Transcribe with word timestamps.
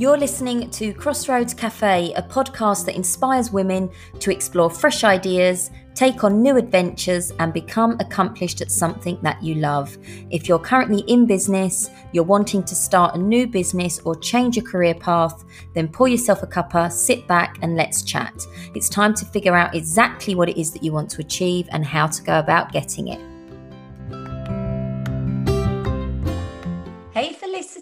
You're 0.00 0.16
listening 0.16 0.70
to 0.70 0.92
Crossroads 0.92 1.52
Cafe, 1.52 2.12
a 2.12 2.22
podcast 2.22 2.86
that 2.86 2.94
inspires 2.94 3.50
women 3.50 3.90
to 4.20 4.30
explore 4.30 4.70
fresh 4.70 5.02
ideas, 5.02 5.72
take 5.96 6.22
on 6.22 6.40
new 6.40 6.56
adventures, 6.56 7.32
and 7.40 7.52
become 7.52 7.96
accomplished 7.98 8.60
at 8.60 8.70
something 8.70 9.18
that 9.22 9.42
you 9.42 9.56
love. 9.56 9.98
If 10.30 10.48
you're 10.48 10.60
currently 10.60 11.00
in 11.08 11.26
business, 11.26 11.90
you're 12.12 12.22
wanting 12.22 12.62
to 12.62 12.76
start 12.76 13.16
a 13.16 13.18
new 13.18 13.48
business 13.48 13.98
or 14.04 14.14
change 14.14 14.54
your 14.54 14.64
career 14.64 14.94
path, 14.94 15.44
then 15.74 15.88
pour 15.88 16.06
yourself 16.06 16.44
a 16.44 16.46
cuppa, 16.46 16.92
sit 16.92 17.26
back, 17.26 17.58
and 17.62 17.74
let's 17.74 18.02
chat. 18.02 18.46
It's 18.76 18.88
time 18.88 19.14
to 19.14 19.24
figure 19.24 19.56
out 19.56 19.74
exactly 19.74 20.36
what 20.36 20.48
it 20.48 20.60
is 20.60 20.70
that 20.74 20.84
you 20.84 20.92
want 20.92 21.10
to 21.10 21.20
achieve 21.20 21.68
and 21.72 21.84
how 21.84 22.06
to 22.06 22.22
go 22.22 22.38
about 22.38 22.70
getting 22.70 23.08
it. 23.08 23.37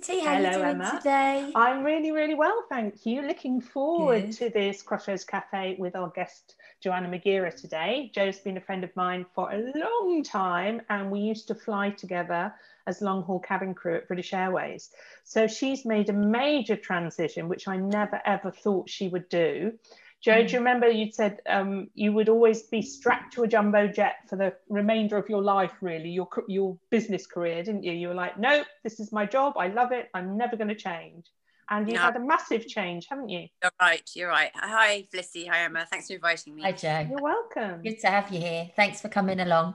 Felicity, 0.06 0.24
how 0.24 0.37
Hello, 0.37 0.48
are 0.48 0.52
you 0.52 0.59
doing 0.59 0.69
Emma. 0.69 0.98
today? 0.98 1.52
I'm 1.56 1.83
really, 1.83 2.12
really 2.12 2.34
well, 2.34 2.65
thank 2.69 3.05
you. 3.05 3.23
Looking 3.23 3.60
forward 3.60 4.27
Good. 4.27 4.32
to 4.34 4.51
this 4.51 4.80
Crossroads 4.80 5.24
Cafe 5.24 5.74
with 5.80 5.96
our 5.96 6.10
guest 6.10 6.55
Joanna 6.80 7.09
Magira 7.09 7.51
today. 7.51 8.12
Jo's 8.15 8.38
been 8.38 8.56
a 8.56 8.60
friend 8.60 8.84
of 8.84 8.95
mine 8.95 9.27
for 9.34 9.51
a 9.51 9.73
long 9.74 10.23
time, 10.23 10.80
and 10.91 11.10
we 11.10 11.19
used 11.19 11.48
to 11.48 11.56
fly 11.56 11.91
together 11.91 12.55
as 12.87 13.02
long 13.02 13.24
haul 13.24 13.41
cabin 13.41 13.74
crew 13.74 13.96
at 13.96 14.06
British 14.06 14.32
Airways. 14.32 14.91
So 15.24 15.48
she's 15.48 15.84
made 15.84 16.09
a 16.09 16.12
major 16.12 16.77
transition, 16.77 17.48
which 17.48 17.66
I 17.66 17.77
never 17.77 18.20
ever 18.24 18.52
thought 18.52 18.88
she 18.88 19.09
would 19.09 19.29
do. 19.29 19.73
Joe, 20.22 20.44
do 20.44 20.52
you 20.52 20.58
remember 20.58 20.88
you'd 20.88 21.14
said 21.14 21.40
um, 21.48 21.88
you 21.94 22.12
would 22.12 22.28
always 22.28 22.62
be 22.62 22.82
strapped 22.82 23.34
to 23.34 23.44
a 23.44 23.48
jumbo 23.48 23.86
jet 23.86 24.16
for 24.28 24.36
the 24.36 24.54
remainder 24.68 25.16
of 25.16 25.28
your 25.28 25.42
life, 25.42 25.72
really, 25.80 26.08
your 26.08 26.28
your 26.48 26.76
business 26.90 27.26
career, 27.26 27.62
didn't 27.62 27.84
you? 27.84 27.92
You 27.92 28.08
were 28.08 28.14
like, 28.14 28.38
no, 28.38 28.64
this 28.82 28.98
is 28.98 29.12
my 29.12 29.24
job. 29.26 29.54
I 29.56 29.68
love 29.68 29.92
it. 29.92 30.08
I'm 30.14 30.36
never 30.36 30.56
going 30.56 30.68
to 30.68 30.74
change. 30.74 31.26
And 31.68 31.86
you've 31.88 31.96
No. 31.96 32.02
had 32.02 32.16
a 32.16 32.20
massive 32.20 32.66
change, 32.66 33.06
haven't 33.08 33.28
you? 33.28 33.48
You're 33.62 33.73
right. 33.80 34.08
You're 34.14 34.28
right. 34.28 34.50
Hi, 34.54 35.06
Felicity. 35.10 35.46
Hi, 35.46 35.64
Emma. 35.64 35.86
Thanks 35.90 36.06
for 36.08 36.14
inviting 36.14 36.54
me. 36.54 36.62
Hi 36.62 36.73
Joe. 36.73 37.06
You're 37.10 37.23
welcome. 37.23 37.82
Good 37.82 38.01
to 38.01 38.06
have 38.08 38.32
you 38.32 38.40
here. 38.40 38.70
Thanks 38.76 39.01
for 39.01 39.08
coming 39.08 39.40
along. 39.40 39.74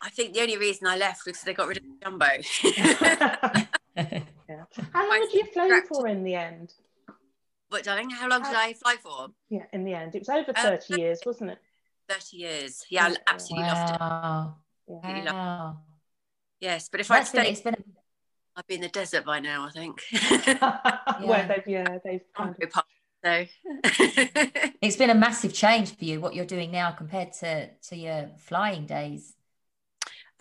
I 0.00 0.10
think 0.10 0.34
the 0.34 0.40
only 0.40 0.56
reason 0.58 0.86
I 0.86 0.96
left 0.96 1.26
was 1.26 1.40
they 1.42 1.54
got 1.54 1.68
rid 1.68 1.78
of 1.78 1.84
the 1.84 1.96
jumbo. 2.02 2.26
yeah. 3.96 4.64
How 4.92 5.08
long 5.08 5.20
did 5.20 5.32
you 5.32 5.44
flown 5.52 5.86
for 5.86 6.08
in 6.08 6.24
the 6.24 6.34
end? 6.34 6.72
But 7.72 7.82
darling, 7.82 8.10
how 8.10 8.28
long 8.28 8.42
did 8.42 8.54
I 8.54 8.74
fly 8.74 8.96
for? 9.02 9.28
Yeah, 9.50 9.64
in 9.72 9.84
the 9.84 9.94
end, 9.94 10.14
it 10.14 10.20
was 10.20 10.28
over 10.28 10.52
Uh, 10.54 10.76
30 10.76 11.00
years, 11.00 11.20
wasn't 11.26 11.50
it? 11.50 11.58
Thirty 12.08 12.36
years. 12.36 12.84
Yeah, 12.90 13.06
I 13.06 13.08
Yeah. 13.10 13.16
absolutely 13.26 13.68
loved 13.68 13.90
it. 13.90 14.00
wow. 14.00 14.54
Yeah. 14.86 14.96
Absolutely 14.96 15.22
loved 15.22 15.36
Wow. 15.36 15.76
Yes, 16.60 16.88
but 16.90 17.00
if 17.00 17.10
I'd 17.10 17.18
That's 17.18 17.30
been, 17.32 17.42
stayed, 17.42 17.52
it's 17.52 17.60
been 17.62 17.74
I'd 18.54 18.66
be 18.66 18.74
in 18.74 18.80
the 18.82 18.88
desert 18.88 19.24
by 19.24 19.40
now. 19.40 19.66
I 19.66 19.70
think. 19.70 20.02
Where 21.26 21.48
they've 21.48 21.66
yeah 21.66 21.98
they've 22.04 22.20
kind 22.36 22.54
of 22.62 22.72
so. 23.24 23.46
it's 24.82 24.96
been 24.96 25.10
a 25.10 25.14
massive 25.14 25.54
change 25.54 25.96
for 25.96 26.04
you 26.04 26.20
what 26.20 26.34
you're 26.34 26.44
doing 26.44 26.70
now 26.70 26.90
compared 26.90 27.32
to 27.34 27.68
to 27.88 27.96
your 27.96 28.30
flying 28.38 28.84
days. 28.86 29.34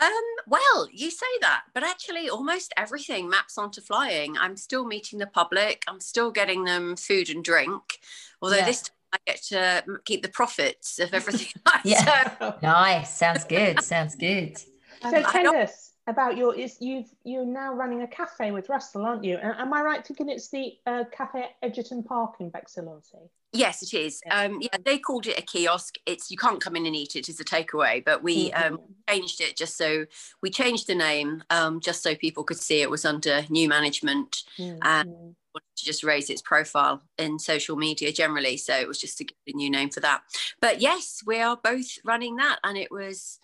Um, 0.01 0.09
well, 0.47 0.87
you 0.91 1.11
say 1.11 1.27
that, 1.41 1.61
but 1.73 1.83
actually, 1.83 2.27
almost 2.29 2.73
everything 2.75 3.29
maps 3.29 3.57
onto 3.57 3.81
flying. 3.81 4.35
I'm 4.37 4.57
still 4.57 4.85
meeting 4.85 5.19
the 5.19 5.27
public. 5.27 5.83
I'm 5.87 5.99
still 5.99 6.31
getting 6.31 6.63
them 6.63 6.95
food 6.95 7.29
and 7.29 7.43
drink. 7.43 7.99
Although 8.41 8.57
Yeah. 8.57 8.65
this 8.65 8.81
time 8.81 8.95
I 9.13 9.17
get 9.27 9.41
to 9.43 9.83
keep 10.05 10.23
the 10.23 10.29
profits 10.29 10.97
of 10.99 11.13
everything. 11.13 11.49
Yeah. 11.83 12.35
do. 12.39 12.53
Nice. 12.63 13.15
Sounds 13.15 13.43
good. 13.43 13.81
Sounds 13.83 14.15
good. 14.15 14.57
So 14.57 14.67
Um, 15.03 15.15
I 15.15 15.31
tell 15.43 15.55
us 15.55 15.90
about 16.07 16.37
your 16.37 16.55
is 16.55 16.77
you've 16.79 17.07
you're 17.23 17.45
now 17.45 17.73
running 17.73 18.01
a 18.01 18.07
cafe 18.07 18.51
with 18.51 18.69
Russell, 18.69 19.05
aren't 19.05 19.23
you? 19.23 19.37
Am 19.37 19.73
I 19.73 19.81
right 19.81 20.05
thinking 20.05 20.29
it's 20.29 20.49
the 20.49 20.73
uh, 20.85 21.03
Cafe 21.11 21.49
Egerton 21.61 22.03
Park 22.03 22.35
in 22.39 22.49
Bexhill-on-Sea? 22.49 23.29
Yes, 23.53 23.83
it 23.83 23.93
is. 23.93 24.21
Yeah. 24.25 24.41
Um, 24.41 24.59
yeah, 24.61 24.77
they 24.83 24.97
called 24.97 25.27
it 25.27 25.37
a 25.37 25.41
kiosk. 25.41 25.95
It's 26.05 26.31
you 26.31 26.37
can't 26.37 26.61
come 26.61 26.75
in 26.75 26.85
and 26.85 26.95
eat 26.95 27.15
it. 27.15 27.29
It's 27.29 27.39
a 27.39 27.45
takeaway. 27.45 28.03
But 28.03 28.23
we 28.23 28.49
Mhm. 28.49 28.65
um, 28.65 28.79
changed 29.09 29.41
it 29.41 29.57
just 29.57 29.77
so 29.77 30.05
we 30.41 30.49
changed 30.49 30.87
the 30.87 30.95
name 30.95 31.43
um, 31.49 31.79
just 31.81 32.01
so 32.01 32.15
people 32.15 32.43
could 32.43 32.59
see 32.59 32.81
it 32.81 32.89
was 32.89 33.05
under 33.05 33.45
new 33.49 33.67
management. 33.67 34.43
Mm, 34.57 34.79
uh, 34.81 35.03
mm. 35.03 35.35
wanted 35.53 35.75
to 35.75 35.85
just 35.85 36.01
raise 36.01 36.29
its 36.29 36.41
profile 36.41 37.03
in 37.17 37.37
social 37.37 37.75
media 37.75 38.09
generally. 38.13 38.55
So 38.55 38.73
it 38.73 38.87
was 38.87 38.99
just 38.99 39.17
to 39.17 39.25
get 39.25 39.35
a 39.47 39.51
new 39.51 39.69
name 39.69 39.89
for 39.89 39.99
that. 39.99 40.21
But 40.61 40.79
yes, 40.79 41.21
we 41.25 41.41
are 41.41 41.57
both 41.61 41.97
running 42.05 42.37
that, 42.37 42.59
and 42.63 42.77
it 42.77 42.89
was, 42.89 43.37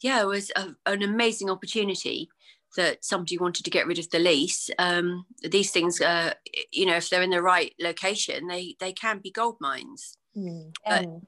yeah, 0.00 0.20
it 0.22 0.26
was 0.26 0.50
a, 0.56 0.74
an 0.86 1.02
amazing 1.02 1.50
opportunity 1.50 2.28
that 2.76 3.04
somebody 3.04 3.38
wanted 3.38 3.64
to 3.64 3.70
get 3.70 3.86
rid 3.86 3.98
of 3.98 4.10
the 4.10 4.18
lease. 4.18 4.68
Um, 4.78 5.26
these 5.42 5.70
things, 5.70 6.00
uh, 6.00 6.34
you 6.72 6.86
know, 6.86 6.96
if 6.96 7.08
they're 7.08 7.22
in 7.22 7.30
the 7.30 7.42
right 7.42 7.72
location, 7.78 8.48
they 8.48 8.76
they 8.80 8.92
can 8.92 9.18
be 9.18 9.30
gold 9.30 9.56
mines. 9.60 10.18
Mm, 10.36 10.72
mm. 10.86 11.22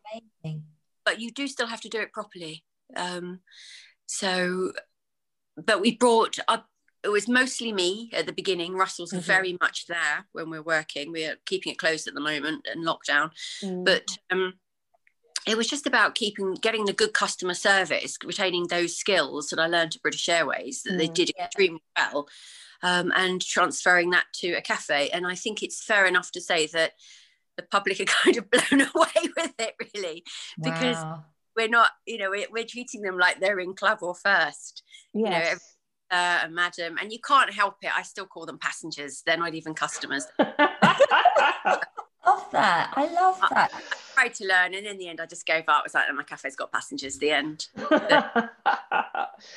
Amazing. 0.44 0.64
But 1.04 1.20
you 1.20 1.30
do 1.30 1.46
still 1.46 1.68
have 1.68 1.80
to 1.82 1.88
do 1.88 2.00
it 2.00 2.12
properly. 2.12 2.64
Um, 2.96 3.40
so, 4.06 4.72
but 5.56 5.80
we 5.80 5.96
brought 5.96 6.38
up. 6.48 6.68
It 7.04 7.08
was 7.10 7.28
mostly 7.28 7.72
me 7.72 8.10
at 8.12 8.26
the 8.26 8.32
beginning. 8.32 8.74
Russell's 8.74 9.12
Mhm. 9.12 9.20
very 9.20 9.56
much 9.60 9.86
there 9.86 10.26
when 10.32 10.50
we're 10.50 10.62
working. 10.62 11.12
We're 11.12 11.36
keeping 11.46 11.72
it 11.72 11.78
closed 11.78 12.08
at 12.08 12.14
the 12.14 12.20
moment 12.20 12.66
and 12.68 12.84
lockdown. 12.84 13.30
Mm. 13.62 13.84
But 13.84 14.18
um, 14.32 14.54
it 15.46 15.56
was 15.56 15.66
just 15.68 15.86
about 15.86 16.14
keeping, 16.14 16.54
getting 16.54 16.86
the 16.86 16.92
good 16.92 17.12
customer 17.12 17.54
service, 17.54 18.16
retaining 18.24 18.66
those 18.66 18.96
skills 18.96 19.48
that 19.48 19.58
I 19.58 19.66
learned 19.66 19.96
at 19.96 20.02
British 20.02 20.28
Airways 20.28 20.82
that 20.82 20.96
they 20.98 21.08
Mm, 21.08 21.14
did 21.14 21.32
yeah. 21.36 21.44
extremely 21.46 21.82
well, 21.96 22.28
um, 22.82 23.12
and 23.14 23.40
transferring 23.40 24.10
that 24.10 24.26
to 24.40 24.52
a 24.54 24.60
cafe. 24.60 25.08
And 25.10 25.26
I 25.26 25.34
think 25.34 25.62
it's 25.62 25.82
fair 25.84 26.06
enough 26.06 26.30
to 26.32 26.40
say 26.40 26.66
that 26.68 26.92
the 27.56 27.62
public 27.62 28.00
are 28.00 28.04
kind 28.04 28.36
of 28.36 28.50
blown 28.50 28.88
away 28.94 29.30
with 29.36 29.54
it, 29.58 29.74
really, 29.94 30.24
because 30.62 31.02
Wow. 31.04 31.24
we're 31.56 31.68
not, 31.68 31.90
you 32.06 32.18
know, 32.18 32.30
we're, 32.30 32.46
we're 32.50 32.64
treating 32.66 33.02
them 33.02 33.18
like 33.18 33.40
they're 33.40 33.60
in 33.60 33.74
Clavor 33.74 34.16
first, 34.16 34.82
you 35.14 35.24
know, 35.24 35.30
yes. 35.30 35.76
uh, 36.10 36.40
and 36.44 36.54
madam, 36.54 36.96
and 37.00 37.12
you 37.12 37.18
can't 37.20 37.52
help 37.54 37.76
it. 37.82 37.90
I 37.96 38.02
still 38.02 38.26
call 38.26 38.46
them 38.46 38.58
passengers; 38.58 39.22
they're 39.24 39.36
not 39.38 39.54
even 39.54 39.74
customers. 39.74 40.26
Love 40.38 40.52
that. 42.52 42.92
I 42.96 43.06
love 43.12 43.40
that. 43.50 43.70
Tried 44.16 44.34
to 44.34 44.46
learn, 44.46 44.74
and 44.74 44.86
in 44.86 44.98
the 44.98 45.08
end, 45.08 45.20
I 45.20 45.26
just 45.26 45.46
gave 45.46 45.68
up. 45.68 45.80
It 45.80 45.84
was 45.84 45.94
like, 45.94 46.06
oh, 46.10 46.14
my 46.14 46.22
cafe's 46.22 46.56
got 46.56 46.72
passengers. 46.72 47.18
The 47.18 47.30
end. 47.30 47.68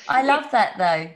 I 0.08 0.22
love 0.22 0.50
that 0.52 0.74
though. 0.76 1.10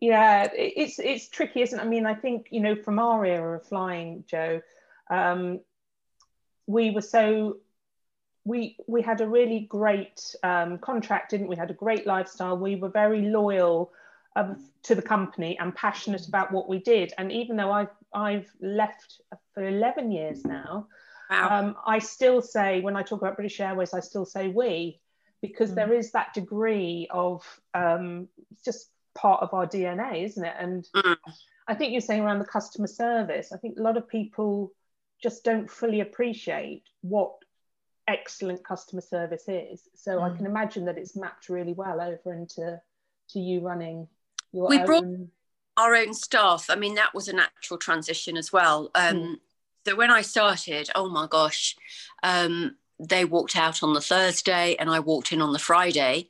Yeah, 0.00 0.48
it's 0.54 0.98
it's 0.98 1.28
tricky, 1.28 1.62
isn't 1.62 1.78
it? 1.78 1.82
I 1.82 1.86
mean, 1.86 2.06
I 2.06 2.14
think 2.14 2.48
you 2.50 2.60
know 2.60 2.76
from 2.76 2.98
our 2.98 3.24
era 3.24 3.56
of 3.56 3.66
flying, 3.66 4.24
Joe, 4.28 4.60
um, 5.10 5.60
we 6.66 6.90
were 6.90 7.02
so 7.02 7.56
we 8.44 8.76
we 8.86 9.02
had 9.02 9.20
a 9.20 9.26
really 9.26 9.60
great 9.60 10.34
um, 10.42 10.78
contract, 10.78 11.30
didn't 11.30 11.48
we? 11.48 11.56
Had 11.56 11.70
a 11.70 11.74
great 11.74 12.06
lifestyle. 12.06 12.56
We 12.56 12.76
were 12.76 12.90
very 12.90 13.22
loyal 13.22 13.92
um, 14.36 14.64
to 14.84 14.94
the 14.94 15.02
company 15.02 15.58
and 15.58 15.74
passionate 15.74 16.28
about 16.28 16.52
what 16.52 16.68
we 16.68 16.78
did. 16.78 17.12
And 17.18 17.32
even 17.32 17.56
though 17.56 17.72
I've 17.72 17.96
I've 18.14 18.48
left 18.60 19.20
for 19.52 19.66
eleven 19.66 20.12
years 20.12 20.44
now, 20.44 20.86
Wow. 21.30 21.48
um, 21.60 21.76
I 21.86 21.98
still 21.98 22.40
say 22.40 22.80
when 22.80 22.96
I 22.96 23.02
talk 23.02 23.20
about 23.20 23.36
British 23.36 23.60
Airways, 23.60 23.92
I 23.94 24.00
still 24.00 24.24
say 24.24 24.48
we 24.48 25.00
because 25.40 25.70
Mm. 25.70 25.74
there 25.76 25.92
is 25.92 26.10
that 26.12 26.34
degree 26.34 27.06
of 27.10 27.44
um, 27.74 28.28
just 28.64 28.90
part 29.14 29.42
of 29.42 29.52
our 29.54 29.66
DNA, 29.66 30.24
isn't 30.24 30.44
it? 30.44 30.54
And 30.58 30.84
Mm. 30.94 31.16
I 31.66 31.74
think 31.74 31.92
you're 31.92 32.00
saying 32.00 32.22
around 32.22 32.38
the 32.38 32.44
customer 32.46 32.86
service. 32.86 33.52
I 33.52 33.58
think 33.58 33.78
a 33.78 33.82
lot 33.82 33.96
of 33.96 34.08
people 34.08 34.72
just 35.22 35.44
don't 35.44 35.70
fully 35.70 36.00
appreciate 36.00 36.84
what 37.02 37.34
excellent 38.06 38.64
customer 38.64 39.02
service 39.02 39.44
is. 39.48 39.86
So 39.94 40.20
I 40.20 40.30
Mm. 40.30 40.36
can 40.38 40.46
imagine 40.46 40.84
that 40.86 40.96
it's 40.96 41.14
mapped 41.14 41.48
really 41.50 41.74
well 41.74 42.00
over 42.00 42.32
into 42.32 42.80
to 43.30 43.38
you 43.40 43.60
running 43.60 44.08
your 44.52 44.68
We 44.68 44.78
own. 44.78 44.86
brought- 44.86 45.04
our 45.76 45.94
own 45.94 46.14
staff. 46.14 46.70
I 46.70 46.74
mean, 46.74 46.94
that 46.96 47.14
was 47.14 47.28
a 47.28 47.32
natural 47.32 47.78
transition 47.78 48.36
as 48.36 48.52
well. 48.52 48.90
Um, 48.96 49.16
Mm. 49.16 49.40
So 49.86 49.96
when 49.96 50.10
I 50.10 50.22
started, 50.22 50.90
oh 50.94 51.08
my 51.08 51.26
gosh, 51.26 51.76
um, 52.22 52.76
they 52.98 53.24
walked 53.24 53.56
out 53.56 53.82
on 53.82 53.94
the 53.94 54.00
Thursday 54.00 54.76
and 54.78 54.90
I 54.90 55.00
walked 55.00 55.32
in 55.32 55.40
on 55.40 55.52
the 55.52 55.58
Friday. 55.58 56.28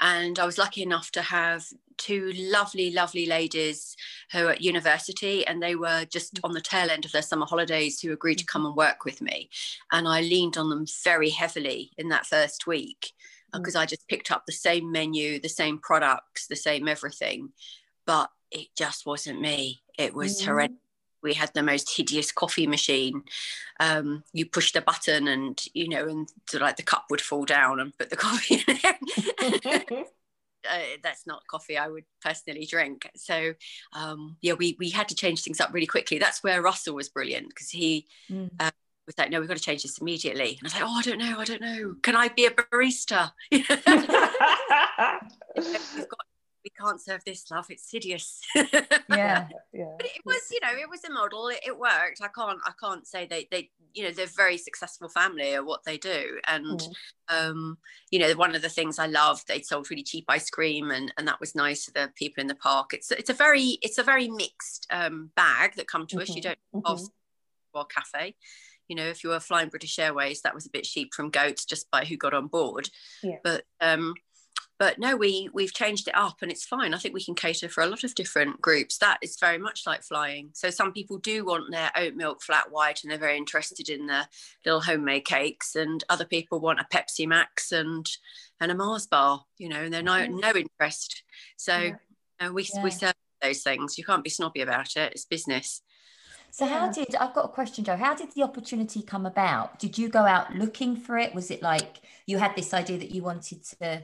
And 0.00 0.38
I 0.38 0.46
was 0.46 0.58
lucky 0.58 0.82
enough 0.82 1.12
to 1.12 1.22
have 1.22 1.64
two 1.96 2.32
lovely, 2.34 2.90
lovely 2.90 3.26
ladies 3.26 3.96
who 4.32 4.46
are 4.46 4.52
at 4.52 4.60
university 4.60 5.46
and 5.46 5.62
they 5.62 5.76
were 5.76 6.04
just 6.06 6.40
on 6.42 6.52
the 6.52 6.60
tail 6.60 6.90
end 6.90 7.04
of 7.04 7.12
their 7.12 7.22
summer 7.22 7.46
holidays 7.46 8.00
who 8.00 8.12
agreed 8.12 8.38
to 8.38 8.44
come 8.44 8.66
and 8.66 8.74
work 8.74 9.04
with 9.04 9.20
me. 9.20 9.48
And 9.92 10.08
I 10.08 10.20
leaned 10.20 10.56
on 10.56 10.70
them 10.70 10.86
very 11.04 11.30
heavily 11.30 11.92
in 11.96 12.08
that 12.08 12.26
first 12.26 12.66
week 12.66 13.12
because 13.52 13.76
I 13.76 13.86
just 13.86 14.08
picked 14.08 14.32
up 14.32 14.44
the 14.46 14.52
same 14.52 14.90
menu, 14.90 15.38
the 15.38 15.48
same 15.48 15.78
products, 15.78 16.46
the 16.48 16.56
same 16.56 16.88
everything. 16.88 17.50
But 18.06 18.30
it 18.50 18.68
just 18.76 19.06
wasn't 19.06 19.40
me. 19.40 19.82
It 19.96 20.14
was 20.14 20.40
Mhm. 20.40 20.46
horrendous. 20.46 20.81
We 21.22 21.34
had 21.34 21.52
the 21.54 21.62
most 21.62 21.96
hideous 21.96 22.32
coffee 22.32 22.66
machine. 22.66 23.22
Um, 23.80 24.24
you 24.32 24.46
push 24.46 24.72
the 24.72 24.80
button, 24.80 25.28
and 25.28 25.62
you 25.74 25.88
know, 25.88 26.06
and 26.08 26.28
so 26.48 26.58
like 26.58 26.76
the 26.76 26.82
cup 26.82 27.06
would 27.10 27.20
fall 27.20 27.44
down 27.44 27.80
and 27.80 27.96
put 27.96 28.10
the 28.10 28.16
coffee 28.24 28.64
in 28.66 28.78
there. 28.82 30.04
uh, 30.70 30.78
that's 31.02 31.26
not 31.26 31.46
coffee 31.46 31.76
I 31.76 31.88
would 31.88 32.04
personally 32.20 32.66
drink. 32.66 33.10
So 33.16 33.54
um, 33.92 34.36
yeah, 34.40 34.54
we 34.54 34.76
we 34.78 34.90
had 34.90 35.08
to 35.08 35.14
change 35.14 35.42
things 35.42 35.60
up 35.60 35.72
really 35.72 35.86
quickly. 35.86 36.18
That's 36.18 36.42
where 36.42 36.62
Russell 36.62 36.94
was 36.94 37.08
brilliant 37.08 37.48
because 37.48 37.70
he 37.70 38.06
mm. 38.30 38.50
uh, 38.60 38.70
was 39.06 39.18
like, 39.18 39.30
no, 39.30 39.40
we've 39.40 39.48
got 39.48 39.56
to 39.56 39.62
change 39.62 39.82
this 39.82 39.98
immediately. 39.98 40.58
And 40.58 40.62
I 40.62 40.64
was 40.64 40.74
like, 40.74 40.84
oh, 40.84 40.98
I 40.98 41.02
don't 41.02 41.18
know, 41.18 41.38
I 41.38 41.44
don't 41.44 41.60
know. 41.60 41.94
Can 42.02 42.16
I 42.16 42.28
be 42.28 42.46
a 42.46 42.50
barista? 42.50 43.32
we've 43.50 43.68
got 43.68 43.78
we 46.64 46.70
can't 46.70 47.00
serve 47.00 47.22
this 47.24 47.50
love 47.50 47.66
it's 47.68 47.90
hideous 47.90 48.40
yeah 48.54 49.48
yeah 49.72 49.94
but 49.96 50.06
it 50.06 50.22
was 50.24 50.40
you 50.50 50.60
know 50.62 50.72
it 50.78 50.88
was 50.88 51.04
a 51.04 51.12
model 51.12 51.48
it, 51.48 51.60
it, 51.66 51.78
worked 51.78 52.20
i 52.22 52.28
can't 52.28 52.60
i 52.64 52.72
can't 52.80 53.06
say 53.06 53.26
they 53.26 53.48
they 53.50 53.70
you 53.94 54.04
know 54.04 54.10
they're 54.10 54.26
very 54.26 54.56
successful 54.56 55.08
family 55.08 55.54
at 55.54 55.64
what 55.64 55.84
they 55.84 55.98
do 55.98 56.38
and 56.46 56.80
mm. 56.80 56.94
um 57.28 57.78
you 58.10 58.18
know 58.18 58.32
one 58.32 58.54
of 58.54 58.62
the 58.62 58.68
things 58.68 58.98
i 58.98 59.06
loved 59.06 59.46
they 59.48 59.60
sold 59.60 59.90
really 59.90 60.02
cheap 60.02 60.24
ice 60.28 60.50
cream 60.50 60.90
and 60.90 61.12
and 61.18 61.26
that 61.26 61.40
was 61.40 61.54
nice 61.54 61.84
to 61.84 61.92
the 61.92 62.10
people 62.16 62.40
in 62.40 62.46
the 62.46 62.54
park 62.54 62.92
it's 62.92 63.10
it's 63.10 63.30
a 63.30 63.34
very 63.34 63.78
it's 63.82 63.98
a 63.98 64.02
very 64.02 64.28
mixed 64.28 64.86
um 64.90 65.30
bag 65.36 65.74
that 65.76 65.88
come 65.88 66.06
to 66.06 66.16
mm-hmm. 66.16 66.22
us 66.22 66.28
you 66.30 66.42
mm-hmm. 66.42 66.80
don't 66.80 66.84
mm-hmm. 66.84 67.78
or 67.78 67.84
cafe 67.86 68.34
you 68.88 68.96
know 68.96 69.06
if 69.06 69.24
you 69.24 69.30
were 69.30 69.40
flying 69.40 69.68
british 69.68 69.98
airways 69.98 70.42
that 70.42 70.54
was 70.54 70.66
a 70.66 70.70
bit 70.70 70.84
cheap 70.84 71.14
from 71.14 71.30
goats 71.30 71.64
just 71.64 71.90
by 71.90 72.04
who 72.04 72.16
got 72.16 72.34
on 72.34 72.46
board 72.46 72.88
yeah. 73.22 73.36
but 73.42 73.64
um 73.80 74.14
but 74.82 74.98
no 74.98 75.14
we 75.14 75.48
we've 75.52 75.72
changed 75.72 76.08
it 76.08 76.14
up 76.16 76.42
and 76.42 76.50
it's 76.50 76.64
fine 76.64 76.92
i 76.92 76.98
think 76.98 77.14
we 77.14 77.22
can 77.22 77.36
cater 77.36 77.68
for 77.68 77.84
a 77.84 77.86
lot 77.86 78.02
of 78.02 78.16
different 78.16 78.60
groups 78.60 78.98
that 78.98 79.16
is 79.22 79.38
very 79.38 79.56
much 79.56 79.86
like 79.86 80.02
flying 80.02 80.50
so 80.54 80.70
some 80.70 80.92
people 80.92 81.18
do 81.18 81.44
want 81.44 81.70
their 81.70 81.92
oat 81.96 82.16
milk 82.16 82.42
flat 82.42 82.68
white 82.72 83.04
and 83.04 83.10
they're 83.12 83.16
very 83.16 83.36
interested 83.36 83.88
in 83.88 84.08
the 84.08 84.26
little 84.66 84.80
homemade 84.80 85.24
cakes 85.24 85.76
and 85.76 86.02
other 86.08 86.24
people 86.24 86.58
want 86.58 86.80
a 86.80 86.86
pepsi 86.92 87.28
max 87.28 87.70
and 87.70 88.10
and 88.60 88.72
a 88.72 88.74
mars 88.74 89.06
bar 89.06 89.44
you 89.56 89.68
know 89.68 89.82
and 89.84 89.94
they're 89.94 90.02
no 90.02 90.18
mm-hmm. 90.18 90.38
no 90.38 90.52
interest 90.52 91.22
so 91.56 91.78
yeah. 91.78 91.92
Uh, 92.40 92.46
you 92.46 92.46
know, 92.48 92.52
we 92.52 92.68
yeah. 92.74 92.82
we 92.82 92.90
serve 92.90 93.14
those 93.40 93.62
things 93.62 93.96
you 93.96 94.02
can't 94.02 94.24
be 94.24 94.30
snobby 94.30 94.62
about 94.62 94.96
it 94.96 95.12
it's 95.12 95.24
business 95.24 95.80
so 96.50 96.66
how 96.66 96.90
did 96.90 97.14
I've 97.14 97.32
got 97.32 97.46
a 97.46 97.48
question, 97.48 97.82
Joe? 97.82 97.96
How 97.96 98.14
did 98.14 98.32
the 98.32 98.42
opportunity 98.42 99.00
come 99.00 99.24
about? 99.24 99.78
Did 99.78 99.96
you 99.96 100.10
go 100.10 100.26
out 100.26 100.54
looking 100.54 100.96
for 100.96 101.16
it? 101.16 101.34
Was 101.34 101.50
it 101.50 101.62
like 101.62 102.02
you 102.26 102.36
had 102.36 102.54
this 102.54 102.74
idea 102.74 102.98
that 102.98 103.10
you 103.10 103.22
wanted 103.22 103.64
to 103.80 104.02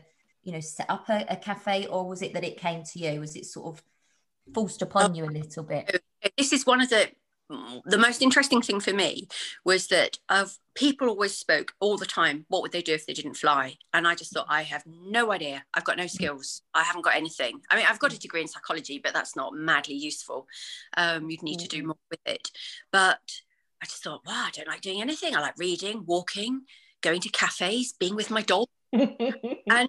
you 0.48 0.54
know 0.54 0.60
set 0.60 0.88
up 0.88 1.10
a, 1.10 1.26
a 1.28 1.36
cafe 1.36 1.86
or 1.88 2.08
was 2.08 2.22
it 2.22 2.32
that 2.32 2.42
it 2.42 2.56
came 2.56 2.82
to 2.82 2.98
you? 2.98 3.20
Was 3.20 3.36
it 3.36 3.44
sort 3.44 3.66
of 3.76 3.84
forced 4.54 4.80
upon 4.80 5.14
you 5.14 5.24
a 5.24 5.26
little 5.26 5.62
bit? 5.62 6.02
this 6.38 6.54
is 6.54 6.64
one 6.64 6.80
of 6.80 6.88
the 6.88 7.10
the 7.86 7.98
most 7.98 8.20
interesting 8.20 8.60
thing 8.60 8.78
for 8.78 8.92
me 8.92 9.26
was 9.64 9.86
that 9.88 10.18
of 10.28 10.58
people 10.74 11.08
always 11.08 11.34
spoke 11.34 11.72
all 11.80 11.96
the 11.96 12.04
time 12.04 12.44
what 12.48 12.60
would 12.60 12.72
they 12.72 12.82
do 12.82 12.92
if 12.92 13.06
they 13.06 13.12
didn't 13.12 13.34
fly? 13.34 13.74
And 13.92 14.08
i 14.08 14.14
just 14.14 14.32
thought 14.32 14.46
i 14.48 14.62
have 14.62 14.84
no 14.86 15.32
idea. 15.32 15.64
I've 15.74 15.84
got 15.84 15.98
no 15.98 16.06
skills. 16.06 16.62
I 16.72 16.82
haven't 16.82 17.04
got 17.04 17.14
anything. 17.14 17.60
I 17.70 17.76
mean 17.76 17.86
i've 17.86 17.98
got 17.98 18.14
a 18.14 18.18
degree 18.18 18.40
in 18.40 18.48
psychology 18.48 18.98
but 19.02 19.12
that's 19.12 19.36
not 19.36 19.52
madly 19.54 19.96
useful. 19.96 20.46
Um, 20.96 21.28
you'd 21.28 21.42
need 21.42 21.58
to 21.58 21.68
do 21.68 21.82
mm. 21.82 21.86
more 21.86 22.04
with 22.10 22.20
it. 22.24 22.50
But 22.90 23.20
i 23.82 23.84
just 23.84 24.02
thought 24.02 24.26
wow 24.26 24.46
i 24.46 24.50
don't 24.50 24.68
like 24.68 24.80
doing 24.80 25.02
anything. 25.02 25.36
I 25.36 25.40
like 25.40 25.58
reading 25.58 26.04
walking 26.06 26.62
going 27.02 27.20
to 27.20 27.28
cafes 27.28 27.92
being 27.92 28.16
with 28.16 28.30
my 28.30 28.42
dog. 28.42 28.68
And 29.70 29.88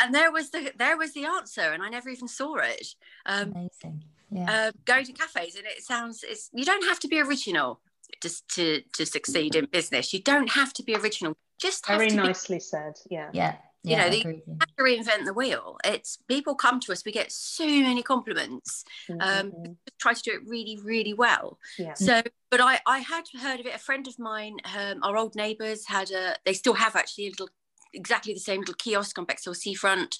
and 0.00 0.14
there 0.14 0.32
was 0.32 0.50
the 0.50 0.72
there 0.76 0.96
was 0.96 1.12
the 1.12 1.24
answer 1.24 1.60
and 1.72 1.82
i 1.82 1.88
never 1.88 2.08
even 2.08 2.28
saw 2.28 2.56
it 2.56 2.94
um, 3.26 3.52
amazing 3.52 4.04
yeah 4.30 4.68
uh, 4.68 4.72
going 4.84 5.04
to 5.04 5.12
cafes 5.12 5.56
and 5.56 5.66
it 5.66 5.82
sounds 5.82 6.24
it's 6.26 6.50
you 6.52 6.64
don't 6.64 6.84
have 6.84 6.98
to 7.00 7.08
be 7.08 7.20
original 7.20 7.80
just 8.22 8.48
to 8.48 8.82
to 8.92 9.06
succeed 9.06 9.54
in 9.54 9.66
business 9.66 10.12
you 10.12 10.20
don't 10.20 10.50
have 10.50 10.72
to 10.72 10.82
be 10.82 10.94
original 10.96 11.36
just 11.58 11.86
very 11.86 12.08
nicely 12.08 12.56
be, 12.56 12.60
said 12.60 12.94
yeah 13.08 13.28
yeah 13.32 13.56
you 13.82 13.96
know, 13.96 14.06
you 14.06 14.42
have 14.60 14.76
to 14.76 14.82
reinvent 14.82 15.24
the 15.24 15.32
wheel. 15.32 15.78
It's 15.84 16.18
people 16.28 16.54
come 16.54 16.80
to 16.80 16.92
us, 16.92 17.02
we 17.04 17.12
get 17.12 17.32
so 17.32 17.66
many 17.66 18.02
compliments. 18.02 18.84
Um, 19.08 19.18
mm-hmm. 19.18 19.66
Um, 19.66 19.76
try 19.98 20.12
to 20.12 20.22
do 20.22 20.32
it 20.32 20.40
really, 20.46 20.78
really 20.84 21.14
well. 21.14 21.58
Yeah. 21.78 21.94
So, 21.94 22.20
but 22.50 22.60
I, 22.60 22.80
I 22.86 22.98
had 22.98 23.24
heard 23.40 23.60
of 23.60 23.66
it. 23.66 23.74
A 23.74 23.78
friend 23.78 24.06
of 24.06 24.18
mine, 24.18 24.56
um, 24.76 25.02
our 25.02 25.16
old 25.16 25.34
neighbours 25.34 25.86
had 25.86 26.10
a, 26.10 26.36
they 26.44 26.52
still 26.52 26.74
have 26.74 26.94
actually 26.94 27.28
a 27.28 27.30
little 27.30 27.48
exactly 27.92 28.34
the 28.34 28.40
same 28.40 28.60
little 28.60 28.74
kiosk 28.74 29.18
on 29.18 29.24
Bexhill 29.24 29.54
Seafront. 29.54 30.18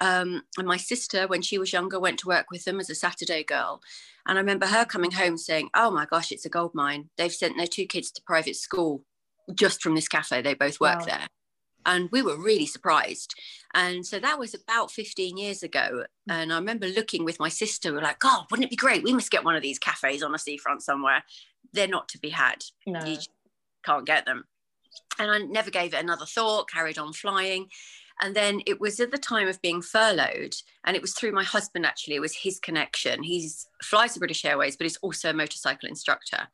Um, 0.00 0.42
and 0.58 0.66
my 0.66 0.78
sister, 0.78 1.26
when 1.26 1.42
she 1.42 1.58
was 1.58 1.72
younger, 1.72 2.00
went 2.00 2.18
to 2.20 2.28
work 2.28 2.46
with 2.50 2.64
them 2.64 2.80
as 2.80 2.90
a 2.90 2.94
Saturday 2.94 3.44
girl. 3.44 3.80
And 4.26 4.38
I 4.38 4.40
remember 4.40 4.66
her 4.66 4.84
coming 4.84 5.12
home 5.12 5.36
saying, 5.36 5.70
Oh 5.74 5.90
my 5.90 6.06
gosh, 6.06 6.32
it's 6.32 6.46
a 6.46 6.50
gold 6.50 6.74
mine. 6.74 7.10
They've 7.16 7.32
sent 7.32 7.56
their 7.56 7.66
two 7.66 7.86
kids 7.86 8.10
to 8.12 8.22
private 8.22 8.56
school 8.56 9.04
just 9.54 9.82
from 9.82 9.94
this 9.94 10.08
cafe. 10.08 10.42
They 10.42 10.54
both 10.54 10.80
work 10.80 11.00
wow. 11.00 11.06
there. 11.06 11.26
And 11.84 12.08
we 12.12 12.22
were 12.22 12.36
really 12.36 12.66
surprised. 12.66 13.34
And 13.74 14.06
so 14.06 14.20
that 14.20 14.38
was 14.38 14.54
about 14.54 14.92
15 14.92 15.36
years 15.36 15.64
ago. 15.64 16.04
And 16.28 16.52
I 16.52 16.56
remember 16.56 16.86
looking 16.86 17.24
with 17.24 17.40
my 17.40 17.48
sister, 17.48 17.92
we 17.92 17.98
are 17.98 18.02
like, 18.02 18.20
God, 18.20 18.46
wouldn't 18.50 18.66
it 18.66 18.70
be 18.70 18.76
great? 18.76 19.02
We 19.02 19.12
must 19.12 19.32
get 19.32 19.44
one 19.44 19.56
of 19.56 19.62
these 19.62 19.80
cafes 19.80 20.22
on 20.22 20.34
a 20.34 20.38
seafront 20.38 20.82
somewhere. 20.82 21.24
They're 21.72 21.88
not 21.88 22.08
to 22.10 22.18
be 22.18 22.28
had. 22.28 22.62
No. 22.86 23.04
You 23.04 23.18
can't 23.84 24.06
get 24.06 24.26
them 24.26 24.44
and 25.18 25.30
I 25.30 25.38
never 25.38 25.70
gave 25.70 25.94
it 25.94 26.02
another 26.02 26.26
thought, 26.26 26.70
carried 26.70 26.98
on 26.98 27.12
flying. 27.12 27.68
And 28.20 28.36
then 28.36 28.60
it 28.66 28.80
was 28.80 29.00
at 29.00 29.10
the 29.10 29.18
time 29.18 29.48
of 29.48 29.60
being 29.62 29.82
furloughed, 29.82 30.54
and 30.84 30.94
it 30.94 31.02
was 31.02 31.14
through 31.14 31.32
my 31.32 31.42
husband 31.42 31.86
actually, 31.86 32.14
it 32.14 32.20
was 32.20 32.36
his 32.36 32.60
connection. 32.60 33.22
He 33.22 33.50
flies 33.82 34.14
the 34.14 34.20
British 34.20 34.44
Airways, 34.44 34.76
but 34.76 34.84
he's 34.84 34.98
also 34.98 35.30
a 35.30 35.34
motorcycle 35.34 35.88
instructor. 35.88 36.48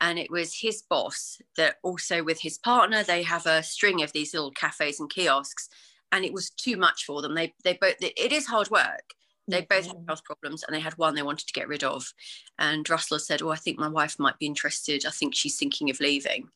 And 0.00 0.18
it 0.18 0.30
was 0.30 0.54
his 0.54 0.82
boss 0.88 1.38
that 1.56 1.76
also 1.82 2.22
with 2.24 2.40
his 2.40 2.58
partner, 2.58 3.02
they 3.02 3.22
have 3.22 3.44
a 3.46 3.62
string 3.62 4.02
of 4.02 4.12
these 4.12 4.32
little 4.32 4.50
cafes 4.50 4.98
and 4.98 5.10
kiosks. 5.10 5.68
And 6.10 6.24
it 6.24 6.32
was 6.32 6.50
too 6.50 6.76
much 6.76 7.04
for 7.04 7.20
them. 7.20 7.34
They 7.34 7.54
they 7.64 7.74
both 7.74 7.96
it 8.00 8.32
is 8.32 8.46
hard 8.46 8.70
work. 8.70 9.14
They 9.46 9.62
both 9.62 9.86
had 9.86 9.96
health 10.06 10.24
problems 10.24 10.62
and 10.62 10.74
they 10.74 10.80
had 10.80 10.96
one 10.96 11.14
they 11.14 11.22
wanted 11.22 11.46
to 11.48 11.52
get 11.52 11.68
rid 11.68 11.84
of. 11.84 12.12
And 12.58 12.88
Russell 12.88 13.18
said, 13.18 13.42
Oh, 13.42 13.50
I 13.50 13.56
think 13.56 13.78
my 13.78 13.88
wife 13.88 14.18
might 14.18 14.38
be 14.38 14.46
interested. 14.46 15.04
I 15.04 15.10
think 15.10 15.34
she's 15.34 15.56
thinking 15.56 15.90
of 15.90 16.00
leaving. 16.00 16.48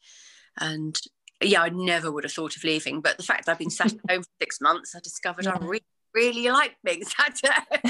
And 0.59 0.99
yeah, 1.43 1.63
I 1.63 1.69
never 1.69 2.11
would 2.11 2.25
have 2.25 2.33
thought 2.33 2.57
of 2.57 2.65
leaving. 2.65 3.01
But 3.01 3.17
the 3.17 3.23
fact 3.23 3.47
that 3.47 3.53
I've 3.53 3.59
been 3.59 3.71
sat 3.71 3.93
at 3.93 4.01
home 4.11 4.23
for 4.23 4.31
six 4.41 4.61
months, 4.61 4.95
I 4.95 5.01
discovered 5.01 5.45
yeah. 5.45 5.53
I 5.55 5.59
really, 5.59 5.85
really 6.15 6.51
like 6.51 6.77
being 6.85 7.05
sat 7.05 7.41
at 7.45 7.87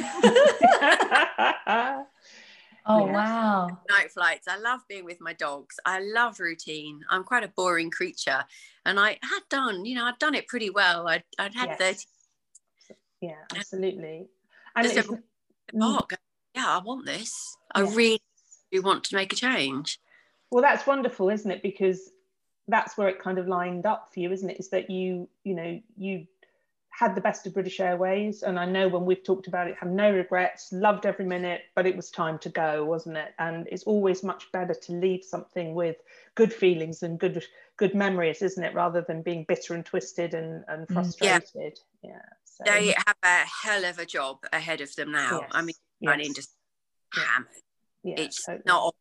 home. 1.67 2.07
Oh 2.87 3.07
wow. 3.07 3.79
Night 3.89 4.11
flights. 4.13 4.47
I 4.47 4.59
love 4.59 4.81
being 4.89 5.05
with 5.07 5.21
my 5.21 5.33
dogs. 5.33 5.77
I 5.87 6.01
love 6.01 6.39
routine. 6.39 7.01
I'm 7.09 7.25
quite 7.25 7.43
a 7.43 7.49
boring 7.49 7.91
creature. 7.91 8.45
And 8.85 9.01
I 9.01 9.19
had 9.23 9.41
done, 9.49 9.87
you 9.87 9.95
know, 9.95 10.05
I'd 10.05 10.19
done 10.19 10.35
it 10.35 10.49
pretty 10.49 10.69
well. 10.69 11.09
I'd, 11.09 11.25
I'd 11.39 11.55
had 11.55 11.77
yes. 11.81 12.07
30. 12.91 12.99
Yeah, 13.23 13.57
absolutely. 13.57 14.27
And 14.77 14.87
it's, 14.87 15.09
mm. 15.09 15.19
oh, 15.81 16.01
yeah, 16.55 16.67
I 16.69 16.83
want 16.85 17.07
this. 17.07 17.57
I 17.75 17.81
really 17.81 18.21
do 18.71 18.83
want 18.83 19.05
to 19.05 19.17
make 19.17 19.33
a 19.33 19.37
change. 19.37 19.99
Well, 20.51 20.63
that's 20.63 20.87
wonderful, 20.87 21.31
isn't 21.31 21.51
it? 21.51 21.63
Because 21.63 22.11
that's 22.69 22.97
where 22.97 23.09
it 23.09 23.19
kind 23.19 23.39
of 23.39 23.47
lined 23.47 23.87
up 23.87 24.13
for 24.13 24.21
you, 24.21 24.33
isn't 24.33 24.49
it? 24.49 24.59
Is 24.59 24.69
that 24.71 24.91
you, 24.91 25.29
you 25.45 25.55
know, 25.55 25.81
you 25.97 26.27
had 26.89 27.15
the 27.15 27.21
best 27.21 27.47
of 27.47 27.55
British 27.55 27.81
Airways, 27.81 28.43
and 28.43 28.59
I 28.59 28.67
know 28.67 28.89
when 28.89 29.05
we've 29.05 29.23
talked 29.23 29.49
about 29.49 29.67
it, 29.67 29.77
have 29.81 29.91
no 29.91 30.13
regrets, 30.13 30.73
loved 30.73 31.07
every 31.07 31.25
minute, 31.25 31.63
but 31.75 31.87
it 31.87 31.97
was 31.97 32.11
time 32.11 32.39
to 32.39 32.49
go, 32.49 32.85
wasn't 32.85 33.17
it? 33.17 33.35
And 33.39 33.67
it's 33.71 33.83
always 33.83 34.23
much 34.23 34.51
better 34.53 34.75
to 34.75 34.93
leave 34.93 35.25
something 35.25 35.75
with 35.75 35.97
good 36.37 36.53
feelings 36.53 37.03
and 37.03 37.19
good 37.19 37.45
good 37.77 37.95
memories, 37.95 38.43
isn't 38.43 38.63
it, 38.63 38.75
rather 38.75 39.01
than 39.01 39.23
being 39.23 39.45
bitter 39.49 39.75
and 39.75 39.85
twisted 39.85 40.35
and, 40.35 40.65
and 40.69 40.87
mm, 40.87 40.95
frustrated. 40.95 41.81
Yeah. 42.03 42.11
yeah 42.11 42.21
so. 42.45 42.65
They 42.65 42.95
have 43.07 43.17
a 43.25 43.45
hell 43.67 43.85
of 43.85 43.99
a 43.99 44.07
job 44.07 44.39
ahead 44.53 44.81
of 44.81 44.95
them 44.95 45.11
now. 45.11 45.41
Yes. 45.41 45.51
I 45.53 45.63
mean, 45.63 45.75
yes. 46.01 46.09
running 46.09 46.35
just 46.35 46.55
hammered. 47.13 47.49
Yeah, 48.05 48.21
it's 48.21 48.45
totally. 48.45 48.63
not 48.67 48.95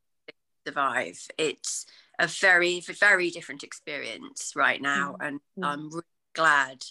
survive. 0.65 1.27
It's 1.37 1.85
a 2.19 2.27
very 2.27 2.79
very 2.81 3.29
different 3.29 3.63
experience 3.63 4.53
right 4.55 4.81
now 4.81 5.15
mm. 5.19 5.27
and 5.27 5.39
mm. 5.57 5.65
i'm 5.65 5.89
really 5.89 6.03
glad 6.33 6.83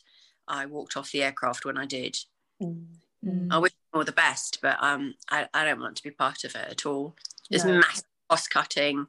i 0.49 0.67
walked 0.67 0.97
off 0.97 1.12
the 1.12 1.23
aircraft 1.23 1.64
when 1.64 1.79
i 1.79 1.87
did. 1.87 2.17
Mm. 2.62 3.49
i 3.50 3.59
wish 3.59 3.73
them 3.73 4.00
all 4.00 4.05
the 4.05 4.12
best 4.12 4.59
but 4.62 4.76
um 4.81 5.14
I, 5.31 5.49
I 5.55 5.64
don't 5.64 5.81
want 5.81 5.97
to 5.97 6.02
be 6.02 6.11
part 6.11 6.45
of 6.45 6.55
it 6.55 6.69
at 6.71 6.87
all. 6.87 7.17
There's 7.50 7.64
no. 7.64 7.79
massive 7.81 8.05
cost 8.29 8.50
cutting. 8.50 9.07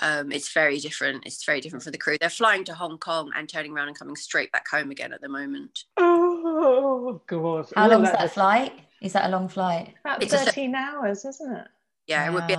Um 0.00 0.30
it's 0.30 0.52
very 0.52 0.78
different. 0.78 1.24
It's 1.26 1.44
very 1.44 1.60
different 1.60 1.82
for 1.82 1.90
the 1.90 1.98
crew. 1.98 2.16
They're 2.20 2.30
flying 2.30 2.64
to 2.64 2.74
hong 2.74 2.98
kong 2.98 3.32
and 3.34 3.48
turning 3.48 3.72
around 3.72 3.88
and 3.88 3.98
coming 3.98 4.16
straight 4.16 4.52
back 4.52 4.68
home 4.68 4.90
again 4.90 5.12
at 5.12 5.20
the 5.20 5.28
moment. 5.28 5.84
Oh 5.96 7.20
god 7.26 7.72
how 7.74 7.88
long 7.88 8.04
is 8.04 8.10
that, 8.10 8.20
that 8.20 8.32
flight? 8.32 8.72
Is 9.02 9.12
that 9.14 9.26
a 9.26 9.30
long 9.30 9.48
flight? 9.48 9.94
About 10.04 10.22
it's 10.22 10.32
13 10.32 10.72
th- 10.72 10.74
hours 10.76 11.24
isn't 11.24 11.56
it? 11.56 11.68
Yeah, 12.06 12.28
it 12.28 12.32
would 12.32 12.46
be 12.46 12.56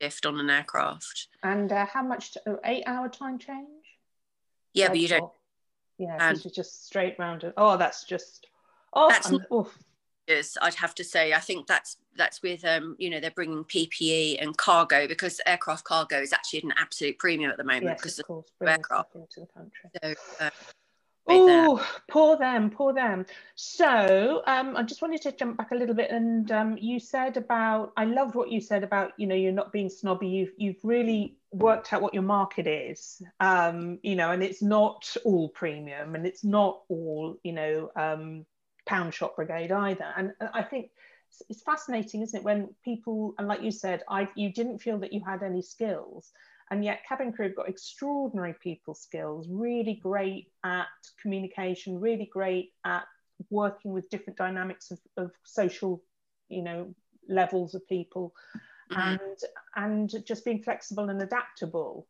shift 0.00 0.26
on 0.26 0.38
an 0.40 0.50
aircraft. 0.50 1.28
And 1.42 1.72
uh, 1.72 1.86
how 1.86 2.02
much? 2.02 2.36
oh, 2.46 2.58
eight 2.64 2.84
hour 2.86 3.08
time 3.08 3.38
change? 3.38 3.68
Yeah, 4.72 4.88
but 4.88 4.98
you 4.98 5.08
don't. 5.08 5.30
Yeah, 5.98 6.30
it's 6.30 6.42
just 6.42 6.86
straight 6.86 7.18
round. 7.18 7.50
Oh, 7.56 7.76
that's 7.76 8.04
just. 8.04 8.48
Oh, 8.92 9.08
that's 9.08 9.30
not, 9.30 9.42
is 10.26 10.56
I'd 10.62 10.74
have 10.74 10.94
to 10.96 11.04
say 11.04 11.32
I 11.32 11.38
think 11.38 11.66
that's 11.66 11.96
that's 12.16 12.42
with 12.42 12.64
um 12.64 12.96
you 12.98 13.10
know 13.10 13.20
they're 13.20 13.30
bringing 13.30 13.64
PPE 13.64 14.42
and 14.42 14.56
cargo 14.56 15.06
because 15.06 15.40
aircraft 15.46 15.84
cargo 15.84 16.20
is 16.20 16.32
actually 16.32 16.60
at 16.60 16.64
an 16.64 16.74
absolute 16.78 17.18
premium 17.18 17.50
at 17.50 17.58
the 17.58 17.64
moment 17.64 17.84
yes, 17.84 18.00
because 18.00 18.18
of, 18.20 18.26
course, 18.26 18.46
aircraft 18.66 19.14
into 19.14 19.40
the 19.40 19.46
country. 19.46 19.90
So, 20.02 20.44
uh, 20.46 20.50
Oh, 21.26 21.86
poor 22.08 22.36
them, 22.36 22.70
poor 22.70 22.92
them. 22.92 23.24
So 23.54 24.42
um, 24.46 24.76
I 24.76 24.82
just 24.82 25.00
wanted 25.00 25.22
to 25.22 25.32
jump 25.32 25.56
back 25.56 25.70
a 25.70 25.74
little 25.74 25.94
bit, 25.94 26.10
and 26.10 26.50
um, 26.52 26.76
you 26.78 27.00
said 27.00 27.38
about 27.38 27.92
I 27.96 28.04
loved 28.04 28.34
what 28.34 28.50
you 28.50 28.60
said 28.60 28.84
about 28.84 29.12
you 29.16 29.26
know 29.26 29.34
you're 29.34 29.52
not 29.52 29.72
being 29.72 29.88
snobby. 29.88 30.28
You've 30.28 30.52
you've 30.58 30.84
really 30.84 31.36
worked 31.50 31.92
out 31.92 32.02
what 32.02 32.12
your 32.12 32.24
market 32.24 32.66
is, 32.66 33.22
um, 33.40 33.98
you 34.02 34.16
know, 34.16 34.32
and 34.32 34.42
it's 34.42 34.60
not 34.60 35.16
all 35.24 35.48
premium, 35.48 36.14
and 36.14 36.26
it's 36.26 36.44
not 36.44 36.82
all 36.88 37.38
you 37.42 37.52
know 37.52 37.90
um, 37.96 38.44
pound 38.84 39.14
shop 39.14 39.36
brigade 39.36 39.72
either. 39.72 40.12
And 40.16 40.32
I 40.52 40.62
think 40.62 40.90
it's 41.48 41.62
fascinating, 41.62 42.20
isn't 42.20 42.38
it, 42.38 42.44
when 42.44 42.68
people 42.84 43.34
and 43.38 43.48
like 43.48 43.62
you 43.62 43.70
said, 43.70 44.02
I 44.10 44.28
you 44.34 44.52
didn't 44.52 44.80
feel 44.80 44.98
that 44.98 45.12
you 45.14 45.22
had 45.24 45.42
any 45.42 45.62
skills 45.62 46.32
and 46.70 46.84
yet 46.84 47.04
cabin 47.06 47.32
crew 47.32 47.46
have 47.46 47.56
got 47.56 47.68
extraordinary 47.68 48.54
people 48.62 48.94
skills 48.94 49.46
really 49.50 50.00
great 50.02 50.48
at 50.64 50.86
communication 51.20 52.00
really 52.00 52.28
great 52.32 52.72
at 52.84 53.04
working 53.50 53.92
with 53.92 54.08
different 54.10 54.36
dynamics 54.36 54.90
of, 54.90 54.98
of 55.16 55.30
social 55.44 56.02
you 56.48 56.62
know 56.62 56.94
levels 57.28 57.74
of 57.74 57.86
people 57.88 58.34
mm-hmm. 58.90 59.00
and 59.00 59.38
and 59.76 60.26
just 60.26 60.44
being 60.44 60.62
flexible 60.62 61.08
and 61.08 61.20
adaptable 61.22 62.06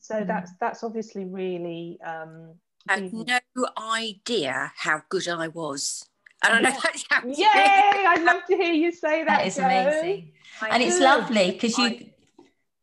so 0.00 0.14
mm-hmm. 0.14 0.26
that's 0.26 0.52
that's 0.60 0.84
obviously 0.84 1.24
really 1.24 1.98
um 2.04 2.54
I 2.88 2.94
had 3.00 3.12
no 3.12 3.68
idea 3.76 4.72
how 4.76 5.02
good 5.10 5.28
I 5.28 5.48
was. 5.48 6.04
I 6.42 6.48
don't 6.48 6.62
know. 6.62 6.70
Yay! 7.34 7.46
I'd 7.46 8.22
love 8.24 8.44
to 8.48 8.56
hear 8.56 8.72
you 8.72 8.92
say 8.92 9.24
that. 9.24 9.38
That 9.38 9.46
is 9.46 9.58
amazing, 9.58 10.32
and 10.70 10.82
it's 10.82 10.98
lovely 11.00 11.50
because 11.50 11.76
you 11.76 12.07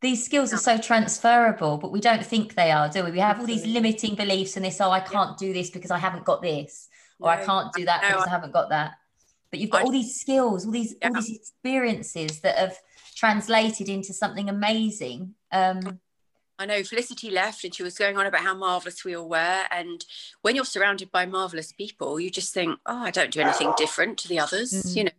these 0.02 0.24
skills 0.24 0.54
are 0.54 0.58
so 0.58 0.78
transferable, 0.78 1.78
but 1.78 1.92
we 1.92 2.00
don't 2.00 2.26
think 2.26 2.56
they 2.56 2.72
are, 2.72 2.90
do 2.90 3.04
we? 3.04 3.12
We 3.12 3.20
have 3.20 3.40
all 3.40 3.46
these 3.46 3.66
limiting 3.66 4.16
beliefs 4.16 4.56
and 4.56 4.66
this, 4.66 4.80
oh, 4.82 4.92
I 4.92 5.00
can't 5.00 5.38
do 5.38 5.54
this 5.54 5.70
because 5.70 5.92
I 5.92 5.98
haven't 5.98 6.26
got 6.26 6.42
this, 6.42 6.90
or 7.20 7.30
I 7.30 7.44
can't 7.44 7.74
do 7.74 7.86
that 7.86 8.02
because 8.02 8.26
I 8.26 8.30
haven't 8.30 8.54
got 8.54 8.70
that. 8.70 8.94
But 9.52 9.60
you've 9.60 9.70
got 9.70 9.84
all 9.84 9.92
these 9.92 10.20
skills, 10.20 10.66
all 10.66 10.72
these 10.72 10.96
all 11.04 11.14
these 11.14 11.36
experiences 11.36 12.42
that 12.42 12.58
have 12.58 12.78
translated 13.16 13.88
into 13.88 14.14
something 14.14 14.50
amazing. 14.50 15.34
Um, 15.52 16.00
I 16.58 16.66
know 16.66 16.84
Felicity 16.84 17.32
left 17.32 17.64
and 17.64 17.74
she 17.74 17.84
was 17.84 17.98
going 17.98 18.18
on 18.18 18.26
about 18.26 18.42
how 18.42 18.56
marvelous 18.56 19.04
we 19.04 19.16
all 19.16 19.28
were. 19.28 19.64
And 19.72 20.06
when 20.42 20.56
you're 20.56 20.66
surrounded 20.66 21.12
by 21.12 21.26
marvelous 21.26 21.72
people, 21.72 22.20
you 22.20 22.30
just 22.30 22.54
think, 22.54 22.80
oh, 22.86 23.04
I 23.04 23.12
don't 23.12 23.32
do 23.32 23.42
anything 23.42 23.74
different 23.78 24.18
to 24.20 24.28
the 24.28 24.40
others. 24.40 24.72
Mm-hmm. 24.72 24.98
You 24.98 25.04
know, 25.06 25.12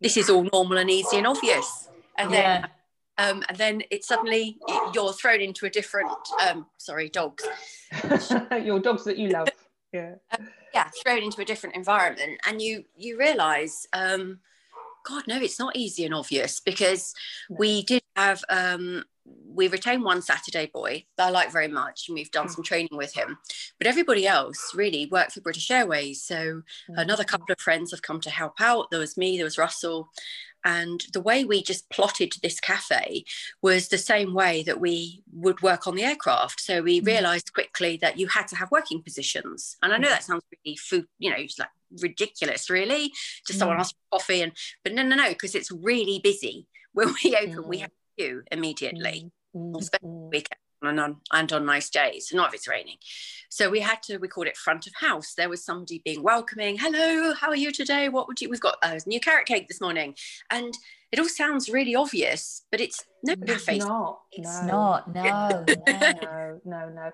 this 0.00 0.16
is 0.16 0.30
all 0.30 0.46
normal 0.52 0.78
and 0.78 0.90
easy 0.90 1.18
and 1.18 1.26
obvious. 1.26 1.88
And 2.16 2.30
yeah. 2.30 2.60
then 2.60 2.70
um, 3.18 3.44
and 3.48 3.58
then 3.58 3.82
it 3.90 4.04
suddenly 4.04 4.58
you're 4.92 5.12
thrown 5.12 5.40
into 5.40 5.66
a 5.66 5.70
different 5.70 6.10
um, 6.46 6.66
sorry 6.78 7.08
dogs 7.08 7.44
your 8.62 8.80
dogs 8.80 9.04
that 9.04 9.18
you 9.18 9.28
love 9.28 9.48
yeah 9.92 10.14
um, 10.36 10.48
yeah 10.72 10.88
thrown 11.02 11.22
into 11.22 11.40
a 11.40 11.44
different 11.44 11.76
environment 11.76 12.40
and 12.46 12.60
you 12.60 12.84
you 12.96 13.18
realize 13.18 13.86
um, 13.92 14.38
god 15.06 15.24
no 15.26 15.36
it's 15.36 15.58
not 15.58 15.76
easy 15.76 16.04
and 16.04 16.14
obvious 16.14 16.60
because 16.60 17.14
we 17.48 17.82
did 17.82 18.02
have 18.16 18.42
um, 18.48 19.04
we 19.54 19.68
retained 19.68 20.02
one 20.02 20.20
Saturday 20.20 20.66
boy 20.66 21.04
that 21.16 21.28
I 21.28 21.30
like 21.30 21.52
very 21.52 21.68
much, 21.68 22.08
and 22.08 22.14
we've 22.14 22.30
done 22.30 22.48
some 22.48 22.64
training 22.64 22.90
with 22.96 23.14
him. 23.14 23.38
But 23.78 23.86
everybody 23.86 24.26
else 24.26 24.72
really 24.74 25.06
worked 25.06 25.32
for 25.32 25.40
British 25.40 25.70
Airways. 25.70 26.22
So 26.22 26.34
mm-hmm. 26.36 26.98
another 26.98 27.24
couple 27.24 27.50
of 27.50 27.60
friends 27.60 27.90
have 27.92 28.02
come 28.02 28.20
to 28.22 28.30
help 28.30 28.60
out. 28.60 28.90
There 28.90 29.00
was 29.00 29.16
me, 29.16 29.36
there 29.36 29.44
was 29.44 29.58
Russell, 29.58 30.10
and 30.64 31.04
the 31.12 31.20
way 31.20 31.44
we 31.44 31.62
just 31.62 31.88
plotted 31.90 32.34
this 32.42 32.58
cafe 32.58 33.24
was 33.60 33.88
the 33.88 33.98
same 33.98 34.32
way 34.32 34.62
that 34.62 34.80
we 34.80 35.22
would 35.32 35.60
work 35.62 35.86
on 35.86 35.94
the 35.94 36.04
aircraft. 36.04 36.60
So 36.60 36.82
we 36.82 37.00
mm. 37.00 37.06
realized 37.06 37.52
quickly 37.52 37.98
that 37.98 38.18
you 38.18 38.28
had 38.28 38.48
to 38.48 38.56
have 38.56 38.70
working 38.70 39.02
positions. 39.02 39.76
And 39.82 39.92
I 39.92 39.98
know 39.98 40.08
that 40.08 40.24
sounds 40.24 40.42
really 40.64 40.76
food, 40.76 41.06
you 41.18 41.30
know, 41.30 41.36
it's 41.38 41.58
like 41.58 41.68
ridiculous, 42.00 42.70
really. 42.70 43.12
Just 43.46 43.58
someone 43.58 43.76
mm. 43.76 43.80
ask 43.80 43.94
for 43.94 44.18
coffee 44.18 44.42
and 44.42 44.52
but 44.82 44.94
no, 44.94 45.02
no, 45.02 45.16
no, 45.16 45.28
because 45.28 45.54
it's 45.54 45.70
really 45.70 46.20
busy. 46.22 46.66
When 46.92 47.14
we 47.22 47.36
open, 47.40 47.64
mm. 47.64 47.68
we 47.68 47.78
have 47.78 47.90
you 48.16 48.42
immediately, 48.50 49.30
mm. 49.54 49.78
especially 49.78 50.08
weekend 50.08 50.58
and 50.86 51.00
on 51.00 51.16
and 51.32 51.52
on 51.52 51.66
nice 51.66 51.90
days, 51.90 52.30
not 52.32 52.48
if 52.48 52.54
it's 52.54 52.68
raining. 52.68 52.96
So 53.48 53.70
we 53.70 53.80
had 53.80 54.02
to, 54.04 54.18
we 54.18 54.26
called 54.26 54.48
it 54.48 54.56
front 54.56 54.86
of 54.88 54.94
house. 54.94 55.34
There 55.34 55.48
was 55.48 55.64
somebody 55.64 56.02
being 56.04 56.24
welcoming. 56.24 56.76
Hello, 56.76 57.34
how 57.34 57.50
are 57.50 57.56
you 57.56 57.70
today? 57.70 58.08
What 58.08 58.26
would 58.26 58.40
you, 58.40 58.50
we've 58.50 58.60
got 58.60 58.78
a 58.82 59.00
new 59.06 59.20
carrot 59.20 59.46
cake 59.46 59.68
this 59.68 59.80
morning. 59.80 60.16
And 60.50 60.76
it 61.12 61.20
all 61.20 61.28
sounds 61.28 61.68
really 61.68 61.94
obvious, 61.94 62.62
but 62.72 62.80
it's 62.80 63.04
no 63.22 63.34
it's 63.38 63.68
Not, 63.68 64.20
it's 64.32 64.62
no. 64.62 64.66
not. 64.66 65.14
No, 65.14 65.22
no, 65.86 66.60
no, 66.64 66.88
no. 66.88 67.10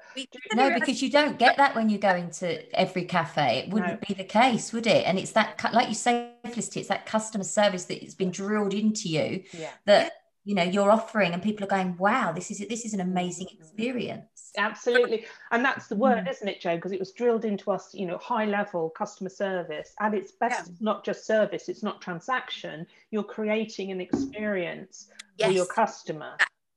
No, 0.54 0.74
because 0.74 1.02
you 1.02 1.10
don't 1.10 1.38
get 1.38 1.58
that 1.58 1.74
when 1.76 1.90
you 1.90 1.98
go 1.98 2.14
into 2.14 2.62
every 2.74 3.04
cafe. 3.04 3.58
It 3.58 3.70
wouldn't 3.70 4.00
no. 4.00 4.06
be 4.08 4.14
the 4.14 4.24
case, 4.24 4.72
would 4.72 4.86
it? 4.86 5.06
And 5.06 5.18
it's 5.18 5.32
that, 5.32 5.62
like 5.74 5.88
you 5.88 5.94
say, 5.94 6.32
Felicity, 6.46 6.80
it's 6.80 6.88
that 6.88 7.04
customer 7.04 7.44
service 7.44 7.84
that 7.84 8.02
has 8.02 8.14
been 8.14 8.30
drilled 8.30 8.72
into 8.72 9.10
you. 9.10 9.42
Yeah. 9.52 9.72
That 9.84 10.12
you 10.44 10.54
know 10.54 10.62
you're 10.62 10.90
offering 10.90 11.32
and 11.32 11.42
people 11.42 11.64
are 11.64 11.68
going 11.68 11.96
wow 11.98 12.32
this 12.32 12.50
is 12.50 12.58
this 12.68 12.84
is 12.84 12.94
an 12.94 13.00
amazing 13.00 13.46
mm-hmm. 13.46 13.62
experience. 13.62 14.24
Absolutely. 14.56 15.26
And 15.52 15.64
that's 15.64 15.86
the 15.86 15.94
word 15.94 16.24
mm. 16.24 16.30
isn't 16.30 16.48
it 16.48 16.60
joe 16.60 16.76
because 16.76 16.92
it 16.92 16.98
was 16.98 17.12
drilled 17.12 17.44
into 17.44 17.70
us 17.70 17.94
you 17.94 18.06
know 18.06 18.18
high 18.18 18.46
level 18.46 18.90
customer 18.90 19.30
service. 19.30 19.94
At 20.00 20.14
its 20.14 20.32
best 20.32 20.68
yeah. 20.68 20.74
not 20.80 21.04
just 21.04 21.26
service 21.26 21.68
it's 21.68 21.82
not 21.82 22.00
transaction. 22.00 22.86
You're 23.10 23.22
creating 23.22 23.90
an 23.90 24.00
experience 24.00 25.08
yes. 25.36 25.48
for 25.48 25.52
your 25.52 25.66
customer. 25.66 26.36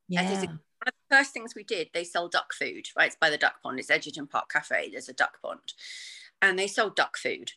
Yeah. 0.10 0.30
one 0.30 0.44
of 0.44 0.94
the 1.10 1.16
first 1.16 1.32
things 1.32 1.56
we 1.56 1.64
did 1.64 1.90
they 1.94 2.04
sell 2.04 2.28
duck 2.28 2.54
food 2.54 2.88
right? 2.98 3.08
It's 3.08 3.16
by 3.16 3.30
the 3.30 3.38
duck 3.38 3.62
pond. 3.64 3.80
It's 3.80 3.90
egerton 3.90 4.28
park 4.28 4.50
cafe. 4.52 4.90
There's 4.92 5.10
a 5.10 5.14
duck 5.14 5.42
pond. 5.42 5.74
And 6.42 6.60
they 6.60 6.68
sell 6.68 6.90
duck 6.90 7.18
food 7.18 7.54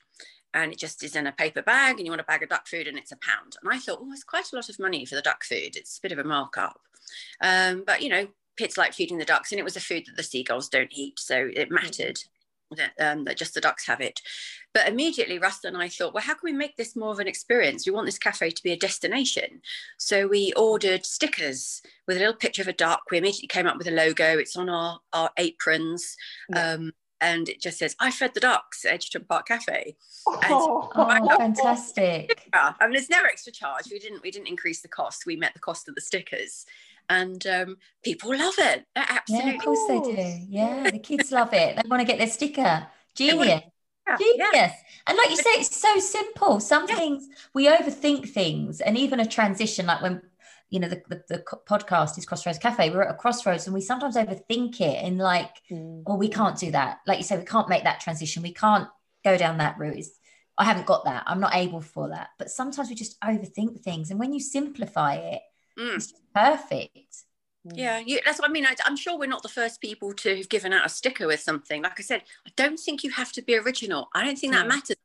and 0.55 0.73
it 0.73 0.79
just 0.79 1.03
is 1.03 1.17
in 1.17 1.26
a 1.26 1.33
paper 1.33 1.62
bag 1.62 1.97
and 1.97 2.07
you 2.07 2.11
want 2.11 2.21
a 2.21 2.25
bag 2.25 2.43
of 2.43 2.49
duck 2.49 2.67
food 2.67 2.87
and 2.87 2.99
it's 2.99 3.12
a 3.12 3.19
pound. 3.19 3.57
And 3.62 3.73
I 3.73 3.79
thought, 3.79 3.99
oh, 4.00 4.12
it's 4.12 4.25
quite 4.25 4.50
a 4.53 4.57
lot 4.57 4.69
of 4.69 4.79
money 4.79 5.05
for 5.05 5.15
the 5.15 5.23
duck 5.23 5.45
food. 5.45 5.76
It's 5.76 5.99
a 5.99 6.03
bit 6.03 6.12
of 6.12 6.19
a 6.19 6.25
markup. 6.25 6.81
Um, 7.43 7.85
but, 7.87 8.03
you 8.03 8.09
know, 8.09 8.29
Pitt's 8.57 8.79
like 8.79 8.95
feeding 8.95 9.19
the 9.19 9.25
ducks 9.25 9.53
and 9.53 9.59
it 9.59 9.65
was 9.65 9.76
a 9.76 9.81
food 9.81 10.05
that 10.07 10.17
the 10.17 10.23
seagulls 10.23 10.69
don't 10.69 10.93
eat. 10.93 11.19
So 11.19 11.50
it 11.53 11.71
mattered 11.71 12.19
that, 12.75 12.93
um, 12.99 13.25
that 13.25 13.37
just 13.37 13.55
the 13.55 13.61
ducks 13.61 13.87
have 13.87 14.00
it. 14.00 14.21
But 14.73 14.88
immediately, 14.88 15.38
Russell 15.38 15.69
and 15.69 15.76
I 15.76 15.88
thought, 15.88 16.15
well, 16.15 16.23
how 16.23 16.35
can 16.35 16.41
we 16.45 16.53
make 16.53 16.76
this 16.76 16.97
more 16.97 17.12
of 17.12 17.19
an 17.19 17.29
experience? 17.29 17.87
We 17.87 17.93
want 17.93 18.07
this 18.07 18.19
cafe 18.19 18.50
to 18.50 18.62
be 18.62 18.73
a 18.73 18.79
destination. 18.79 19.61
So 19.99 20.26
we 20.26 20.53
ordered 20.57 21.07
stickers 21.07 21.83
with 22.07 22.17
a 22.17 22.21
little 22.21 22.35
picture 22.35 22.62
of 22.62 22.69
a 22.69 22.73
duck. 22.73 23.03
We 23.11 23.19
immediately 23.19 23.49
came 23.49 23.67
up 23.67 23.79
with 23.79 23.88
a 23.88 23.93
logo. 23.93 24.38
It's 24.38 24.57
on 24.57 24.69
our, 24.69 25.00
our 25.12 25.31
aprons. 25.38 26.17
Yeah. 26.49 26.73
Um, 26.73 26.93
and 27.21 27.49
it 27.49 27.61
just 27.61 27.79
says, 27.79 27.97
I 27.99 28.11
fed 28.11 28.35
the 28.35 28.41
ducks 28.41 28.85
at 28.85 28.93
Egerton 28.93 29.25
Park 29.29 29.49
Cafe. 29.49 29.97
Oh, 30.27 30.91
oh 30.95 31.37
fantastic. 31.37 32.49
I 32.53 32.75
mean, 32.83 32.93
there's 32.93 33.11
no 33.11 33.23
extra 33.23 33.53
charge. 33.53 33.85
We 33.91 33.99
didn't 33.99 34.23
we 34.23 34.31
didn't 34.31 34.49
increase 34.49 34.83
the 34.83 34.89
cost. 34.89 35.27
We 35.27 35.37
met 35.37 35.55
the 35.55 35.61
cost 35.61 35.89
of 35.89 35.95
the 35.95 36.01
stickers. 36.01 36.67
And 37.09 37.47
um, 37.47 37.77
people 38.03 38.37
love 38.37 38.55
it. 38.59 38.85
absolutely. 38.97 39.51
Yeah, 39.51 39.57
of 39.57 39.63
course 39.63 39.81
they 39.89 40.01
do. 40.01 40.47
Yeah, 40.49 40.91
the 40.91 40.99
kids 40.99 41.31
love 41.31 41.53
it. 41.53 41.77
They 41.77 41.89
want 41.89 42.01
to 42.01 42.07
get 42.07 42.19
their 42.19 42.27
sticker. 42.27 42.87
Genius. 43.15 43.63
Yeah, 44.09 44.17
Genius. 44.19 44.51
Yeah. 44.53 44.73
And 45.07 45.17
like 45.17 45.31
you 45.31 45.37
say, 45.37 45.51
it's 45.51 45.81
so 45.81 45.99
simple. 46.01 46.59
Some 46.59 46.87
yeah. 46.89 46.97
things 46.97 47.29
we 47.55 47.69
overthink 47.69 48.29
things, 48.29 48.81
and 48.81 48.99
even 48.99 49.21
a 49.21 49.27
transition, 49.27 49.87
like 49.87 50.03
when 50.03 50.21
you 50.71 50.81
know 50.81 50.89
the, 50.89 51.03
the, 51.09 51.23
the, 51.29 51.45
podcast 51.69 52.19
is 52.19 52.27
crossroads 52.27 52.59
cafe 52.59 52.91
we're 52.91 53.03
at 53.03 53.11
a 53.11 53.15
crossroads 53.15 53.67
and 53.67 53.75
we 53.75 53.81
sometimes 53.81 54.17
overthink 54.17 54.81
it 54.81 55.05
and 55.05 55.19
like 55.19 55.63
mm. 55.71 56.03
oh 56.07 56.17
we 56.17 56.29
can't 56.29 56.59
do 56.59 56.71
that 56.71 56.99
like 57.07 57.19
you 57.19 57.25
say 57.25 57.39
we 57.39 57.45
can't 57.45 57.69
make 57.69 57.85
that 57.85 58.01
transition 58.01 58.43
we 58.43 58.53
can't 58.53 58.89
go 59.25 59.37
down 59.37 59.59
that 59.59 59.79
route 59.79 59.99
it's, 59.99 60.19
i 60.59 60.65
haven't 60.65 60.87
got 60.87 61.05
that 61.05 61.23
i'm 61.27 61.41
not 61.41 61.55
able 61.55 61.81
for 61.81 62.09
that 62.09 62.29
but 62.39 62.51
sometimes 62.51 62.89
we 62.89 62.95
just 62.95 63.21
overthink 63.21 63.81
things 63.81 64.11
and 64.11 64.19
when 64.19 64.33
you 64.33 64.41
simplify 64.41 65.15
it 65.15 65.43
mm. 65.79 65.95
it's 65.95 66.13
perfect 66.35 67.25
yeah, 67.75 67.99
you, 67.99 68.21
that's 68.25 68.39
what 68.39 68.49
I 68.49 68.53
mean. 68.53 68.65
I, 68.65 68.77
am 68.87 68.97
sure 68.97 69.19
we're 69.19 69.27
not 69.27 69.43
the 69.43 69.49
first 69.49 69.81
people 69.81 70.13
to 70.15 70.37
have 70.37 70.49
given 70.49 70.73
out 70.73 70.87
a 70.87 70.89
sticker 70.89 71.27
with 71.27 71.41
something. 71.41 71.83
Like 71.83 71.99
I 71.99 72.03
said, 72.03 72.23
I 72.47 72.51
don't 72.55 72.79
think 72.79 73.03
you 73.03 73.11
have 73.11 73.33
to 73.33 73.43
be 73.43 73.57
original. 73.57 74.09
I 74.15 74.25
don't 74.25 74.39
think 74.39 74.53
that 74.53 74.67
mm. 74.67 74.69
matters. 74.69 74.97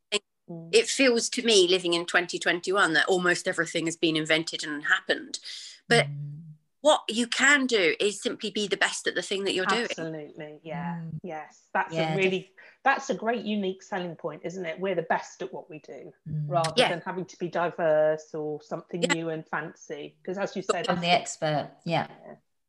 Mm. 0.52 0.70
It 0.72 0.88
feels 0.88 1.30
to 1.30 1.44
me, 1.44 1.68
living 1.68 1.94
in 1.94 2.06
2021, 2.06 2.94
that 2.94 3.08
almost 3.08 3.48
everything 3.48 3.86
has 3.86 3.96
been 3.96 4.16
invented 4.16 4.64
and 4.64 4.84
happened. 4.86 5.40
But 5.88 6.08
mm. 6.08 6.42
what 6.82 7.02
you 7.10 7.28
can 7.28 7.66
do 7.66 7.96
is 8.00 8.22
simply 8.22 8.52
be 8.52 8.68
the 8.68 8.78
best 8.78 9.08
at 9.08 9.16
the 9.16 9.22
thing 9.22 9.46
that 9.46 9.54
you're 9.54 9.66
doing. 9.66 9.88
Absolutely. 9.90 10.60
Yeah. 10.64 11.00
Mm. 11.02 11.20
Yes. 11.24 11.62
That's 11.74 11.94
yeah, 11.94 12.14
a 12.14 12.18
really 12.18 12.52
that's 12.84 13.10
a 13.10 13.14
great 13.14 13.46
unique 13.46 13.84
selling 13.84 14.16
point, 14.16 14.42
isn't 14.44 14.66
it? 14.66 14.80
We're 14.80 14.96
the 14.96 15.04
best 15.04 15.42
at 15.42 15.54
what 15.54 15.70
we 15.70 15.80
do, 15.80 16.12
mm. 16.28 16.44
rather 16.48 16.74
yeah. 16.76 16.90
than 16.90 17.02
having 17.06 17.26
to 17.26 17.38
be 17.38 17.48
diverse 17.48 18.34
or 18.34 18.62
something 18.62 19.04
yeah. 19.04 19.14
new 19.14 19.30
and 19.30 19.48
fancy. 19.48 20.16
Because 20.22 20.38
as 20.38 20.56
you 20.56 20.64
said, 20.64 20.90
I'm 20.90 21.00
the 21.00 21.12
expert. 21.12 21.70
Yeah. 21.86 22.08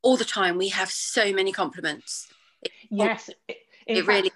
All 0.03 0.17
the 0.17 0.25
time, 0.25 0.59
we 0.59 0.69
have 0.69 0.91
so 0.91 1.33
many 1.33 1.53
compliments. 1.53 2.29
Yes, 2.91 3.31
it, 3.49 3.57
it 3.87 3.97
fact, 3.97 4.09
really. 4.09 4.31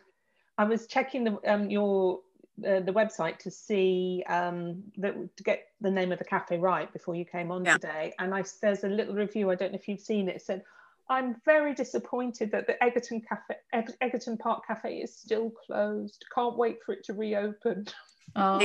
I 0.56 0.64
was 0.64 0.86
checking 0.86 1.24
the, 1.24 1.52
um, 1.52 1.70
your 1.70 2.20
the, 2.58 2.82
the 2.84 2.92
website 2.92 3.38
to 3.38 3.50
see 3.50 4.24
um, 4.28 4.82
the, 4.96 5.28
to 5.36 5.42
get 5.42 5.66
the 5.80 5.90
name 5.90 6.12
of 6.12 6.18
the 6.18 6.24
cafe 6.24 6.58
right 6.58 6.92
before 6.92 7.14
you 7.14 7.24
came 7.24 7.50
on 7.50 7.64
yeah. 7.64 7.74
today. 7.74 8.14
And 8.18 8.34
I 8.34 8.44
there's 8.62 8.84
a 8.84 8.88
little 8.88 9.14
review. 9.14 9.50
I 9.50 9.54
don't 9.54 9.72
know 9.72 9.78
if 9.78 9.88
you've 9.88 10.00
seen 10.00 10.28
it. 10.28 10.36
it 10.36 10.42
said, 10.42 10.62
I'm 11.08 11.36
very 11.44 11.74
disappointed 11.74 12.50
that 12.52 12.66
the 12.66 12.82
Egerton 12.82 13.22
Cafe, 13.22 13.94
Egerton 14.00 14.36
Park 14.38 14.66
Cafe 14.66 14.96
is 14.96 15.16
still 15.16 15.50
closed. 15.50 16.24
Can't 16.34 16.56
wait 16.56 16.78
for 16.84 16.92
it 16.92 17.04
to 17.04 17.14
reopen. 17.14 17.86
Oh. 18.34 18.58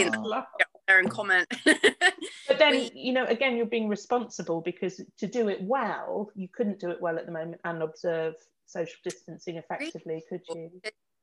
and 0.99 1.09
comment. 1.09 1.47
but 1.65 2.57
then, 2.57 2.89
you 2.93 3.13
know, 3.13 3.25
again, 3.25 3.55
you're 3.55 3.67
being 3.67 3.87
responsible 3.87 4.59
because 4.59 4.99
to 5.19 5.27
do 5.27 5.49
it 5.49 5.59
well, 5.61 6.31
you 6.35 6.47
couldn't 6.47 6.79
do 6.79 6.89
it 6.89 6.99
well 6.99 7.17
at 7.17 7.25
the 7.25 7.31
moment 7.31 7.61
and 7.63 7.83
observe 7.83 8.33
social 8.65 8.97
distancing 9.03 9.57
effectively, 9.57 10.23
could 10.27 10.41
you? 10.49 10.71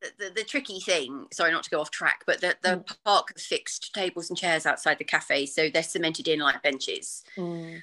The, 0.00 0.26
the, 0.26 0.34
the, 0.36 0.44
tricky 0.44 0.78
thing, 0.78 1.26
sorry 1.32 1.50
not 1.50 1.64
to 1.64 1.70
go 1.70 1.80
off 1.80 1.90
track, 1.90 2.22
but 2.24 2.40
the, 2.40 2.56
the 2.62 2.76
mm. 2.76 2.96
park 3.04 3.32
has 3.34 3.44
fixed 3.44 3.92
tables 3.92 4.30
and 4.30 4.38
chairs 4.38 4.64
outside 4.64 4.98
the 4.98 5.04
cafe, 5.04 5.44
so 5.44 5.68
they're 5.68 5.82
cemented 5.82 6.28
in 6.28 6.38
like 6.38 6.62
benches. 6.62 7.24
Mm. 7.36 7.80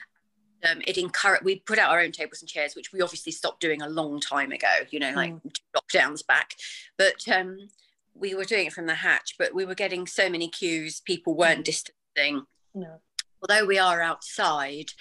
Um, 0.69 0.81
it 0.87 0.97
encourage 0.97 1.43
we 1.43 1.59
put 1.59 1.77
out 1.77 1.91
our 1.91 1.99
own 1.99 2.13
tables 2.13 2.41
and 2.41 2.49
chairs, 2.49 2.73
which 2.73 2.93
we 2.93 3.01
obviously 3.01 3.33
stopped 3.33 3.59
doing 3.59 3.81
a 3.81 3.89
long 3.89 4.21
time 4.21 4.53
ago, 4.53 4.67
you 4.91 4.99
know, 4.99 5.11
like 5.11 5.33
mm. 5.33 5.59
lockdowns 5.75 6.25
back. 6.25 6.55
But 6.97 7.27
um, 7.27 7.67
we 8.13 8.33
were 8.33 8.45
doing 8.45 8.67
it 8.67 8.73
from 8.73 8.85
the 8.85 8.95
hatch, 8.95 9.35
but 9.37 9.53
we 9.53 9.65
were 9.65 9.75
getting 9.75 10.07
so 10.07 10.29
many 10.29 10.47
queues, 10.47 11.01
people 11.01 11.35
weren't 11.35 11.61
mm. 11.61 11.65
distancing. 11.65 12.45
No. 12.73 13.01
Although 13.41 13.65
we 13.65 13.77
are 13.77 14.01
outside, 14.01 14.91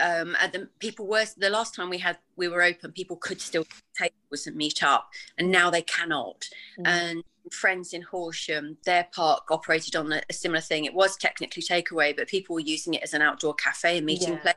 um, 0.00 0.36
and 0.40 0.52
the 0.52 0.68
people 0.78 1.06
were 1.06 1.24
the 1.36 1.50
last 1.50 1.74
time 1.74 1.90
we 1.90 1.98
had 1.98 2.18
we 2.36 2.48
were 2.48 2.62
open, 2.62 2.92
people 2.92 3.16
could 3.16 3.40
still 3.40 3.64
take 3.96 4.12
tables 4.28 4.46
and 4.46 4.56
meet 4.56 4.82
up, 4.82 5.10
and 5.38 5.50
now 5.50 5.70
they 5.70 5.82
cannot. 5.82 6.48
Mm. 6.78 6.86
And 6.86 7.24
friends 7.50 7.92
in 7.92 8.02
Horsham, 8.02 8.78
their 8.84 9.08
park 9.12 9.50
operated 9.50 9.96
on 9.96 10.12
a, 10.12 10.22
a, 10.30 10.32
similar 10.32 10.60
thing. 10.60 10.84
It 10.84 10.94
was 10.94 11.16
technically 11.16 11.62
takeaway, 11.62 12.16
but 12.16 12.28
people 12.28 12.54
were 12.54 12.60
using 12.60 12.94
it 12.94 13.02
as 13.02 13.14
an 13.14 13.22
outdoor 13.22 13.54
cafe 13.54 13.98
and 13.98 14.06
meeting 14.06 14.34
yeah. 14.34 14.40
place. 14.40 14.54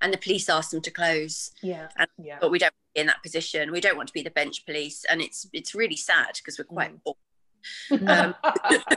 And 0.00 0.12
the 0.12 0.18
police 0.18 0.48
asked 0.48 0.72
them 0.72 0.80
to 0.80 0.90
close. 0.90 1.52
Yeah. 1.62 1.88
And, 1.96 2.08
yeah. 2.18 2.38
But 2.40 2.50
we 2.50 2.58
don't 2.58 2.74
be 2.94 3.02
in 3.02 3.06
that 3.06 3.22
position. 3.22 3.70
We 3.70 3.80
don't 3.80 3.96
want 3.96 4.08
to 4.08 4.12
be 4.12 4.22
the 4.22 4.30
bench 4.30 4.66
police, 4.66 5.04
and 5.08 5.20
it's 5.20 5.46
it's 5.52 5.74
really 5.74 5.96
sad 5.96 6.32
because 6.34 6.58
we're 6.58 6.64
quite 6.64 6.92
mm. 6.92 7.02
bored. 7.04 8.08
um, 8.08 8.34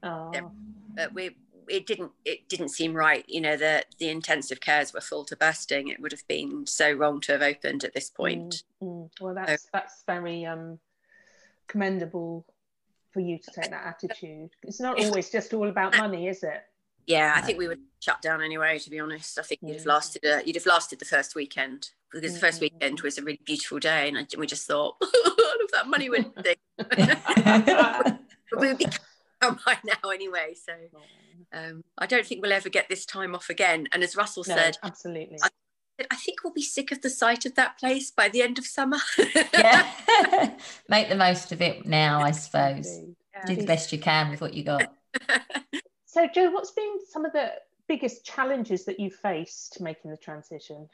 yeah, 0.32 0.40
but 0.94 1.12
we 1.12 1.36
it 1.70 1.86
didn't 1.86 2.12
it 2.24 2.48
didn't 2.48 2.70
seem 2.70 2.94
right. 2.94 3.24
You 3.28 3.40
know 3.40 3.56
the 3.56 3.84
the 3.98 4.08
intensive 4.08 4.60
cares 4.60 4.92
were 4.92 5.00
full 5.00 5.24
to 5.26 5.36
bursting. 5.36 5.88
It 5.88 6.00
would 6.00 6.12
have 6.12 6.26
been 6.28 6.66
so 6.66 6.92
wrong 6.92 7.20
to 7.22 7.32
have 7.32 7.42
opened 7.42 7.84
at 7.84 7.94
this 7.94 8.10
point. 8.10 8.64
mm, 8.82 8.88
mm. 8.88 9.10
well 9.20 9.34
that's 9.34 9.62
so, 9.62 9.68
that's 9.72 10.02
very 10.06 10.44
um 10.44 10.78
commendable 11.68 12.44
for 13.12 13.20
you 13.20 13.38
to 13.38 13.50
take 13.50 13.70
that 13.70 13.86
attitude. 13.86 14.50
It's 14.62 14.80
not 14.80 15.02
always 15.02 15.30
just 15.30 15.54
all 15.54 15.68
about 15.68 15.96
money 15.96 16.28
is 16.28 16.42
it? 16.42 16.62
Yeah 17.06 17.32
i 17.34 17.40
think 17.40 17.58
we 17.58 17.66
would 17.66 17.80
shut 17.98 18.20
down 18.22 18.42
anyway 18.42 18.78
to 18.78 18.90
be 18.90 19.00
honest. 19.00 19.38
I 19.38 19.42
think 19.42 19.60
you'd 19.62 19.76
have 19.76 19.86
lasted 19.86 20.24
a, 20.24 20.42
you'd 20.44 20.56
have 20.56 20.66
lasted 20.66 20.98
the 20.98 21.04
first 21.04 21.34
weekend 21.34 21.90
because 22.12 22.34
the 22.34 22.40
first 22.40 22.60
weekend 22.60 23.00
was 23.00 23.18
a 23.18 23.22
really 23.22 23.40
beautiful 23.44 23.78
day 23.78 24.08
and 24.08 24.26
we 24.36 24.46
just 24.46 24.66
thought 24.66 24.96
all 25.02 25.64
of 25.64 25.70
that 25.72 25.86
money 25.86 26.10
went 26.10 26.34
we 28.58 28.68
would 28.68 28.78
be 28.78 28.86
by 29.40 29.78
now 29.84 30.10
anyway 30.10 30.54
so 30.54 30.72
um, 31.52 31.84
I 31.98 32.06
don't 32.06 32.26
think 32.26 32.42
we'll 32.42 32.52
ever 32.52 32.68
get 32.68 32.88
this 32.88 33.06
time 33.06 33.34
off 33.34 33.50
again. 33.50 33.88
And 33.92 34.02
as 34.02 34.16
Russell 34.16 34.44
no, 34.46 34.54
said, 34.54 34.78
absolutely. 34.82 35.38
I, 35.42 35.48
I, 36.10 36.16
think 36.16 36.42
we'll 36.42 36.52
be 36.52 36.62
sick 36.62 36.92
of 36.92 37.02
the 37.02 37.10
sight 37.10 37.46
of 37.46 37.54
that 37.56 37.78
place 37.78 38.10
by 38.10 38.28
the 38.28 38.42
end 38.42 38.58
of 38.58 38.66
summer. 38.66 38.98
yeah, 39.54 39.90
make 40.88 41.08
the 41.08 41.16
most 41.16 41.52
of 41.52 41.60
it 41.60 41.86
now, 41.86 42.20
I 42.20 42.30
suppose. 42.30 42.98
Yeah. 43.34 43.46
Do 43.46 43.56
the 43.56 43.66
best 43.66 43.92
you 43.92 43.98
can 43.98 44.30
with 44.30 44.40
what 44.40 44.54
you 44.54 44.64
got. 44.64 44.92
so, 46.06 46.26
Joe, 46.34 46.50
what's 46.50 46.72
been 46.72 46.98
some 47.08 47.24
of 47.24 47.32
the 47.32 47.52
biggest 47.88 48.24
challenges 48.24 48.84
that 48.84 49.00
you 49.00 49.10
faced 49.10 49.80
making 49.80 50.10
the 50.10 50.16
transition? 50.16 50.88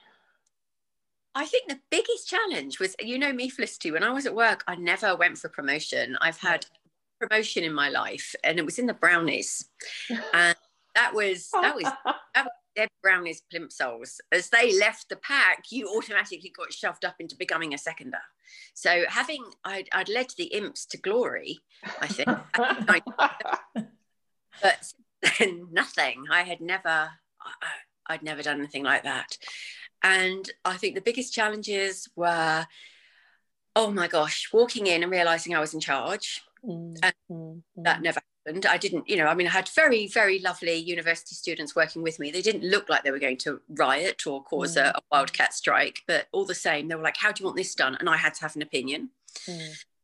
I 1.35 1.45
think 1.45 1.69
the 1.69 1.81
biggest 1.91 2.26
challenge 2.26 2.81
was, 2.81 2.97
you 2.99 3.19
know 3.19 3.31
me, 3.31 3.50
Felicity, 3.50 3.91
when 3.91 4.03
I 4.03 4.11
was 4.11 4.25
at 4.25 4.35
work, 4.35 4.65
I 4.67 4.75
never 4.76 5.15
went 5.15 5.37
for 5.37 5.50
promotion. 5.50 6.17
I've 6.23 6.38
had 6.38 6.65
promotion 7.20 7.64
in 7.64 7.73
my 7.73 7.88
life, 7.88 8.35
and 8.44 8.58
it 8.58 8.64
was 8.64 8.78
in 8.78 8.87
the 8.87 8.94
brownies, 8.94 9.68
and 10.35 10.56
that 10.94 11.14
was 11.14 11.50
that 11.50 11.75
was 11.75 11.85
that 12.35 12.44
was 12.44 12.49
Deb 12.75 12.88
Brownie's 13.02 13.42
plimsolls. 13.52 14.18
As 14.30 14.50
they 14.50 14.78
left 14.78 15.08
the 15.08 15.16
pack, 15.16 15.64
you 15.70 15.88
automatically 15.97 16.52
got 16.56 16.73
shoved 16.73 17.04
up 17.04 17.17
into 17.19 17.36
becoming 17.36 17.75
a 17.75 17.78
seconder. 17.78 18.19
So 18.75 19.04
having 19.08 19.45
I'd, 19.64 19.88
I'd 19.93 20.08
led 20.08 20.28
the 20.36 20.45
imps 20.45 20.86
to 20.86 20.99
glory, 20.99 21.60
I 22.00 22.06
think, 22.06 22.28
but 24.62 24.93
then 25.38 25.69
nothing. 25.73 26.25
I 26.30 26.43
had 26.43 26.60
never 26.60 27.10
I'd 28.06 28.23
never 28.23 28.43
done 28.43 28.58
anything 28.58 28.84
like 28.84 29.04
that, 29.04 29.38
and 30.02 30.49
I 30.64 30.76
think 30.76 30.95
the 30.95 31.00
biggest 31.00 31.32
challenges 31.32 32.08
were. 32.14 32.67
Oh 33.78 33.91
my 33.91 34.08
gosh, 34.08 34.49
walking 34.54 34.86
in 34.86 35.02
and 35.02 35.12
realizing 35.12 35.54
I 35.54 35.60
was 35.60 35.75
in 35.75 35.80
charge 35.80 36.43
Mm, 36.67 36.99
and 37.02 37.15
mm, 37.31 37.63
that 37.76 37.99
mm. 37.99 38.02
never 38.02 38.21
happened. 38.47 38.67
I 38.67 38.76
didn't, 38.76 39.09
you 39.09 39.17
know, 39.17 39.26
I 39.26 39.35
mean, 39.35 39.47
I 39.47 39.50
had 39.50 39.69
very, 39.69 40.09
very 40.09 40.39
lovely 40.39 40.75
university 40.75 41.35
students 41.35 41.76
working 41.76 42.02
with 42.02 42.19
me. 42.19 42.31
They 42.31 42.43
didn't 42.43 42.65
look 42.65 42.89
like 42.89 43.05
they 43.05 43.11
were 43.11 43.19
going 43.19 43.39
to 43.39 43.61
riot 43.69 44.26
or 44.26 44.43
cause 44.43 44.76
a, 44.76 44.93
a, 44.95 45.00
wildcat 45.11 45.55
strike, 45.55 46.00
but 46.07 46.26
all 46.33 46.45
the 46.45 46.55
same, 46.55 46.89
they 46.89 46.95
were 46.95 47.02
like, 47.02 47.17
How 47.17 47.33
do 47.33 47.43
you 47.43 47.47
want 47.47 47.57
this 47.57 47.75
done? 47.75 47.97
And 48.00 48.09
I 48.09 48.17
had 48.17 48.35
to 48.35 48.43
have 48.43 48.57
an 48.57 48.63
opinion. 48.63 49.11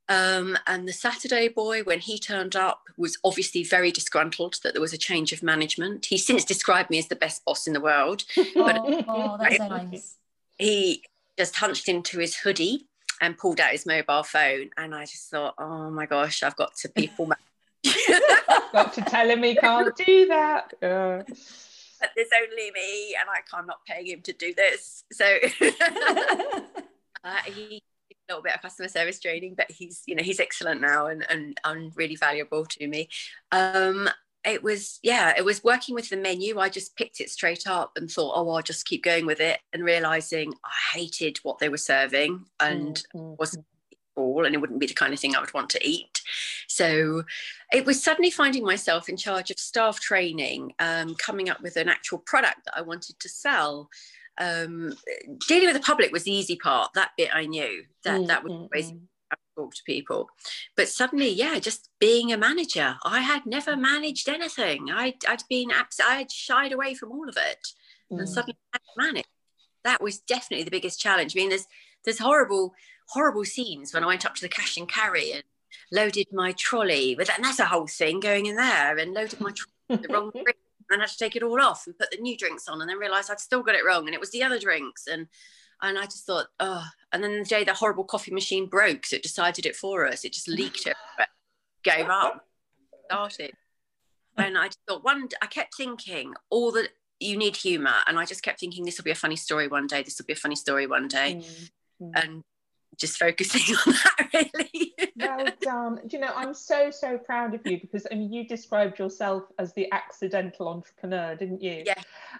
Um, 0.09 0.59
and 0.67 0.87
the 0.87 0.93
Saturday 0.93 1.49
boy, 1.49 1.83
when 1.85 2.01
he 2.01 2.19
turned 2.19 2.55
up, 2.55 2.83
was 2.97 3.19
obviously 3.25 3.65
very 3.65 3.91
disgruntled 3.91 4.59
that 4.63 4.75
there 4.75 4.81
was 4.81 4.93
a 4.93 4.99
change 4.99 5.33
of 5.33 5.43
management. 5.43 6.07
He 6.07 6.19
since 6.19 6.45
described 6.45 6.91
me 6.91 6.99
as 6.99 7.09
the 7.09 7.17
best 7.17 7.45
boss 7.45 7.67
in 7.67 7.73
the 7.73 7.81
world. 7.81 8.25
but 8.55 8.77
oh, 9.09 9.39
that's 9.41 9.57
so 9.57 9.69
nice. 9.69 10.17
He 10.59 11.03
just 11.39 11.57
hunched 11.57 11.89
into 11.89 12.19
his 12.19 12.37
hoodie 12.37 12.89
and 13.23 13.39
pulled 13.39 13.61
out 13.61 13.71
his 13.71 13.87
mobile 13.87 14.25
phone. 14.25 14.71
And 14.77 14.95
I 14.95 15.07
just 15.07 15.31
thought, 15.31 15.55
oh 15.57 15.91
my 15.91 16.05
gosh, 16.05 16.43
I've 16.43 16.57
got 16.57 16.75
to 16.79 16.89
people. 16.89 17.31
got 18.73 18.93
to 18.95 19.01
tell 19.03 19.31
him 19.31 19.43
he 19.45 19.55
can't 19.55 19.97
do 19.97 20.27
that. 20.27 20.75
Uh. 20.83 21.23
But 22.01 22.11
there's 22.17 22.31
only 22.37 22.73
me, 22.73 23.15
and 23.21 23.31
I, 23.31 23.57
I'm 23.57 23.65
not 23.65 23.87
paying 23.87 24.09
him 24.09 24.23
to 24.23 24.33
do 24.33 24.53
this. 24.55 25.05
So 25.13 25.25
uh, 27.25 27.37
he 27.47 27.81
a 28.11 28.33
little 28.33 28.43
bit 28.43 28.57
of 28.57 28.63
customer 28.63 28.89
service 28.89 29.21
training, 29.21 29.55
but 29.57 29.71
he's 29.71 30.03
you 30.07 30.17
know 30.17 30.25
he's 30.25 30.41
excellent 30.41 30.81
now 30.81 31.07
and 31.07 31.25
and, 31.31 31.61
and 31.65 31.93
really 31.95 32.17
valuable 32.17 32.67
to 32.67 32.89
me. 32.89 33.09
Um, 33.53 34.11
it 34.45 34.63
was 34.63 34.99
yeah 35.03 35.33
it 35.37 35.45
was 35.45 35.63
working 35.63 35.95
with 35.95 36.09
the 36.09 36.17
menu. 36.17 36.59
I 36.59 36.69
just 36.69 36.97
picked 36.97 37.21
it 37.21 37.31
straight 37.31 37.67
up 37.67 37.93
and 37.97 38.11
thought 38.11 38.35
oh 38.35 38.51
i'll 38.51 38.63
just 38.63 38.87
keep 38.87 39.03
going 39.03 39.27
with 39.27 39.41
it 39.41 39.61
and 39.73 39.85
realizing 39.85 40.53
i 40.65 40.99
hated 40.99 41.39
what 41.43 41.59
they 41.59 41.69
were 41.69 41.77
serving 41.77 42.45
and 42.61 43.05
mm-hmm. 43.15 43.35
wasn't 43.39 43.65
all 44.15 44.45
and 44.45 44.55
it 44.55 44.61
wouldn't 44.61 44.81
be 44.81 44.87
the 44.87 44.93
kind 44.93 45.15
of 45.15 45.21
thing 45.21 45.35
i 45.35 45.41
would 45.41 45.55
want 45.55 45.71
to 45.71 45.87
eat. 45.87 46.21
So 46.69 47.23
it 47.73 47.87
was 47.87 48.03
suddenly 48.03 48.31
finding 48.31 48.65
myself 48.65 49.09
in 49.09 49.17
charge 49.17 49.51
of 49.51 49.59
staff 49.59 50.01
training 50.01 50.73
um, 50.79 51.15
coming 51.17 51.49
up 51.49 51.63
with 51.63 51.77
an 51.77 51.89
actual 51.89 52.19
product 52.19 52.65
that 52.65 52.77
i 52.77 52.83
wanted 52.83 53.19
to 53.21 53.29
sell. 53.29 53.89
Um, 54.39 54.95
dealing 55.47 55.67
with 55.67 55.77
the 55.77 55.81
public 55.81 56.11
was 56.11 56.25
the 56.25 56.33
easy 56.33 56.57
part. 56.57 56.93
That 56.95 57.11
bit 57.17 57.31
i 57.35 57.47
knew 57.47 57.85
that 58.05 58.19
mm-hmm. 58.19 58.27
that 58.27 58.45
was 58.45 58.53
always 58.53 58.93
talk 59.57 59.75
to 59.75 59.83
people. 59.85 60.29
But 60.77 60.89
suddenly, 60.89 61.29
yeah, 61.31 61.59
just 61.59 61.91
being 61.99 62.33
a 62.33 62.39
manager, 62.39 62.97
I 63.05 63.21
had 63.21 63.47
never 63.47 63.77
managed 63.77 64.29
anything. 64.29 64.91
I, 64.91 65.15
I'd 65.29 65.43
been, 65.49 65.71
abs- 65.71 66.01
I 66.01 66.17
had 66.17 66.31
shied 66.31 66.73
away 66.73 66.95
from 66.95 67.13
all 67.13 67.29
of 67.29 67.37
it, 67.37 67.69
mm. 68.11 68.19
and 68.19 68.29
suddenly 68.29 68.57
I 68.75 68.79
had 68.79 69.07
managed. 69.07 69.29
That 69.85 70.03
was 70.03 70.21
definitely 70.21 70.65
the 70.65 70.71
biggest 70.71 71.01
challenge. 71.01 71.37
I 71.37 71.41
mean, 71.41 71.49
there's 71.49 71.67
there's 72.05 72.19
horrible, 72.19 72.75
horrible 73.09 73.45
scenes 73.45 73.95
when 73.95 74.03
I 74.03 74.09
went 74.09 74.27
up 74.27 74.35
to 74.37 74.43
the 74.43 74.49
cash 74.49 74.77
and 74.77 74.89
carry 74.89 75.33
and 75.33 75.45
loaded 75.91 76.27
my 76.33 76.53
trolley 76.53 77.15
with, 77.17 77.31
and 77.35 77.45
that's 77.45 77.59
a 77.59 77.67
whole 77.67 77.87
thing 77.87 78.21
going 78.21 78.47
in 78.47 78.57
there, 78.57 78.97
and 78.97 79.13
loaded 79.13 79.41
my 79.41 79.51
trolley 79.51 80.03
the 80.03 80.13
wrong 80.13 80.31
drink, 80.35 80.57
and 80.91 81.01
had 81.01 81.11
to 81.11 81.19
take 81.19 81.37
it 81.37 81.43
all 81.43 81.61
off 81.61 81.87
and 81.87 81.99
put 81.99 82.11
the 82.11 82.19
new 82.19 82.37
drinks 82.37 82.69
on, 82.69 82.81
and 82.81 82.89
then 82.89 82.99
realised 82.99 83.31
I'd 83.31 83.41
still 83.41 83.63
got 83.63 83.75
it 83.75 83.85
wrong, 83.85 84.07
and 84.07 84.15
it 84.15 84.21
was 84.21 84.31
the 84.31 84.43
other 84.43 84.59
drinks, 84.59 85.07
and 85.07 85.29
and 85.83 85.99
I 85.99 86.05
just 86.05 86.25
thought, 86.25 86.47
oh. 86.61 86.85
And 87.13 87.23
then 87.23 87.41
the 87.41 87.45
day 87.45 87.65
the 87.65 87.75
horrible 87.75 88.05
coffee 88.05 88.33
machine 88.33 88.67
broke, 88.67 89.05
so 89.05 89.17
it 89.17 89.23
decided 89.23 89.67
it 89.67 89.77
for 89.77 90.07
us. 90.07 90.25
It 90.25 90.33
just 90.33 90.49
leaked 90.49 90.87
it, 90.87 90.97
gave 91.83 92.09
up, 92.09 92.47
started. 93.07 93.53
And 94.39 94.57
I 94.57 94.69
just 94.69 94.79
thought, 94.89 95.05
one, 95.05 95.29
I 95.43 95.47
kept 95.47 95.77
thinking, 95.77 96.33
all 96.49 96.73
the, 96.73 96.89
you 97.21 97.37
need 97.37 97.57
humor. 97.57 97.97
And 98.07 98.19
I 98.19 98.25
just 98.25 98.43
kept 98.43 98.61
thinking, 98.61 98.85
this 98.85 98.97
will 98.97 99.05
be 99.05 99.11
a 99.11 99.15
funny 99.15 99.37
story 99.37 99.69
one 99.69 99.87
day. 99.87 100.03
This 100.03 100.19
will 100.19 100.25
be 100.25 100.33
a 100.33 100.37
funny 100.37 100.57
story 100.57 100.87
one 100.87 101.09
day. 101.09 101.43
Mm-hmm. 102.01 102.11
And 102.15 102.43
just 102.97 103.19
focusing 103.19 103.77
on 103.87 103.93
that 103.93 104.29
really. 104.35 104.95
well 105.17 105.47
done. 105.61 106.01
Do 106.07 106.17
you 106.17 106.21
know, 106.21 106.33
I'm 106.35 106.55
so, 106.55 106.91
so 106.91 107.19
proud 107.19 107.55
of 107.55 107.67
you 107.67 107.81
because 107.81 108.07
I 108.11 108.15
mean, 108.15 108.33
you 108.33 108.47
described 108.47 108.99
yourself 108.99 109.45
as 109.59 109.73
the 109.75 109.91
accidental 109.93 110.69
entrepreneur, 110.69 111.35
didn't 111.35 111.63
you? 111.63 111.83
Yeah. 111.87 111.95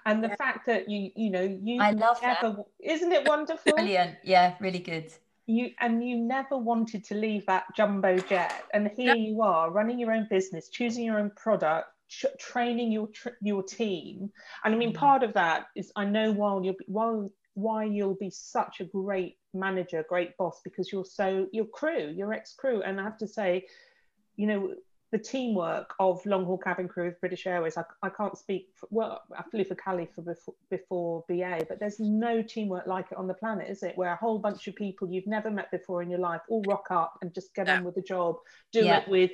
And 0.07 0.23
the 0.23 0.29
yeah. 0.29 0.37
fact 0.37 0.67
that 0.67 0.89
you, 0.89 1.11
you 1.15 1.31
know, 1.31 1.59
you 1.63 1.81
I 1.81 1.93
love 1.93 2.19
never, 2.23 2.57
that. 2.57 2.65
Isn't 2.81 3.13
it 3.13 3.27
wonderful? 3.29 3.73
Brilliant. 3.73 4.17
Yeah, 4.25 4.55
really 4.61 4.81
good. 4.81 5.13
You 5.47 5.71
and 5.81 6.07
you 6.07 6.17
never 6.17 6.57
wanted 6.57 7.05
to 7.07 7.17
leave 7.17 7.47
that 7.47 7.65
jumbo 7.77 8.17
jet, 8.19 8.65
and 8.73 8.89
here 8.97 9.17
you 9.17 9.43
are 9.43 9.73
running 9.73 9.99
your 9.99 10.13
own 10.13 10.29
business, 10.31 10.69
choosing 10.69 11.05
your 11.05 11.19
own 11.19 11.33
product, 11.35 11.89
training 12.39 12.93
your 12.93 13.09
your 13.41 13.63
team 13.63 14.31
and 14.65 14.75
i 14.75 14.77
mean 14.77 14.93
mm. 14.93 14.97
part 14.97 15.23
of 15.23 15.33
that 15.33 15.67
is 15.75 15.91
i 15.97 16.05
know 16.05 16.31
while 16.31 16.63
you're 16.63 16.75
while 16.87 17.31
why 17.55 17.85
you'll 17.85 18.15
be 18.15 18.31
such 18.31 18.81
a 18.81 18.85
great 18.85 19.37
manager, 19.55 20.05
great 20.09 20.37
boss, 20.37 20.61
because 20.65 20.93
you're 20.93 21.05
so 21.05 21.47
your 21.53 21.67
crew, 21.67 22.13
your 22.15 22.33
ex 22.33 22.55
crew. 22.55 22.83
And 22.83 23.01
I 23.01 23.05
have 23.05 23.19
to 23.19 23.29
say, 23.29 23.67
you 24.37 24.47
know, 24.47 24.75
the 25.13 25.19
teamwork 25.19 25.95
of 26.01 26.25
long 26.25 26.47
haul 26.47 26.57
cabin 26.57 26.89
crew 26.89 27.09
of 27.09 27.21
British 27.21 27.47
Airways. 27.47 27.77
I, 27.77 27.85
I 28.03 28.09
can't 28.09 28.37
speak 28.37 28.69
for, 28.75 28.89
well, 28.91 29.23
I 29.37 29.43
flew 29.43 29.63
for 29.63 29.75
Cali 29.75 30.09
for 30.15 30.23
before, 30.23 30.55
before 30.71 31.25
BA, 31.29 31.67
but 31.69 31.79
there's 31.79 32.01
no 32.01 32.43
teamwork 32.43 32.87
like 32.87 33.13
it 33.13 33.19
on 33.19 33.27
the 33.27 33.35
planet, 33.35 33.69
is 33.69 33.83
it? 33.83 33.93
Where 33.97 34.13
a 34.13 34.17
whole 34.17 34.39
bunch 34.39 34.67
of 34.69 34.75
people 34.75 35.11
you've 35.11 35.27
never 35.27 35.51
met 35.51 35.71
before 35.71 36.03
in 36.03 36.09
your 36.09 36.19
life 36.19 36.41
all 36.49 36.63
rock 36.67 36.87
up 36.91 37.19
and 37.21 37.33
just 37.35 37.55
get 37.55 37.67
yeah. 37.67 37.77
on 37.77 37.85
with 37.85 37.95
the 37.95 38.03
job, 38.03 38.37
do 38.73 38.85
yeah. 38.85 39.01
it 39.01 39.09
with 39.09 39.33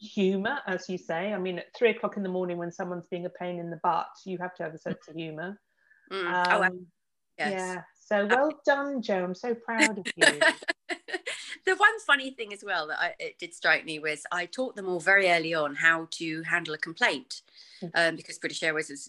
humor, 0.00 0.58
as 0.66 0.88
you 0.88 0.98
say. 0.98 1.32
I 1.32 1.38
mean, 1.38 1.60
at 1.60 1.74
three 1.76 1.90
o'clock 1.90 2.16
in 2.16 2.24
the 2.24 2.28
morning 2.28 2.58
when 2.58 2.72
someone's 2.72 3.06
being 3.06 3.26
a 3.26 3.30
pain 3.30 3.60
in 3.60 3.70
the 3.70 3.80
butt, 3.84 4.08
you 4.26 4.38
have 4.38 4.54
to 4.56 4.64
have 4.64 4.74
a 4.74 4.78
sense 4.78 5.06
of 5.08 5.14
humor. 5.14 5.60
Mm. 6.12 6.46
Oh, 6.48 6.62
um, 6.64 6.72
oh, 6.72 6.86
yes. 7.38 7.52
Yeah. 7.52 7.82
So 8.12 8.26
well 8.26 8.52
done, 8.66 9.00
Joe. 9.00 9.24
I'm 9.24 9.34
so 9.34 9.54
proud 9.54 9.98
of 9.98 10.06
you. 10.14 10.26
the 11.64 11.76
one 11.76 11.98
funny 12.06 12.32
thing 12.32 12.52
as 12.52 12.62
well 12.62 12.88
that 12.88 13.00
I, 13.00 13.14
it 13.18 13.38
did 13.38 13.54
strike 13.54 13.86
me 13.86 13.98
was 14.00 14.24
I 14.30 14.44
taught 14.44 14.76
them 14.76 14.86
all 14.86 15.00
very 15.00 15.30
early 15.30 15.54
on 15.54 15.74
how 15.74 16.08
to 16.12 16.42
handle 16.42 16.74
a 16.74 16.78
complaint. 16.78 17.40
Hmm. 17.80 17.86
Um, 17.94 18.16
because 18.16 18.36
British 18.38 18.62
Airways 18.62 18.90
is, 18.90 19.08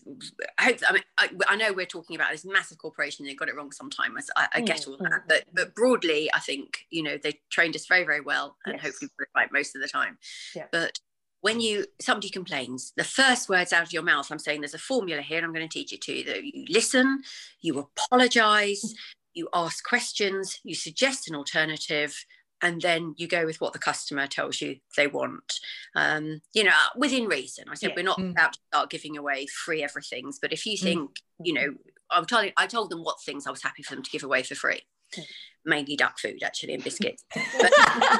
I 0.57 0.63
hope, 0.63 0.77
I 0.87 0.93
mean, 0.93 1.03
I, 1.17 1.29
I, 1.49 1.55
know 1.57 1.73
we're 1.73 1.85
talking 1.85 2.15
about 2.15 2.31
this 2.31 2.45
massive 2.45 2.77
corporation, 2.77 3.25
they 3.25 3.35
got 3.35 3.49
it 3.49 3.57
wrong 3.57 3.73
sometimes. 3.73 4.31
I, 4.37 4.47
I 4.53 4.61
get 4.61 4.87
all 4.87 4.95
that, 4.97 5.11
hmm. 5.11 5.27
but, 5.27 5.43
but 5.53 5.75
broadly, 5.75 6.29
I 6.33 6.39
think, 6.39 6.85
you 6.89 7.03
know, 7.03 7.17
they 7.21 7.41
trained 7.49 7.75
us 7.75 7.85
very, 7.85 8.05
very 8.05 8.21
well 8.21 8.55
and 8.65 8.75
yes. 8.75 8.83
hopefully 8.83 9.11
right 9.35 9.51
most 9.51 9.75
of 9.75 9.81
the 9.81 9.89
time. 9.89 10.17
Yeah. 10.55 10.67
But 10.71 10.97
when 11.43 11.59
you 11.59 11.85
somebody 12.01 12.29
complains 12.29 12.93
the 12.95 13.03
first 13.03 13.49
words 13.49 13.73
out 13.73 13.83
of 13.83 13.93
your 13.93 14.01
mouth 14.01 14.31
i'm 14.31 14.39
saying 14.39 14.61
there's 14.61 14.73
a 14.73 14.79
formula 14.79 15.21
here 15.21 15.37
and 15.37 15.45
i'm 15.45 15.53
going 15.53 15.67
to 15.67 15.71
teach 15.71 15.93
it 15.93 16.01
to 16.01 16.13
you 16.13 16.23
that 16.23 16.43
you 16.43 16.65
listen 16.69 17.21
you 17.61 17.77
apologize 17.77 18.95
you 19.33 19.47
ask 19.53 19.83
questions 19.83 20.59
you 20.63 20.73
suggest 20.73 21.29
an 21.29 21.35
alternative 21.35 22.25
and 22.61 22.81
then 22.81 23.13
you 23.17 23.27
go 23.27 23.45
with 23.45 23.59
what 23.59 23.73
the 23.73 23.79
customer 23.79 24.25
tells 24.25 24.61
you 24.61 24.77
they 24.95 25.05
want 25.05 25.59
um, 25.95 26.41
you 26.53 26.63
know 26.63 26.71
within 26.95 27.25
reason 27.25 27.65
i 27.69 27.75
said 27.75 27.89
yeah. 27.89 27.95
we're 27.97 28.03
not 28.03 28.19
mm. 28.19 28.31
about 28.31 28.53
to 28.53 28.59
start 28.71 28.89
giving 28.89 29.17
away 29.17 29.45
free 29.47 29.83
everythings 29.83 30.39
but 30.41 30.53
if 30.53 30.65
you 30.65 30.77
mm. 30.77 30.81
think 30.81 31.09
mm. 31.09 31.15
you 31.43 31.53
know 31.53 31.73
i'm 32.09 32.25
telling 32.25 32.53
i 32.55 32.65
told 32.65 32.89
them 32.89 33.03
what 33.03 33.21
things 33.21 33.45
i 33.45 33.51
was 33.51 33.61
happy 33.61 33.83
for 33.83 33.95
them 33.95 34.03
to 34.03 34.11
give 34.11 34.23
away 34.23 34.43
for 34.43 34.55
free 34.55 34.81
mm. 35.15 35.23
Mainly 35.65 35.95
duck 35.95 36.19
food 36.19 36.41
actually 36.43 36.73
and 36.73 36.83
biscuits 36.83 37.23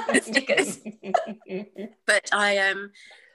but, 0.07 0.23
stickers 0.23 0.79
but 2.05 2.29
i 2.33 2.57
um 2.57 2.91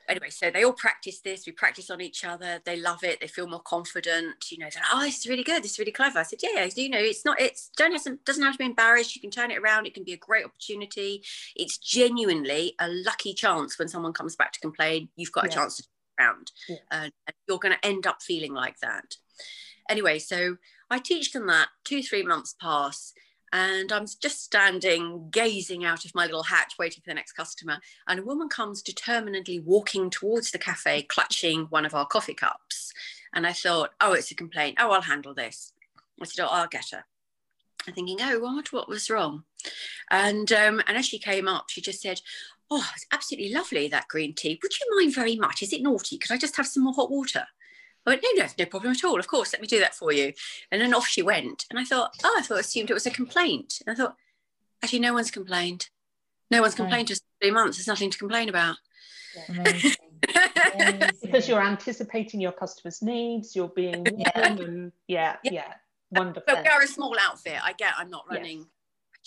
anyway, 0.09 0.31
so 0.31 0.51
they 0.51 0.65
all 0.65 0.73
practice 0.73 1.21
this. 1.21 1.47
We 1.47 1.53
practice 1.53 1.91
on 1.91 2.01
each 2.01 2.25
other. 2.25 2.61
They 2.65 2.81
love 2.81 3.05
it. 3.05 3.21
They 3.21 3.27
feel 3.27 3.47
more 3.47 3.61
confident. 3.61 4.51
You 4.51 4.59
know, 4.59 4.69
they're 4.73 4.83
like, 4.83 4.93
oh, 4.95 5.03
this 5.03 5.19
is 5.19 5.29
really 5.29 5.45
good. 5.45 5.63
This 5.63 5.73
is 5.73 5.79
really 5.79 5.93
clever. 5.93 6.19
I 6.19 6.23
said, 6.23 6.41
yeah, 6.43 6.51
yeah. 6.55 6.69
You 6.75 6.89
know, 6.89 6.99
it's 6.99 7.25
not. 7.25 7.41
It's 7.41 7.71
don't 7.77 7.93
have 7.93 8.05
to, 8.05 8.19
doesn't 8.25 8.43
have 8.43 8.55
to 8.55 8.59
be 8.59 8.65
embarrassed. 8.65 9.15
You 9.15 9.21
can 9.21 9.31
turn 9.31 9.51
it 9.51 9.59
around. 9.59 9.87
It 9.87 9.95
can 9.95 10.05
be 10.05 10.13
a 10.13 10.19
great 10.19 10.45
opportunity. 10.45 11.23
It's 11.55 11.79
genuinely 11.79 12.75
a 12.81 12.89
lucky 12.89 13.35
chance 13.35 13.79
when 13.79 13.89
someone 13.89 14.13
comes 14.13 14.37
back 14.37 14.53
to 14.53 14.61
complain. 14.61 15.09
You've 15.17 15.33
got 15.33 15.45
yeah. 15.45 15.51
a 15.51 15.55
chance 15.55 15.77
to 15.77 15.83
turn 15.83 16.27
around, 16.27 16.53
yeah. 16.69 16.77
and 16.91 17.13
you're 17.47 17.59
going 17.59 17.75
to 17.75 17.87
end 17.87 18.07
up 18.07 18.23
feeling 18.23 18.55
like 18.55 18.79
that. 18.81 19.17
Anyway, 19.89 20.19
so 20.19 20.57
I 20.91 20.99
teach 20.99 21.33
them 21.33 21.47
that. 21.47 21.69
Two, 21.85 22.03
three 22.03 22.23
months 22.23 22.55
pass 22.61 23.13
and 23.53 23.93
I'm 23.93 24.07
just 24.07 24.43
standing 24.43 25.29
gazing 25.31 25.85
out 25.85 26.05
of 26.05 26.15
my 26.15 26.27
little 26.27 26.43
hatch 26.43 26.75
waiting 26.79 27.03
for 27.03 27.11
the 27.11 27.15
next 27.15 27.33
customer 27.33 27.79
and 28.07 28.21
a 28.21 28.25
woman 28.25 28.49
comes 28.49 28.83
determinedly 28.83 29.61
walking 29.61 30.11
towards 30.11 30.51
the 30.51 30.59
cafe 30.59 31.03
clutching 31.03 31.67
one 31.71 31.87
of 31.87 31.95
our 31.95 32.07
coffee 32.07 32.35
cups. 32.35 32.93
And 33.35 33.47
I 33.47 33.53
thought 33.53 33.91
oh 34.01 34.13
it's 34.13 34.31
a 34.31 34.35
complaint. 34.35 34.77
Oh 34.79 34.91
I'll 34.91 35.03
handle 35.03 35.35
this. 35.35 35.73
I 36.21 36.25
said 36.25 36.45
oh 36.45 36.49
I'll 36.51 36.69
get 36.69 36.91
her. 36.93 37.05
I'm 37.87 37.95
thinking 37.95 38.19
oh 38.21 38.39
what? 38.41 38.73
What 38.73 38.89
was 38.89 39.11
wrong? 39.11 39.45
And 40.11 40.51
um, 40.53 40.83
and 40.87 40.97
as 40.97 41.07
she 41.07 41.19
came 41.19 41.49
up 41.49 41.67
she 41.69 41.81
just 41.81 42.03
said 42.03 42.21
oh 42.71 42.87
it's 42.95 43.07
absolutely 43.13 43.53
lovely 43.53 43.89
that 43.89 44.09
green 44.09 44.35
tea. 44.35 44.59
Would 44.63 44.79
you 44.79 44.97
mind 44.97 45.15
very 45.15 45.37
much? 45.37 45.63
Is 45.63 45.73
it 45.73 45.83
naughty? 45.83 46.19
Could 46.19 46.33
I 46.33 46.39
just 46.39 46.57
have 46.57 46.67
some 46.67 46.85
more 46.85 46.95
hot 46.95 47.11
water 47.11 47.47
I 48.09 48.13
went, 48.13 48.25
no, 48.25 48.43
no, 48.43 48.49
no 48.59 48.67
problem 48.67 48.93
at 48.93 49.05
all. 49.05 49.19
Of 49.19 49.29
course, 49.29 49.53
let 49.53 49.63
me 49.63 49.69
do 49.69 49.81
that 49.81 49.95
for 49.95 50.13
you. 50.13 50.33
And 50.71 50.81
then 50.81 50.95
off 50.95 51.07
she 51.07 51.23
went. 51.23 51.67
And 51.71 51.79
I 51.79 51.85
thought, 51.85 52.15
oh, 52.25 52.37
I 52.39 52.43
thought 52.43 52.61
assumed 52.61 52.91
it 52.91 52.95
was 52.95 53.07
a 53.07 53.11
complaint. 53.11 53.81
And 53.87 53.95
I 53.95 53.97
thought, 54.01 54.17
actually, 54.83 55.01
no 55.01 55.13
one's 55.13 55.31
complained. 55.31 55.89
No 56.51 56.63
one's 56.63 56.75
complained 56.75 57.11
right. 57.11 57.21
three 57.41 57.51
months. 57.51 57.77
There's 57.77 57.87
nothing 57.87 58.11
to 58.11 58.19
complain 58.19 58.49
about. 58.49 58.77
Amazing. 59.49 59.93
Amazing. 60.75 61.11
because 61.23 61.49
you're 61.49 61.63
anticipating 61.63 62.41
your 62.41 62.53
customers' 62.53 63.03
needs, 63.03 63.55
you're 63.55 63.69
being 63.69 64.05
yeah. 64.17 64.31
and 64.35 64.93
yeah, 65.07 65.37
yeah, 65.45 65.53
yeah, 65.53 65.75
wonderful. 66.11 66.43
But 66.47 66.65
we 66.65 66.69
are 66.69 66.83
a 66.83 66.87
small 66.87 67.17
outfit. 67.21 67.59
I 67.63 67.73
get 67.75 67.93
I'm 67.97 68.11
not 68.11 68.25
running. 68.31 68.67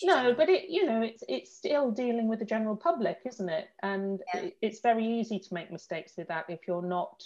No, 0.04 0.34
but 0.34 0.50
it 0.50 0.70
you 0.70 0.86
know 0.86 1.02
it's 1.02 1.24
it's 1.30 1.56
still 1.56 1.92
dealing 1.92 2.28
with 2.28 2.40
the 2.40 2.46
general 2.46 2.76
public, 2.76 3.20
isn't 3.26 3.50
it? 3.50 3.70
And 3.84 4.22
it's 4.62 4.82
very 4.82 5.06
easy 5.06 5.40
to 5.40 5.54
make 5.54 5.72
mistakes 5.72 6.14
with 6.18 6.28
that 6.28 6.46
if 6.50 6.62
you're 6.68 6.82
not 6.82 7.24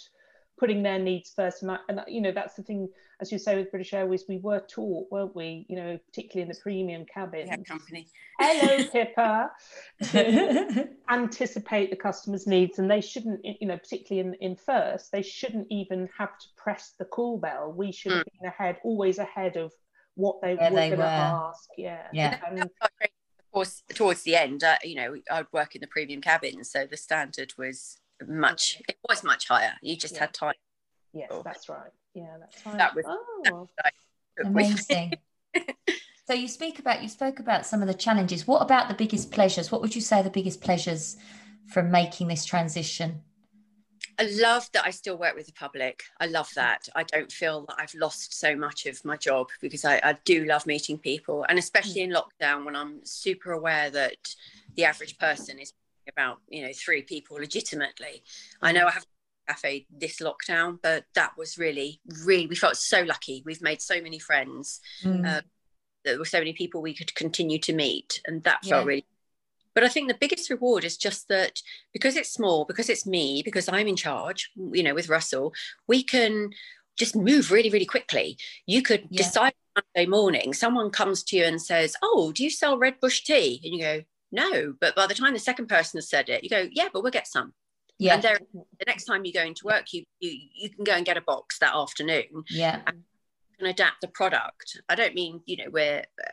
putting 0.58 0.82
their 0.82 0.98
needs 0.98 1.32
first. 1.34 1.62
And, 1.62 1.70
I, 1.70 1.78
and 1.88 2.00
you 2.08 2.20
know 2.20 2.32
that's 2.32 2.54
the 2.54 2.62
thing 2.62 2.88
as 3.20 3.32
you 3.32 3.38
say 3.38 3.56
with 3.56 3.70
british 3.70 3.94
airways 3.94 4.24
we 4.28 4.38
were 4.38 4.60
taught 4.60 5.10
weren't 5.10 5.34
we? 5.36 5.66
You 5.68 5.76
know 5.76 5.98
particularly 6.06 6.42
in 6.42 6.48
the 6.48 6.60
premium 6.60 7.04
cabin 7.12 7.46
yeah, 7.46 7.56
company. 7.56 8.08
Hello 8.38 8.84
pippa. 8.92 9.50
To 10.10 10.88
anticipate 11.10 11.90
the 11.90 11.96
customer's 11.96 12.46
needs. 12.46 12.78
And 12.78 12.90
they 12.90 13.00
shouldn't 13.00 13.40
you 13.44 13.66
know 13.66 13.76
particularly 13.76 14.28
in, 14.28 14.50
in 14.50 14.56
first 14.56 15.12
they 15.12 15.22
shouldn't 15.22 15.66
even 15.70 16.08
have 16.16 16.38
to 16.38 16.46
press 16.56 16.94
the 16.98 17.04
call 17.04 17.38
bell. 17.38 17.72
We 17.76 17.92
should 17.92 18.12
have 18.12 18.22
mm. 18.22 18.40
been 18.40 18.48
ahead 18.48 18.78
always 18.82 19.18
ahead 19.18 19.56
of 19.56 19.72
what 20.14 20.40
they 20.40 20.54
were 20.54 20.70
going 20.70 20.96
to 20.96 21.04
ask. 21.04 21.68
Yeah. 21.76 22.06
Yeah. 22.12 22.40
And, 22.46 22.60
of 22.62 22.70
course 23.52 23.82
towards 23.88 24.22
the 24.22 24.36
end 24.36 24.62
uh, 24.62 24.76
you 24.84 24.94
know 24.94 25.16
i 25.30 25.38
would 25.38 25.46
work 25.50 25.74
in 25.74 25.80
the 25.80 25.86
premium 25.86 26.20
cabin 26.20 26.62
so 26.62 26.84
the 26.84 26.96
standard 26.96 27.54
was 27.56 27.96
much 28.26 28.80
it 28.88 28.96
was 29.08 29.22
much 29.22 29.48
higher 29.48 29.72
you 29.82 29.96
just 29.96 30.14
yeah. 30.14 30.20
had 30.20 30.34
time 30.34 30.54
yes 31.12 31.28
oh. 31.30 31.42
that's 31.44 31.68
right 31.68 31.90
yeah 32.14 32.36
that's 32.38 32.64
right 32.66 32.78
that 32.78 32.94
was, 32.94 33.04
oh. 33.06 33.68
amazing 34.44 35.12
so 36.26 36.34
you 36.34 36.48
speak 36.48 36.78
about 36.78 37.02
you 37.02 37.08
spoke 37.08 37.38
about 37.38 37.66
some 37.66 37.82
of 37.82 37.88
the 37.88 37.94
challenges 37.94 38.46
what 38.46 38.62
about 38.62 38.88
the 38.88 38.94
biggest 38.94 39.30
pleasures 39.30 39.70
what 39.70 39.80
would 39.80 39.94
you 39.94 40.00
say 40.00 40.22
the 40.22 40.30
biggest 40.30 40.60
pleasures 40.60 41.16
from 41.66 41.90
making 41.90 42.28
this 42.28 42.44
transition 42.44 43.20
I 44.18 44.30
love 44.40 44.68
that 44.72 44.86
I 44.86 44.90
still 44.90 45.18
work 45.18 45.36
with 45.36 45.46
the 45.46 45.52
public. 45.52 46.04
I 46.18 46.26
love 46.26 46.48
that. 46.54 46.88
I 46.94 47.02
don't 47.02 47.30
feel 47.30 47.66
that 47.66 47.76
I've 47.78 47.94
lost 47.94 48.38
so 48.38 48.56
much 48.56 48.86
of 48.86 49.04
my 49.04 49.16
job 49.16 49.48
because 49.60 49.84
I, 49.84 50.00
I 50.02 50.16
do 50.24 50.46
love 50.46 50.66
meeting 50.66 50.96
people. 50.96 51.44
And 51.48 51.58
especially 51.58 52.00
mm. 52.00 52.04
in 52.04 52.12
lockdown, 52.12 52.64
when 52.64 52.74
I'm 52.74 53.04
super 53.04 53.52
aware 53.52 53.90
that 53.90 54.34
the 54.74 54.86
average 54.86 55.18
person 55.18 55.58
is 55.58 55.74
about 56.08 56.38
you 56.48 56.62
know 56.62 56.72
three 56.72 57.02
people 57.02 57.36
legitimately 57.36 58.22
i 58.62 58.72
know 58.72 58.86
i 58.86 58.90
have 58.90 59.04
cafe 59.48 59.86
this 59.90 60.18
lockdown 60.18 60.78
but 60.82 61.04
that 61.14 61.32
was 61.36 61.56
really 61.56 62.00
really 62.24 62.46
we 62.46 62.56
felt 62.56 62.76
so 62.76 63.02
lucky 63.02 63.42
we've 63.46 63.62
made 63.62 63.80
so 63.80 64.00
many 64.00 64.18
friends 64.18 64.80
mm. 65.02 65.26
uh, 65.26 65.40
there 66.04 66.18
were 66.18 66.24
so 66.24 66.38
many 66.38 66.52
people 66.52 66.82
we 66.82 66.94
could 66.94 67.14
continue 67.14 67.58
to 67.58 67.72
meet 67.72 68.20
and 68.26 68.42
that 68.42 68.64
felt 68.64 68.84
yeah. 68.84 68.88
really 68.88 69.06
but 69.74 69.84
i 69.84 69.88
think 69.88 70.08
the 70.08 70.18
biggest 70.18 70.50
reward 70.50 70.84
is 70.84 70.96
just 70.96 71.28
that 71.28 71.60
because 71.92 72.16
it's 72.16 72.32
small 72.32 72.64
because 72.64 72.88
it's 72.88 73.06
me 73.06 73.42
because 73.44 73.68
i'm 73.68 73.86
in 73.86 73.96
charge 73.96 74.50
you 74.56 74.82
know 74.82 74.94
with 74.94 75.08
russell 75.08 75.52
we 75.86 76.02
can 76.02 76.50
just 76.96 77.14
move 77.14 77.52
really 77.52 77.70
really 77.70 77.86
quickly 77.86 78.36
you 78.66 78.82
could 78.82 79.06
yeah. 79.10 79.18
decide 79.18 79.52
Monday 79.76 80.08
morning 80.08 80.54
someone 80.54 80.90
comes 80.90 81.22
to 81.22 81.36
you 81.36 81.44
and 81.44 81.60
says 81.60 81.94
oh 82.02 82.32
do 82.32 82.42
you 82.42 82.50
sell 82.50 82.78
red 82.78 82.98
bush 83.00 83.22
tea 83.22 83.60
and 83.62 83.74
you 83.74 83.80
go 83.80 84.02
no. 84.32 84.74
But 84.80 84.94
by 84.94 85.06
the 85.06 85.14
time 85.14 85.32
the 85.32 85.38
second 85.38 85.68
person 85.68 85.98
has 85.98 86.08
said 86.08 86.28
it, 86.28 86.44
you 86.44 86.50
go, 86.50 86.68
yeah, 86.72 86.88
but 86.92 87.02
we'll 87.02 87.12
get 87.12 87.26
some. 87.26 87.52
Yeah. 87.98 88.14
And 88.14 88.22
there, 88.22 88.38
the 88.52 88.84
next 88.86 89.04
time 89.04 89.24
you 89.24 89.32
go 89.32 89.42
into 89.42 89.62
work, 89.64 89.92
you, 89.92 90.04
you 90.20 90.38
you 90.54 90.70
can 90.70 90.84
go 90.84 90.92
and 90.92 91.06
get 91.06 91.16
a 91.16 91.22
box 91.22 91.58
that 91.60 91.74
afternoon. 91.74 92.44
Yeah. 92.50 92.80
And 93.58 93.68
adapt 93.68 94.02
the 94.02 94.08
product. 94.08 94.82
I 94.88 94.94
don't 94.94 95.14
mean, 95.14 95.40
you 95.46 95.56
know, 95.56 95.70
where 95.70 96.04
uh, 96.22 96.30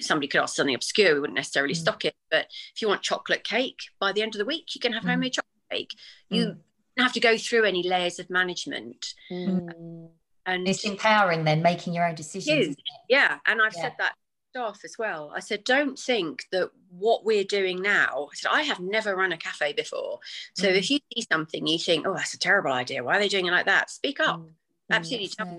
somebody 0.00 0.26
could 0.26 0.40
ask 0.40 0.56
something 0.56 0.74
obscure, 0.74 1.12
we 1.12 1.20
wouldn't 1.20 1.36
necessarily 1.36 1.74
mm. 1.74 1.78
stock 1.78 2.06
it. 2.06 2.14
But 2.30 2.46
if 2.74 2.80
you 2.80 2.88
want 2.88 3.02
chocolate 3.02 3.44
cake, 3.44 3.80
by 4.00 4.12
the 4.12 4.22
end 4.22 4.34
of 4.34 4.38
the 4.38 4.46
week, 4.46 4.74
you 4.74 4.80
can 4.80 4.94
have 4.94 5.02
mm. 5.02 5.10
homemade 5.10 5.34
chocolate 5.34 5.70
cake. 5.70 5.90
You 6.30 6.44
mm. 6.46 6.56
don't 6.96 7.04
have 7.04 7.12
to 7.12 7.20
go 7.20 7.36
through 7.36 7.64
any 7.64 7.86
layers 7.86 8.18
of 8.18 8.30
management. 8.30 9.04
Mm. 9.30 10.08
And 10.46 10.66
it's 10.66 10.84
empowering 10.84 11.44
then, 11.44 11.60
making 11.60 11.92
your 11.92 12.08
own 12.08 12.14
decisions. 12.14 12.76
Yeah. 13.10 13.38
And 13.46 13.60
I've 13.60 13.74
yeah. 13.76 13.82
said 13.82 13.92
that 13.98 14.14
staff 14.56 14.80
as 14.84 14.96
well. 14.98 15.32
I 15.34 15.40
said, 15.40 15.64
don't 15.64 15.98
think 15.98 16.44
that 16.50 16.70
what 16.90 17.24
we're 17.24 17.44
doing 17.44 17.82
now, 17.82 18.28
I 18.32 18.34
said, 18.34 18.50
I 18.50 18.62
have 18.62 18.80
never 18.80 19.14
run 19.14 19.32
a 19.32 19.36
cafe 19.36 19.74
before. 19.74 20.18
So 20.54 20.68
mm. 20.68 20.76
if 20.76 20.90
you 20.90 20.98
see 21.14 21.26
something, 21.30 21.66
you 21.66 21.78
think, 21.78 22.06
oh, 22.06 22.14
that's 22.14 22.34
a 22.34 22.38
terrible 22.38 22.72
idea. 22.72 23.04
Why 23.04 23.16
are 23.16 23.20
they 23.20 23.28
doing 23.28 23.46
it 23.46 23.50
like 23.50 23.66
that? 23.66 23.90
Speak 23.90 24.18
up. 24.18 24.40
Mm. 24.40 24.50
Absolutely 24.90 25.28
tell 25.28 25.46
me. 25.46 25.58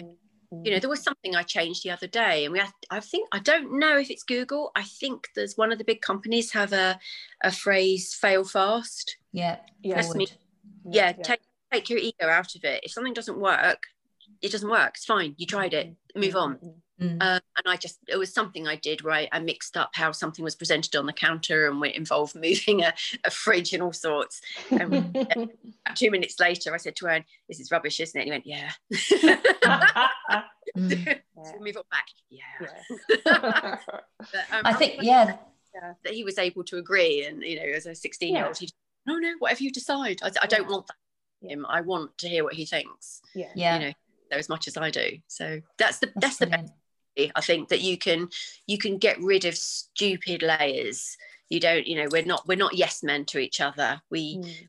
You 0.63 0.71
know, 0.71 0.79
there 0.79 0.89
was 0.89 1.03
something 1.03 1.35
I 1.35 1.43
changed 1.43 1.83
the 1.83 1.91
other 1.91 2.07
day, 2.07 2.45
and 2.45 2.53
we 2.53 2.59
have, 2.59 2.71
I 2.89 3.01
think, 3.01 3.27
I 3.33 3.39
don't 3.39 3.77
know 3.77 3.97
if 3.97 4.09
it's 4.09 4.23
Google. 4.23 4.71
I 4.77 4.83
think 4.83 5.27
there's 5.35 5.57
one 5.57 5.73
of 5.73 5.77
the 5.77 5.83
big 5.83 5.99
companies 5.99 6.53
have 6.53 6.71
a, 6.71 6.97
a 7.43 7.51
phrase 7.51 8.15
fail 8.15 8.45
fast. 8.45 9.17
Yeah. 9.33 9.57
Yeah. 9.83 10.01
Me, 10.15 10.27
yeah, 10.89 11.13
yeah. 11.17 11.23
Take, 11.23 11.41
take 11.71 11.89
your 11.89 11.99
ego 11.99 12.27
out 12.27 12.55
of 12.55 12.63
it. 12.63 12.81
If 12.83 12.91
something 12.91 13.13
doesn't 13.13 13.37
work, 13.37 13.83
it 14.41 14.53
doesn't 14.53 14.69
work. 14.69 14.93
It's 14.95 15.05
fine. 15.05 15.35
You 15.37 15.45
tried 15.45 15.73
it. 15.73 15.93
Move 16.15 16.37
on. 16.37 16.59
Mm. 17.01 17.21
Um, 17.21 17.39
and 17.57 17.67
I 17.67 17.77
just, 17.77 17.99
it 18.07 18.17
was 18.17 18.33
something 18.33 18.67
I 18.67 18.75
did 18.75 19.03
where 19.03 19.27
I 19.31 19.39
mixed 19.39 19.77
up 19.77 19.91
how 19.93 20.11
something 20.11 20.43
was 20.43 20.55
presented 20.55 20.95
on 20.95 21.05
the 21.05 21.13
counter 21.13 21.67
and 21.67 21.83
it 21.85 21.95
involved 21.95 22.35
moving 22.41 22.83
a, 22.83 22.93
a 23.23 23.31
fridge 23.31 23.73
and 23.73 23.83
all 23.83 23.93
sorts. 23.93 24.41
And 24.71 25.15
two 25.95 26.09
minutes 26.11 26.39
later, 26.39 26.73
I 26.73 26.77
said 26.77 26.95
to 26.97 27.07
Anne, 27.07 27.25
This 27.47 27.59
is 27.59 27.71
rubbish, 27.71 27.99
isn't 27.99 28.19
it? 28.19 28.27
And 28.27 28.27
he 28.27 28.31
went, 28.31 28.47
Yeah. 28.47 28.71
mm. 30.77 31.19
so 31.43 31.59
move 31.59 31.77
it 31.77 31.89
back. 31.91 32.07
Yeah. 32.29 32.41
yeah. 33.25 33.77
but, 34.19 34.45
um, 34.51 34.61
I 34.63 34.73
think, 34.73 35.01
yeah. 35.01 35.37
yeah. 35.75 35.93
That 36.03 36.13
he 36.13 36.23
was 36.23 36.39
able 36.39 36.63
to 36.65 36.77
agree. 36.77 37.25
And, 37.25 37.43
you 37.43 37.57
know, 37.57 37.75
as 37.75 37.85
a 37.85 37.93
16 37.93 38.35
year 38.35 38.47
old, 38.47 38.57
he 38.57 38.69
no, 39.05 39.17
no, 39.17 39.33
whatever 39.39 39.63
you 39.63 39.71
decide. 39.71 40.19
I, 40.21 40.31
I 40.41 40.47
don't 40.47 40.67
want 40.67 40.87
that. 40.87 40.95
Him. 41.47 41.67
I 41.69 41.81
want 41.81 42.17
to 42.17 42.27
hear 42.27 42.43
what 42.43 42.55
he 42.55 42.65
thinks. 42.65 43.21
Yeah. 43.35 43.45
yeah. 43.55 43.77
You 43.77 43.85
know, 43.85 43.93
as 44.31 44.49
much 44.49 44.67
as 44.67 44.75
I 44.75 44.89
do. 44.89 45.19
So 45.27 45.61
that's 45.77 45.99
the 45.99 46.07
that's, 46.15 46.37
that's 46.37 46.37
the 46.37 46.47
best 46.47 46.73
I 47.35 47.41
think 47.41 47.69
that 47.69 47.81
you 47.81 47.97
can 47.97 48.29
you 48.65 48.77
can 48.77 48.97
get 48.97 49.19
rid 49.21 49.45
of 49.45 49.55
stupid 49.55 50.41
layers. 50.41 51.17
You 51.49 51.59
don't, 51.59 51.87
you 51.87 51.95
know, 51.95 52.07
we're 52.11 52.25
not 52.25 52.47
we're 52.47 52.57
not 52.57 52.75
yes 52.75 53.03
men 53.03 53.25
to 53.25 53.39
each 53.39 53.61
other. 53.61 54.01
We, 54.09 54.37
mm. 54.37 54.67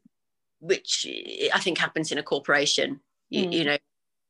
which 0.60 1.06
I 1.52 1.58
think 1.58 1.78
happens 1.78 2.12
in 2.12 2.18
a 2.18 2.22
corporation. 2.22 3.00
You, 3.30 3.46
mm. 3.46 3.52
you 3.52 3.64
know, 3.64 3.76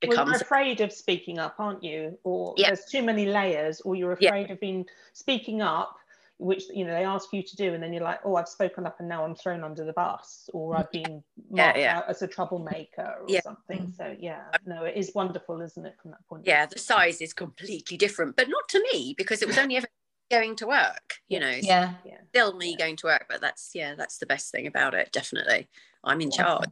becomes. 0.00 0.18
Well, 0.18 0.26
you're 0.28 0.42
afraid 0.42 0.80
of 0.80 0.92
speaking 0.92 1.38
up, 1.38 1.56
aren't 1.58 1.84
you? 1.84 2.18
Or 2.24 2.54
yeah. 2.56 2.68
there's 2.68 2.84
too 2.86 3.02
many 3.02 3.26
layers, 3.26 3.80
or 3.82 3.94
you're 3.94 4.12
afraid 4.12 4.46
yeah. 4.46 4.52
of 4.52 4.60
being 4.60 4.86
speaking 5.12 5.62
up 5.62 5.96
which 6.38 6.64
you 6.72 6.84
know 6.84 6.92
they 6.92 7.04
ask 7.04 7.32
you 7.32 7.42
to 7.42 7.56
do 7.56 7.74
and 7.74 7.82
then 7.82 7.92
you're 7.92 8.02
like 8.02 8.20
oh 8.24 8.36
i've 8.36 8.48
spoken 8.48 8.86
up 8.86 9.00
and 9.00 9.08
now 9.08 9.24
i'm 9.24 9.34
thrown 9.34 9.64
under 9.64 9.84
the 9.84 9.92
bus 9.92 10.48
or 10.52 10.76
i've 10.76 10.90
been 10.92 11.22
marked 11.50 11.76
yeah, 11.76 11.78
yeah. 11.78 11.98
out 11.98 12.08
as 12.08 12.22
a 12.22 12.28
troublemaker 12.28 13.16
or 13.20 13.26
yeah. 13.26 13.40
something. 13.40 13.92
So 13.96 14.14
yeah 14.18 14.44
mm-hmm. 14.54 14.70
no 14.70 14.84
it 14.84 14.96
is 14.96 15.12
wonderful 15.14 15.60
isn't 15.60 15.84
it 15.84 15.96
from 16.00 16.12
that 16.12 16.26
point 16.28 16.44
yeah 16.46 16.66
the 16.66 16.78
size 16.78 17.20
is 17.20 17.32
completely 17.32 17.96
different 17.96 18.36
but 18.36 18.48
not 18.48 18.68
to 18.68 18.82
me 18.92 19.14
because 19.18 19.42
it 19.42 19.48
was 19.48 19.58
only 19.58 19.76
ever 19.76 19.88
going 20.30 20.54
to 20.56 20.66
work 20.66 21.14
you 21.28 21.40
know. 21.40 21.50
Yeah. 21.60 21.94
Still 22.28 22.56
me 22.56 22.76
going 22.76 22.96
to 22.96 23.06
work 23.06 23.26
but 23.28 23.40
that's 23.40 23.70
yeah 23.74 23.94
that's 23.96 24.18
the 24.18 24.26
best 24.26 24.52
thing 24.52 24.66
about 24.66 24.94
it 24.94 25.10
definitely. 25.12 25.68
I'm 26.04 26.20
in 26.20 26.30
charge. 26.30 26.68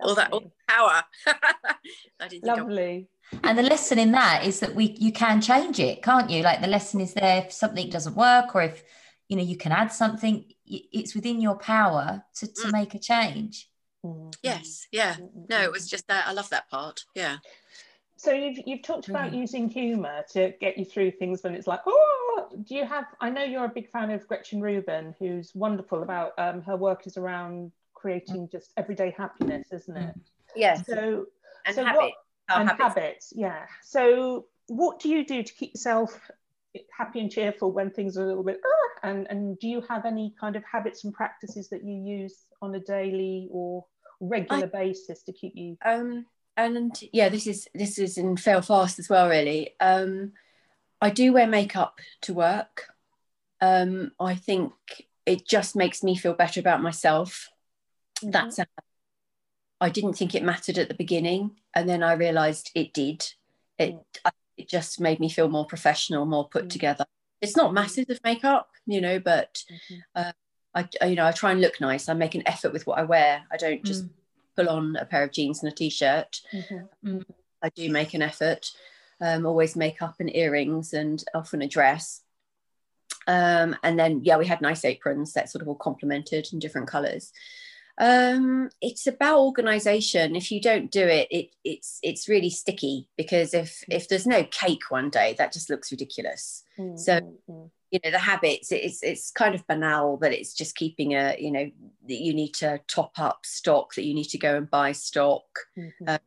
All 0.00 0.16
that 0.16 0.32
all 0.32 0.52
power. 0.68 1.04
Lovely. 2.42 3.08
And 3.44 3.56
the 3.56 3.62
lesson 3.62 3.98
in 3.98 4.12
that 4.12 4.44
is 4.44 4.60
that 4.60 4.74
we 4.74 4.96
you 4.98 5.12
can 5.12 5.40
change 5.40 5.78
it 5.78 6.02
can't 6.02 6.30
you? 6.30 6.42
Like 6.42 6.60
the 6.60 6.66
lesson 6.66 7.00
is 7.00 7.14
there 7.14 7.44
if 7.44 7.52
something 7.52 7.88
doesn't 7.90 8.16
work 8.16 8.54
or 8.54 8.62
if 8.62 8.82
you 9.28 9.36
know 9.36 9.42
you 9.42 9.56
can 9.56 9.72
add 9.72 9.92
something 9.92 10.44
it's 10.66 11.14
within 11.14 11.40
your 11.40 11.56
power 11.56 12.24
to, 12.34 12.46
to 12.46 12.68
mm. 12.68 12.72
make 12.72 12.94
a 12.94 12.98
change 12.98 13.70
mm-hmm. 14.04 14.30
yes 14.42 14.86
yeah 14.92 15.16
no 15.48 15.60
it 15.62 15.72
was 15.72 15.88
just 15.88 16.06
that 16.08 16.26
i 16.26 16.32
love 16.32 16.48
that 16.50 16.68
part 16.70 17.04
yeah 17.14 17.36
so 18.16 18.32
you've, 18.32 18.58
you've 18.66 18.82
talked 18.82 19.08
about 19.08 19.32
mm. 19.32 19.38
using 19.38 19.68
humor 19.68 20.24
to 20.30 20.54
get 20.60 20.78
you 20.78 20.84
through 20.84 21.10
things 21.10 21.42
when 21.42 21.54
it's 21.54 21.66
like 21.66 21.80
oh 21.86 22.48
do 22.64 22.74
you 22.74 22.84
have 22.84 23.06
i 23.20 23.28
know 23.28 23.42
you're 23.42 23.64
a 23.64 23.68
big 23.68 23.90
fan 23.90 24.10
of 24.10 24.26
gretchen 24.28 24.60
rubin 24.60 25.14
who's 25.18 25.52
wonderful 25.54 26.02
about 26.02 26.32
um, 26.38 26.62
her 26.62 26.76
work 26.76 27.06
is 27.06 27.16
around 27.16 27.72
creating 27.94 28.48
just 28.50 28.72
everyday 28.76 29.10
happiness 29.16 29.72
isn't 29.72 29.96
it 29.96 30.14
yes 30.54 30.84
so 30.86 31.26
and 31.66 31.74
so 31.74 31.84
habits. 31.84 32.14
What, 32.48 32.60
and 32.60 32.68
habits. 32.68 32.82
habits 32.82 33.32
yeah 33.34 33.66
so 33.82 34.46
what 34.68 35.00
do 35.00 35.08
you 35.08 35.24
do 35.24 35.42
to 35.42 35.52
keep 35.52 35.74
yourself 35.74 36.30
happy 36.96 37.20
and 37.20 37.30
cheerful 37.30 37.72
when 37.72 37.90
things 37.90 38.16
are 38.16 38.24
a 38.24 38.26
little 38.26 38.42
bit 38.42 38.60
uh, 38.64 39.08
and 39.08 39.26
and 39.30 39.58
do 39.58 39.68
you 39.68 39.82
have 39.88 40.04
any 40.04 40.34
kind 40.38 40.56
of 40.56 40.64
habits 40.64 41.04
and 41.04 41.14
practices 41.14 41.68
that 41.68 41.84
you 41.84 41.94
use 41.94 42.36
on 42.62 42.74
a 42.74 42.80
daily 42.80 43.48
or 43.50 43.84
regular 44.20 44.70
I, 44.72 44.84
basis 44.84 45.22
to 45.24 45.32
keep 45.32 45.52
you 45.54 45.76
um 45.84 46.26
and 46.56 46.98
yeah 47.12 47.28
this 47.28 47.46
is 47.46 47.68
this 47.74 47.98
is 47.98 48.18
in 48.18 48.36
fail 48.36 48.62
fast 48.62 48.98
as 48.98 49.08
well 49.08 49.28
really 49.28 49.70
um 49.80 50.32
i 51.00 51.10
do 51.10 51.32
wear 51.32 51.46
makeup 51.46 52.00
to 52.22 52.34
work 52.34 52.88
um 53.60 54.12
i 54.18 54.34
think 54.34 54.72
it 55.26 55.46
just 55.46 55.76
makes 55.76 56.02
me 56.02 56.16
feel 56.16 56.34
better 56.34 56.60
about 56.60 56.82
myself 56.82 57.50
mm-hmm. 58.18 58.30
that's 58.30 58.58
a, 58.58 58.66
i 59.80 59.88
didn't 59.88 60.14
think 60.14 60.34
it 60.34 60.42
mattered 60.42 60.78
at 60.78 60.88
the 60.88 60.94
beginning 60.94 61.52
and 61.74 61.88
then 61.88 62.02
i 62.02 62.12
realized 62.12 62.70
it 62.74 62.92
did 62.92 63.24
it 63.78 63.94
mm. 63.94 64.04
I 64.24 64.30
it 64.56 64.68
just 64.68 65.00
made 65.00 65.20
me 65.20 65.28
feel 65.28 65.48
more 65.48 65.66
professional, 65.66 66.26
more 66.26 66.48
put 66.48 66.62
mm-hmm. 66.62 66.68
together. 66.68 67.04
It's 67.40 67.56
not 67.56 67.74
masses 67.74 68.08
of 68.08 68.20
makeup, 68.24 68.68
you 68.86 69.00
know, 69.00 69.18
but 69.18 69.62
mm-hmm. 69.70 70.00
uh, 70.14 70.32
I, 70.74 71.06
you 71.06 71.16
know, 71.16 71.26
I 71.26 71.32
try 71.32 71.52
and 71.52 71.60
look 71.60 71.80
nice. 71.80 72.08
I 72.08 72.14
make 72.14 72.34
an 72.34 72.46
effort 72.46 72.72
with 72.72 72.86
what 72.86 72.98
I 72.98 73.04
wear. 73.04 73.42
I 73.52 73.56
don't 73.56 73.84
just 73.84 74.06
mm. 74.06 74.10
pull 74.56 74.68
on 74.68 74.96
a 74.96 75.04
pair 75.04 75.22
of 75.22 75.32
jeans 75.32 75.62
and 75.62 75.70
a 75.70 75.74
t-shirt. 75.74 76.40
Mm-hmm. 76.52 77.08
Mm. 77.08 77.24
I 77.62 77.68
do 77.70 77.90
make 77.90 78.14
an 78.14 78.22
effort. 78.22 78.70
Um, 79.20 79.46
always 79.46 79.76
makeup 79.76 80.16
and 80.18 80.34
earrings, 80.34 80.92
and 80.92 81.22
often 81.34 81.62
a 81.62 81.68
dress. 81.68 82.22
Um, 83.26 83.76
and 83.82 83.98
then, 83.98 84.20
yeah, 84.24 84.36
we 84.36 84.46
had 84.46 84.60
nice 84.60 84.84
aprons 84.84 85.32
that 85.32 85.48
sort 85.48 85.62
of 85.62 85.68
all 85.68 85.76
complemented 85.76 86.48
in 86.52 86.58
different 86.58 86.88
colours 86.88 87.32
um, 87.98 88.70
it's 88.80 89.06
about 89.06 89.38
organization 89.38 90.34
if 90.34 90.50
you 90.50 90.60
don't 90.60 90.90
do 90.90 91.06
it, 91.06 91.28
it 91.30 91.50
it's 91.64 92.00
it's 92.02 92.28
really 92.28 92.50
sticky 92.50 93.08
because 93.16 93.54
if 93.54 93.84
mm. 93.88 93.94
if 93.94 94.08
there's 94.08 94.26
no 94.26 94.44
cake 94.44 94.90
one 94.90 95.10
day 95.10 95.34
that 95.38 95.52
just 95.52 95.70
looks 95.70 95.92
ridiculous 95.92 96.64
mm-hmm. 96.76 96.96
so 96.96 97.20
mm. 97.48 97.70
you 97.90 98.00
know 98.04 98.10
the 98.10 98.18
habits 98.18 98.72
it's 98.72 99.02
it's 99.02 99.30
kind 99.30 99.54
of 99.54 99.66
banal 99.68 100.16
but 100.16 100.32
it's 100.32 100.54
just 100.54 100.74
keeping 100.74 101.14
a 101.14 101.36
you 101.38 101.52
know 101.52 101.70
that 102.08 102.20
you 102.20 102.34
need 102.34 102.52
to 102.54 102.80
top 102.88 103.12
up 103.18 103.46
stock 103.46 103.94
that 103.94 104.04
you 104.04 104.14
need 104.14 104.28
to 104.28 104.38
go 104.38 104.56
and 104.56 104.70
buy 104.70 104.90
stock 104.90 105.44
mm-hmm. 105.78 106.08
uh, 106.08 106.18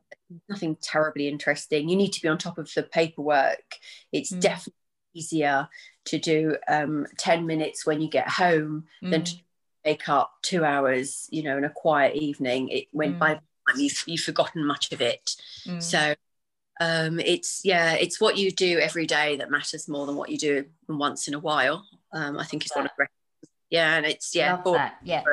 nothing 0.48 0.78
terribly 0.82 1.28
interesting 1.28 1.90
you 1.90 1.98
need 1.98 2.14
to 2.14 2.22
be 2.22 2.30
on 2.30 2.38
top 2.38 2.58
of 2.58 2.72
the 2.76 2.84
paperwork 2.84 3.76
it's 4.14 4.32
mm. 4.32 4.40
definitely 4.40 4.74
easier 5.14 5.68
to 6.06 6.18
do 6.18 6.56
um, 6.70 7.06
10 7.18 7.46
minutes 7.46 7.86
when 7.86 8.02
you 8.02 8.10
get 8.10 8.30
home 8.30 8.86
mm. 9.04 9.12
than 9.12 9.24
to 9.24 9.36
make 9.88 10.10
up 10.10 10.34
two 10.42 10.66
hours, 10.66 11.30
you 11.32 11.44
know, 11.44 11.58
in 11.58 11.64
a 11.64 11.70
quiet 11.70 12.14
evening, 12.16 12.68
it 12.70 12.88
when 12.92 13.14
mm. 13.14 13.20
by 13.20 13.30
the 13.36 13.42
time 13.68 13.80
you've, 13.80 14.04
you've 14.06 14.20
forgotten 14.20 14.66
much 14.66 14.92
of 14.92 15.02
it. 15.02 15.32
Mm. 15.66 15.82
So 15.82 16.14
um, 16.82 17.22
it's 17.22 17.62
yeah, 17.64 17.94
it's 17.94 18.20
what 18.20 18.38
you 18.38 18.52
do 18.52 18.80
every 18.80 19.06
day 19.06 19.38
that 19.38 19.50
matters 19.50 19.88
more 19.88 20.06
than 20.06 20.18
what 20.18 20.30
you 20.30 20.38
do 20.38 20.66
once 20.90 21.30
in 21.30 21.34
a 21.34 21.40
while. 21.40 21.86
Um, 22.12 22.38
I 22.38 22.44
think 22.44 22.66
is 22.66 22.72
one 22.74 22.86
of 22.86 22.92
the 22.98 23.08
yeah, 23.70 23.96
and 23.96 24.06
it's 24.06 24.36
yeah, 24.36 24.62
yeah, 25.04 25.24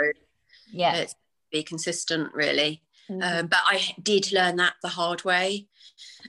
yeah, 0.72 0.96
it's 0.96 1.14
be 1.50 1.62
consistent 1.62 2.32
really. 2.32 2.82
Mm-hmm. 3.10 3.22
Um, 3.22 3.46
but 3.48 3.60
I 3.66 3.94
did 4.02 4.32
learn 4.32 4.56
that 4.56 4.74
the 4.82 4.88
hard 4.88 5.24
way. 5.24 5.66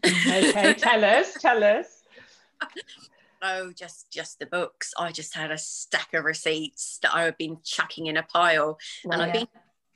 okay, 0.05 0.73
tell 0.77 1.05
us, 1.05 1.33
tell 1.39 1.63
us. 1.63 1.85
oh 3.45 3.71
just 3.71 4.11
just 4.11 4.39
the 4.39 4.45
books. 4.45 4.93
I 4.97 5.11
just 5.11 5.35
had 5.35 5.51
a 5.51 5.57
stack 5.57 6.13
of 6.13 6.25
receipts 6.25 6.99
that 7.01 7.13
i 7.13 7.23
had 7.23 7.37
been 7.37 7.57
chucking 7.63 8.07
in 8.07 8.17
a 8.17 8.23
pile. 8.23 8.77
And 9.05 9.21
i've 9.21 9.33
been 9.33 9.47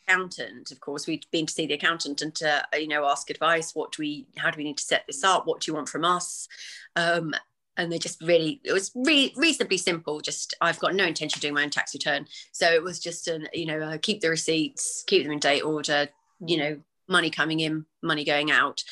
accountant 0.07 0.71
of 0.71 0.79
course. 0.79 1.07
We'd 1.07 1.25
been 1.31 1.45
to 1.45 1.53
see 1.53 1.65
the 1.65 1.73
accountant 1.75 2.21
and 2.21 2.33
to 2.35 2.63
you 2.73 2.87
know 2.87 3.05
ask 3.05 3.29
advice. 3.29 3.75
What 3.75 3.91
do 3.91 4.01
we 4.01 4.27
how 4.37 4.51
do 4.51 4.57
we 4.57 4.63
need 4.63 4.77
to 4.77 4.83
set 4.83 5.05
this 5.07 5.23
up? 5.23 5.47
What 5.47 5.61
do 5.61 5.71
you 5.71 5.75
want 5.75 5.89
from 5.89 6.05
us? 6.05 6.47
Um, 6.95 7.33
and 7.77 7.91
they 7.91 7.97
just 7.97 8.21
really 8.21 8.61
it 8.63 8.73
was 8.73 8.91
re- 8.95 9.33
reasonably 9.35 9.77
simple. 9.77 10.19
Just 10.21 10.53
i've 10.61 10.79
got 10.79 10.95
no 10.95 11.05
intention 11.05 11.37
of 11.37 11.41
doing 11.41 11.53
my 11.53 11.63
own 11.63 11.69
tax 11.69 11.93
return. 11.93 12.27
So 12.51 12.67
it 12.67 12.83
was 12.83 12.99
just 12.99 13.27
an 13.27 13.47
you 13.53 13.65
know 13.65 13.79
uh, 13.79 13.97
keep 14.01 14.21
the 14.21 14.29
receipts 14.29 15.03
keep 15.07 15.23
them 15.23 15.31
in 15.31 15.39
date 15.39 15.61
order 15.61 16.09
you 16.45 16.57
mm. 16.57 16.59
know 16.59 16.79
money 17.07 17.29
coming 17.29 17.59
in 17.59 17.85
money 18.01 18.23
going 18.23 18.51
out. 18.51 18.83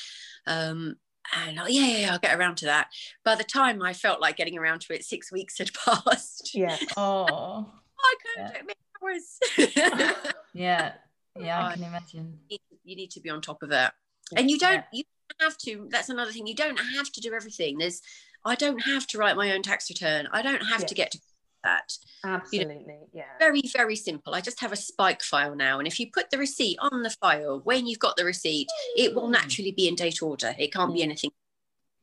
Um, 0.46 0.96
and 1.36 1.60
oh, 1.60 1.68
yeah, 1.68 1.86
yeah, 1.86 1.98
yeah, 1.98 2.12
I'll 2.14 2.20
get 2.20 2.38
around 2.38 2.58
to 2.58 2.66
that. 2.66 2.88
By 3.24 3.36
the 3.36 3.44
time 3.44 3.82
I 3.82 3.94
felt 3.94 4.22
like 4.22 4.38
getting 4.38 4.58
around 4.58 4.82
to 4.82 4.94
it, 4.94 5.04
six 5.04 5.32
weeks 5.32 5.58
had 5.58 5.72
passed. 5.86 6.52
Yeah. 6.54 6.78
Oh. 6.96 7.72
I 8.00 8.16
couldn't 8.22 8.52
yeah. 8.56 8.62
do 8.62 8.68
it 8.70 8.78
hours. 9.04 9.40
yeah. 10.54 10.94
Yeah, 11.40 11.66
I 11.66 11.70
oh, 11.70 11.74
can 11.76 11.84
imagine. 11.84 12.40
You 12.84 12.96
need 12.96 13.12
to 13.12 13.20
be 13.20 13.30
on 13.30 13.42
top 13.42 13.62
of 13.62 13.72
it. 13.72 13.92
And 14.36 14.50
you 14.50 14.58
don't 14.58 14.84
yeah. 14.92 15.00
you 15.00 15.04
have 15.40 15.58
to, 15.60 15.88
that's 15.92 16.10
another 16.10 16.32
thing. 16.32 16.48
You 16.48 16.56
don't 16.56 16.80
have 16.96 17.12
to 17.12 17.22
do 17.22 17.34
everything. 17.34 17.78
There's 17.78 18.02
I 18.44 18.56
don't 18.56 18.80
have 18.80 19.06
to 19.08 19.18
write 19.18 19.36
my 19.36 19.52
own 19.52 19.62
tax 19.62 19.90
return. 19.90 20.28
I 20.32 20.42
don't 20.42 20.64
have 20.64 20.86
to 20.86 20.96
get 20.96 21.12
to 21.12 21.20
that. 21.68 21.92
Absolutely, 22.24 22.80
you 22.82 22.88
know, 22.88 23.10
yeah. 23.14 23.24
Very, 23.40 23.62
very 23.76 23.96
simple. 23.96 24.34
I 24.34 24.42
just 24.42 24.60
have 24.62 24.72
a 24.72 24.76
spike 24.76 25.22
file 25.22 25.56
now. 25.56 25.80
And 25.80 25.88
if 25.88 26.00
you 26.00 26.08
put 26.12 26.30
the 26.30 26.38
receipt 26.38 26.78
on 26.80 27.04
the 27.04 27.10
file 27.10 27.62
when 27.64 27.88
you've 27.88 28.00
got 28.00 28.16
the 28.18 28.26
receipt, 28.26 28.68
it 28.96 29.14
will 29.14 29.28
naturally 29.28 29.72
be 29.72 29.88
in 29.88 29.96
date 29.96 30.22
order. 30.22 30.56
It 30.58 30.74
can't 30.74 30.94
be 30.94 31.02
mm. 31.02 31.04
anything. 31.04 31.32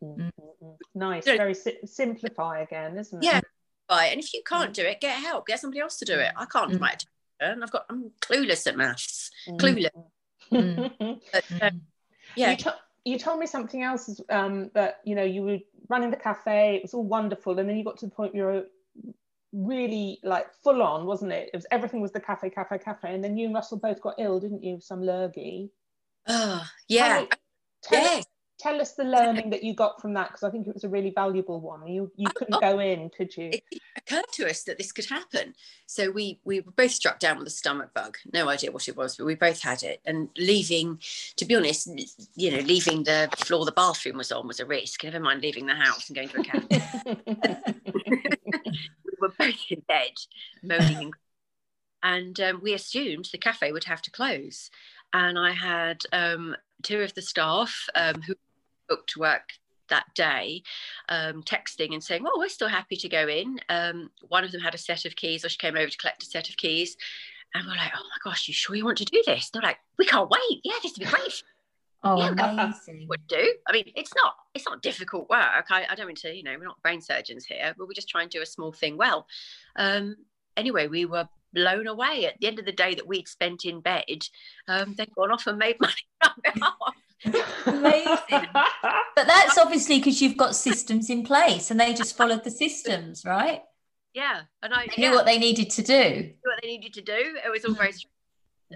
Mm-hmm. 0.02 0.68
Nice. 0.94 1.24
Very 1.24 1.54
si- 1.54 1.78
simplify 1.84 2.60
again, 2.60 2.96
isn't 2.98 3.22
it? 3.22 3.26
Yeah. 3.26 3.40
Right. 3.90 4.12
And 4.12 4.20
if 4.20 4.32
you 4.32 4.42
can't 4.46 4.72
do 4.72 4.82
it, 4.82 5.00
get 5.00 5.18
help. 5.18 5.46
Get 5.46 5.60
somebody 5.60 5.80
else 5.80 5.98
to 5.98 6.04
do 6.04 6.18
it. 6.18 6.32
I 6.36 6.46
can't 6.46 6.72
mm. 6.72 6.80
write 6.80 7.04
a 7.04 7.46
return. 7.46 7.62
I've 7.62 7.72
got 7.72 7.86
I'm 7.90 8.10
clueless 8.20 8.66
at 8.66 8.76
maths. 8.76 9.30
Clueless. 9.48 9.90
Mm. 10.52 11.20
but, 11.32 11.44
uh, 11.60 11.70
yeah. 12.36 12.50
You, 12.52 12.56
to- 12.58 12.78
you 13.04 13.18
told 13.18 13.38
me 13.38 13.46
something 13.46 13.82
else 13.82 14.20
um, 14.30 14.70
that 14.74 15.00
you 15.04 15.14
know 15.14 15.22
you 15.22 15.42
were 15.42 15.58
running 15.88 16.10
the 16.10 16.16
cafe. 16.16 16.76
It 16.76 16.82
was 16.82 16.94
all 16.94 17.04
wonderful, 17.04 17.58
and 17.58 17.68
then 17.68 17.76
you 17.76 17.84
got 17.84 17.98
to 17.98 18.06
the 18.06 18.12
point 18.12 18.32
where 18.32 18.40
you 18.40 18.60
were 18.60 18.66
really 19.54 20.18
like 20.22 20.46
full 20.62 20.82
on, 20.82 21.06
wasn't 21.06 21.32
it? 21.32 21.50
It 21.52 21.56
was 21.56 21.66
everything 21.70 22.00
was 22.00 22.12
the 22.12 22.20
cafe, 22.20 22.50
cafe, 22.50 22.78
cafe, 22.78 23.14
and 23.14 23.22
then 23.22 23.36
you 23.36 23.46
and 23.46 23.54
Russell 23.54 23.78
both 23.78 24.00
got 24.00 24.16
ill, 24.18 24.40
didn't 24.40 24.64
you? 24.64 24.80
Some 24.80 25.02
lurgy. 25.02 25.70
Oh, 26.26 26.64
yeah. 26.88 27.24
Tell, 27.82 28.00
yes. 28.00 28.24
tell 28.58 28.80
us 28.80 28.92
the 28.92 29.04
learning 29.04 29.50
that 29.50 29.62
you 29.62 29.74
got 29.74 30.00
from 30.00 30.14
that 30.14 30.28
because 30.28 30.42
I 30.42 30.50
think 30.50 30.66
it 30.66 30.74
was 30.74 30.84
a 30.84 30.88
really 30.88 31.12
valuable 31.14 31.60
one. 31.60 31.86
You 31.86 32.10
you 32.16 32.26
couldn't 32.34 32.60
go 32.60 32.78
in, 32.80 33.10
could 33.10 33.36
you? 33.36 33.50
It 33.52 33.62
occurred 33.96 34.24
to 34.32 34.48
us 34.48 34.64
that 34.64 34.78
this 34.78 34.90
could 34.90 35.06
happen. 35.06 35.54
So 35.86 36.10
we 36.10 36.40
we 36.44 36.60
were 36.60 36.72
both 36.72 36.92
struck 36.92 37.18
down 37.18 37.38
with 37.38 37.46
a 37.46 37.50
stomach 37.50 37.92
bug. 37.94 38.16
No 38.32 38.48
idea 38.48 38.72
what 38.72 38.88
it 38.88 38.96
was, 38.96 39.16
but 39.16 39.26
we 39.26 39.34
both 39.34 39.60
had 39.60 39.82
it. 39.82 40.00
And 40.06 40.30
leaving, 40.38 40.98
to 41.36 41.44
be 41.44 41.54
honest, 41.54 41.88
you 42.34 42.50
know, 42.50 42.60
leaving 42.60 43.04
the 43.04 43.28
floor 43.36 43.64
the 43.64 43.72
bathroom 43.72 44.16
was 44.16 44.32
on 44.32 44.48
was 44.48 44.60
a 44.60 44.66
risk. 44.66 45.04
Never 45.04 45.20
mind 45.20 45.42
leaving 45.42 45.66
the 45.66 45.74
house 45.74 46.08
and 46.08 46.16
going 46.16 46.28
to 46.30 46.40
a 46.40 46.44
cafe. 46.44 47.92
we 49.24 49.28
were 49.28 49.34
both 49.52 49.60
in 49.70 49.80
bed, 49.80 50.12
moaning, 50.62 51.12
and 52.02 52.38
um, 52.40 52.60
we 52.62 52.74
assumed 52.74 53.28
the 53.32 53.38
cafe 53.38 53.72
would 53.72 53.84
have 53.84 54.02
to 54.02 54.10
close. 54.10 54.70
And 55.12 55.38
I 55.38 55.52
had 55.52 56.02
um, 56.12 56.56
two 56.82 57.00
of 57.00 57.14
the 57.14 57.22
staff 57.22 57.74
um, 57.94 58.20
who 58.22 58.34
booked 58.88 59.16
work 59.16 59.52
that 59.88 60.06
day 60.14 60.62
um, 61.08 61.42
texting 61.42 61.92
and 61.92 62.02
saying, 62.02 62.24
Oh, 62.26 62.38
we're 62.38 62.48
still 62.48 62.68
happy 62.68 62.96
to 62.96 63.08
go 63.08 63.28
in. 63.28 63.58
Um, 63.68 64.10
one 64.28 64.44
of 64.44 64.52
them 64.52 64.60
had 64.60 64.74
a 64.74 64.78
set 64.78 65.04
of 65.04 65.16
keys, 65.16 65.44
or 65.44 65.48
she 65.48 65.58
came 65.58 65.76
over 65.76 65.88
to 65.88 65.96
collect 65.96 66.22
a 66.22 66.26
set 66.26 66.48
of 66.48 66.56
keys. 66.56 66.96
And 67.54 67.66
we're 67.66 67.76
like, 67.76 67.92
Oh 67.94 68.02
my 68.02 68.30
gosh, 68.30 68.48
you 68.48 68.54
sure 68.54 68.76
you 68.76 68.84
want 68.84 68.98
to 68.98 69.04
do 69.04 69.22
this? 69.24 69.50
They're 69.50 69.62
like, 69.62 69.78
We 69.98 70.06
can't 70.06 70.30
wait. 70.30 70.60
Yeah, 70.64 70.74
this 70.82 70.92
would 70.98 71.06
be 71.06 71.10
great. 71.10 71.42
Oh, 72.04 72.18
yeah, 72.18 72.52
amazing. 72.52 73.06
Would 73.08 73.26
do. 73.26 73.54
I 73.66 73.72
mean, 73.72 73.90
it's 73.96 74.12
not 74.14 74.34
it's 74.54 74.66
not 74.66 74.82
difficult 74.82 75.28
work. 75.30 75.66
I, 75.70 75.86
I 75.88 75.94
don't 75.94 76.06
mean 76.06 76.16
to, 76.16 76.34
you 76.34 76.42
know, 76.42 76.54
we're 76.58 76.64
not 76.64 76.80
brain 76.82 77.00
surgeons 77.00 77.46
here, 77.46 77.74
but 77.76 77.88
we 77.88 77.94
just 77.94 78.08
try 78.08 78.22
and 78.22 78.30
do 78.30 78.42
a 78.42 78.46
small 78.46 78.72
thing 78.72 78.96
well. 78.96 79.26
Um, 79.76 80.16
anyway, 80.56 80.86
we 80.86 81.06
were 81.06 81.28
blown 81.54 81.86
away 81.86 82.26
at 82.26 82.34
the 82.40 82.46
end 82.46 82.58
of 82.58 82.66
the 82.66 82.72
day 82.72 82.94
that 82.94 83.06
we'd 83.06 83.28
spent 83.28 83.64
in 83.64 83.80
bed. 83.80 84.26
Um, 84.68 84.94
they'd 84.96 85.14
gone 85.14 85.30
off 85.30 85.46
and 85.46 85.58
made 85.58 85.76
money 85.80 85.94
Amazing. 87.66 88.46
but 88.52 89.26
that's 89.26 89.56
obviously 89.56 89.98
because 89.98 90.20
you've 90.20 90.36
got 90.36 90.54
systems 90.54 91.08
in 91.08 91.24
place 91.24 91.70
and 91.70 91.80
they 91.80 91.94
just 91.94 92.16
followed 92.16 92.44
the 92.44 92.50
systems, 92.50 93.24
right? 93.24 93.62
Yeah. 94.12 94.42
And 94.62 94.74
I 94.74 94.86
they 94.94 95.02
knew 95.02 95.12
what 95.12 95.26
they 95.26 95.38
needed 95.38 95.70
to 95.70 95.82
do. 95.82 96.30
what 96.42 96.60
they 96.62 96.68
needed 96.68 96.94
to 96.94 97.02
do. 97.02 97.36
It 97.44 97.50
was 97.50 97.64
all 97.64 97.74
very 97.74 97.92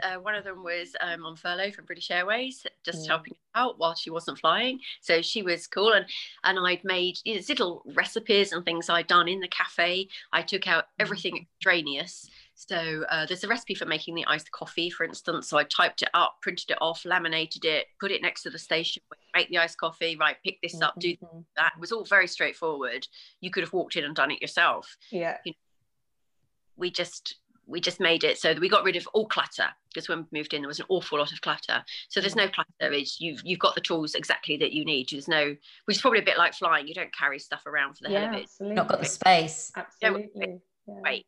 uh, 0.02 0.16
one 0.16 0.34
of 0.34 0.44
them 0.44 0.62
was 0.62 0.94
um, 1.00 1.24
on 1.24 1.36
furlough 1.36 1.70
from 1.70 1.84
British 1.84 2.10
Airways, 2.10 2.66
just 2.84 3.04
mm. 3.04 3.08
helping 3.08 3.34
out 3.54 3.78
while 3.78 3.94
she 3.94 4.10
wasn't 4.10 4.38
flying. 4.38 4.80
So 5.00 5.22
she 5.22 5.42
was 5.42 5.66
cool, 5.66 5.92
and 5.92 6.06
and 6.44 6.58
I'd 6.58 6.84
made 6.84 7.18
you 7.24 7.36
know, 7.36 7.42
little 7.48 7.82
recipes 7.94 8.52
and 8.52 8.64
things 8.64 8.88
I'd 8.88 9.06
done 9.06 9.28
in 9.28 9.40
the 9.40 9.48
cafe. 9.48 10.08
I 10.32 10.42
took 10.42 10.66
out 10.66 10.84
everything 10.98 11.34
mm. 11.34 11.42
extraneous 11.42 12.28
so 12.58 13.04
uh, 13.08 13.24
there's 13.24 13.44
a 13.44 13.48
recipe 13.48 13.74
for 13.74 13.86
making 13.86 14.16
the 14.16 14.26
iced 14.26 14.50
coffee, 14.50 14.90
for 14.90 15.04
instance. 15.04 15.48
So 15.48 15.58
I 15.58 15.62
typed 15.62 16.02
it 16.02 16.08
up, 16.12 16.38
printed 16.42 16.72
it 16.72 16.78
off, 16.80 17.04
laminated 17.04 17.64
it, 17.64 17.86
put 18.00 18.10
it 18.10 18.20
next 18.20 18.42
to 18.42 18.50
the 18.50 18.58
station, 18.58 19.00
make 19.32 19.48
the 19.48 19.58
iced 19.58 19.78
coffee, 19.78 20.16
right, 20.16 20.34
pick 20.44 20.60
this 20.60 20.80
up, 20.82 20.98
do 20.98 21.12
mm-hmm. 21.12 21.38
that. 21.56 21.74
It 21.76 21.80
was 21.80 21.92
all 21.92 22.04
very 22.04 22.26
straightforward. 22.26 23.06
You 23.40 23.52
could 23.52 23.62
have 23.62 23.72
walked 23.72 23.94
in 23.94 24.02
and 24.02 24.16
done 24.16 24.32
it 24.32 24.42
yourself. 24.42 24.96
Yeah. 25.12 25.36
You 25.44 25.52
know, 25.52 25.56
we 26.76 26.90
just 26.90 27.36
we 27.68 27.80
just 27.80 28.00
made 28.00 28.24
it 28.24 28.38
so 28.38 28.54
that 28.54 28.60
we 28.60 28.68
got 28.68 28.84
rid 28.84 28.96
of 28.96 29.06
all 29.12 29.26
clutter 29.26 29.66
because 29.92 30.08
when 30.08 30.26
we 30.30 30.38
moved 30.38 30.54
in 30.54 30.62
there 30.62 30.68
was 30.68 30.80
an 30.80 30.86
awful 30.88 31.18
lot 31.18 31.32
of 31.32 31.40
clutter 31.40 31.84
so 32.08 32.20
there's 32.20 32.36
no 32.36 32.46
mm. 32.46 32.52
clutter 32.52 32.92
it's 32.92 33.20
you've 33.20 33.40
you've 33.44 33.58
got 33.58 33.74
the 33.74 33.80
tools 33.80 34.14
exactly 34.14 34.56
that 34.56 34.72
you 34.72 34.84
need 34.84 35.06
there's 35.10 35.28
no 35.28 35.54
which 35.84 35.96
is 35.96 36.00
probably 36.00 36.20
a 36.20 36.24
bit 36.24 36.38
like 36.38 36.54
flying 36.54 36.88
you 36.88 36.94
don't 36.94 37.14
carry 37.14 37.38
stuff 37.38 37.66
around 37.66 37.94
for 37.94 38.04
the 38.04 38.10
yeah, 38.10 38.20
hell 38.20 38.28
of 38.30 38.34
it 38.34 38.42
absolutely. 38.44 38.74
not 38.76 38.88
got 38.88 39.00
the 39.00 39.06
space 39.06 39.70
absolutely 39.76 40.60
yeah. 40.86 40.94
wait 41.02 41.26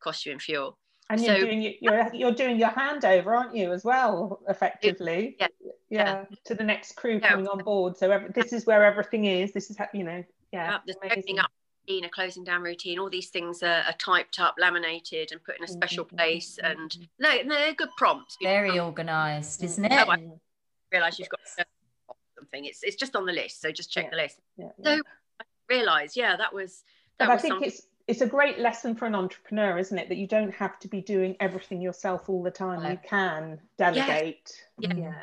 cost 0.00 0.26
you 0.26 0.32
in 0.32 0.38
fuel. 0.38 0.78
And 1.10 1.20
you're 1.20 1.38
doing 1.38 1.74
you're 1.80 2.14
you're 2.14 2.32
doing 2.32 2.58
your 2.58 2.68
handover, 2.68 3.28
aren't 3.28 3.56
you, 3.56 3.72
as 3.72 3.82
well, 3.82 4.40
effectively? 4.48 5.36
Yeah. 5.40 5.46
Yeah. 5.62 5.70
yeah. 5.90 6.24
To 6.44 6.54
the 6.54 6.64
next 6.64 6.96
crew 6.96 7.18
yeah. 7.22 7.30
coming 7.30 7.48
on 7.48 7.58
board. 7.64 7.96
So 7.96 8.10
every, 8.10 8.30
this 8.34 8.52
is 8.52 8.66
where 8.66 8.84
everything 8.84 9.24
is. 9.24 9.52
This 9.52 9.70
is 9.70 9.78
how 9.78 9.86
you 9.94 10.04
know. 10.04 10.22
Yeah. 10.52 10.78
yeah 10.86 10.94
opening 11.04 11.38
up 11.38 11.50
routine, 11.88 12.04
a 12.04 12.08
closing 12.08 12.44
down 12.44 12.62
routine. 12.62 12.98
All 12.98 13.10
these 13.10 13.28
things 13.28 13.62
are, 13.62 13.82
are 13.82 13.94
typed 13.98 14.38
up, 14.40 14.56
laminated, 14.58 15.32
and 15.32 15.42
put 15.42 15.58
in 15.58 15.64
a 15.64 15.68
special 15.68 16.04
mm-hmm. 16.04 16.16
place. 16.16 16.58
And 16.62 16.96
no, 17.18 17.30
they're 17.46 17.74
good 17.74 17.90
prompts. 17.96 18.36
Very 18.42 18.78
organised, 18.78 19.62
isn't 19.62 19.84
it? 19.84 19.92
Oh, 19.92 20.10
I 20.10 20.18
realise 20.92 21.18
you've 21.18 21.28
got 21.28 21.40
something. 22.36 22.64
It's 22.64 22.82
it's 22.82 22.96
just 22.96 23.16
on 23.16 23.26
the 23.26 23.32
list, 23.32 23.60
so 23.60 23.70
just 23.72 23.90
check 23.90 24.10
the 24.10 24.16
list. 24.16 24.38
So 24.58 25.00
I 25.40 25.44
realised, 25.68 26.16
yeah, 26.16 26.36
that 26.36 26.52
was. 26.52 26.82
That 27.18 27.28
was 27.28 27.38
I 27.38 27.42
think 27.42 27.52
something. 27.54 27.68
it's 27.68 27.82
it's 28.06 28.20
a 28.22 28.26
great 28.26 28.58
lesson 28.58 28.94
for 28.94 29.06
an 29.06 29.14
entrepreneur, 29.14 29.76
isn't 29.78 29.98
it? 29.98 30.08
That 30.08 30.16
you 30.18 30.26
don't 30.26 30.54
have 30.54 30.78
to 30.80 30.88
be 30.88 31.00
doing 31.00 31.36
everything 31.40 31.80
yourself 31.80 32.28
all 32.28 32.42
the 32.42 32.50
time. 32.50 32.90
You 32.90 32.98
can 33.04 33.60
delegate. 33.76 34.64
Yeah. 34.78 35.14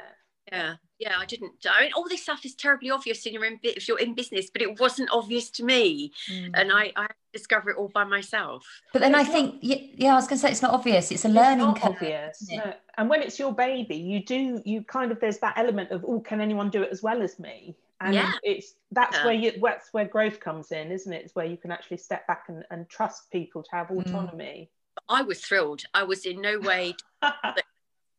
yeah. 0.51 0.75
Yeah. 0.99 1.17
I 1.17 1.25
didn't. 1.25 1.53
I 1.69 1.83
mean, 1.83 1.91
all 1.95 2.07
this 2.07 2.23
stuff 2.23 2.45
is 2.45 2.55
terribly 2.55 2.91
obvious 2.91 3.25
in 3.25 3.33
your 3.33 3.45
in, 3.45 3.59
if 3.63 3.87
you're 3.87 3.99
in 3.99 4.13
business, 4.13 4.49
but 4.49 4.61
it 4.61 4.79
wasn't 4.79 5.09
obvious 5.11 5.49
to 5.51 5.63
me, 5.63 6.11
mm. 6.29 6.51
and 6.53 6.71
I, 6.71 6.91
I 6.95 7.07
discover 7.33 7.69
it 7.69 7.77
all 7.77 7.89
by 7.89 8.03
myself. 8.03 8.65
But 8.93 9.01
then 9.01 9.15
I 9.15 9.23
think, 9.23 9.57
yeah, 9.61 10.13
I 10.13 10.15
was 10.15 10.27
going 10.27 10.37
to 10.37 10.41
say 10.41 10.51
it's 10.51 10.61
not 10.61 10.73
obvious. 10.73 11.11
It's 11.11 11.25
a 11.25 11.27
it's 11.27 11.35
learning 11.35 11.73
curve. 11.75 11.95
Obvious. 11.95 12.47
No. 12.49 12.73
And 12.97 13.09
when 13.09 13.21
it's 13.21 13.37
your 13.37 13.53
baby, 13.53 13.97
you 13.97 14.23
do 14.23 14.61
you 14.65 14.83
kind 14.83 15.11
of 15.11 15.19
there's 15.19 15.39
that 15.39 15.57
element 15.57 15.91
of 15.91 16.05
oh, 16.05 16.19
can 16.19 16.41
anyone 16.41 16.69
do 16.69 16.83
it 16.83 16.89
as 16.91 17.03
well 17.03 17.21
as 17.21 17.39
me? 17.39 17.75
and 18.01 18.13
yeah. 18.13 18.31
it's 18.43 18.75
that's 18.91 19.17
yeah. 19.17 19.25
where 19.25 19.33
you 19.33 19.51
that's 19.61 19.93
where 19.93 20.05
growth 20.05 20.39
comes 20.39 20.71
in 20.71 20.91
isn't 20.91 21.13
it 21.13 21.23
it's 21.23 21.35
where 21.35 21.45
you 21.45 21.57
can 21.57 21.71
actually 21.71 21.97
step 21.97 22.25
back 22.27 22.45
and, 22.47 22.63
and 22.71 22.89
trust 22.89 23.31
people 23.31 23.63
to 23.63 23.69
have 23.71 23.87
mm. 23.87 23.99
autonomy 23.99 24.69
mm. 24.69 25.01
i 25.09 25.21
was 25.21 25.39
thrilled 25.39 25.83
i 25.93 26.03
was 26.03 26.25
in 26.25 26.41
no 26.41 26.59
way 26.59 26.93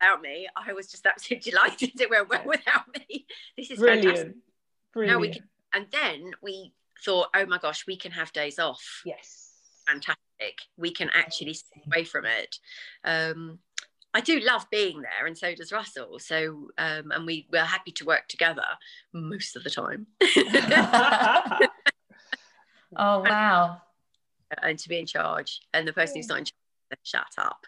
without 0.00 0.20
me 0.22 0.46
i 0.56 0.72
was 0.72 0.88
just 0.88 1.06
absolutely 1.06 1.50
delighted 1.50 2.00
it 2.00 2.10
went 2.10 2.28
well 2.28 2.42
without 2.44 2.84
me 2.94 3.26
this 3.56 3.70
is 3.70 3.78
brilliant 3.78 4.04
fantastic. 4.04 4.34
brilliant 4.92 5.20
we 5.20 5.28
can, 5.30 5.42
and 5.74 5.86
then 5.90 6.30
we 6.42 6.72
thought 7.04 7.28
oh 7.34 7.46
my 7.46 7.58
gosh 7.58 7.86
we 7.86 7.96
can 7.96 8.12
have 8.12 8.32
days 8.32 8.58
off 8.58 9.02
yes 9.04 9.50
fantastic 9.86 10.16
we 10.76 10.90
can 10.90 11.10
actually 11.14 11.54
stay 11.54 11.82
away 11.86 12.04
from 12.04 12.24
it 12.24 12.56
um, 13.04 13.58
I 14.16 14.20
do 14.20 14.40
love 14.40 14.66
being 14.70 15.02
there, 15.02 15.26
and 15.26 15.36
so 15.36 15.54
does 15.54 15.72
Russell. 15.72 16.18
So, 16.18 16.70
um, 16.78 17.10
and 17.10 17.26
we 17.26 17.46
we're 17.52 17.62
happy 17.62 17.92
to 17.92 18.06
work 18.06 18.28
together 18.28 18.64
most 19.12 19.56
of 19.56 19.62
the 19.62 19.68
time. 19.68 20.06
oh 22.96 23.20
wow! 23.20 23.82
And, 24.50 24.70
and, 24.70 24.78
to 24.78 24.88
be 24.88 24.98
in 25.00 25.04
charge, 25.04 25.60
and 25.74 25.86
the 25.86 25.92
person 25.92 26.16
who's 26.16 26.28
not 26.28 26.38
in 26.38 26.46
charge, 26.46 26.54
shut 27.02 27.26
up. 27.36 27.66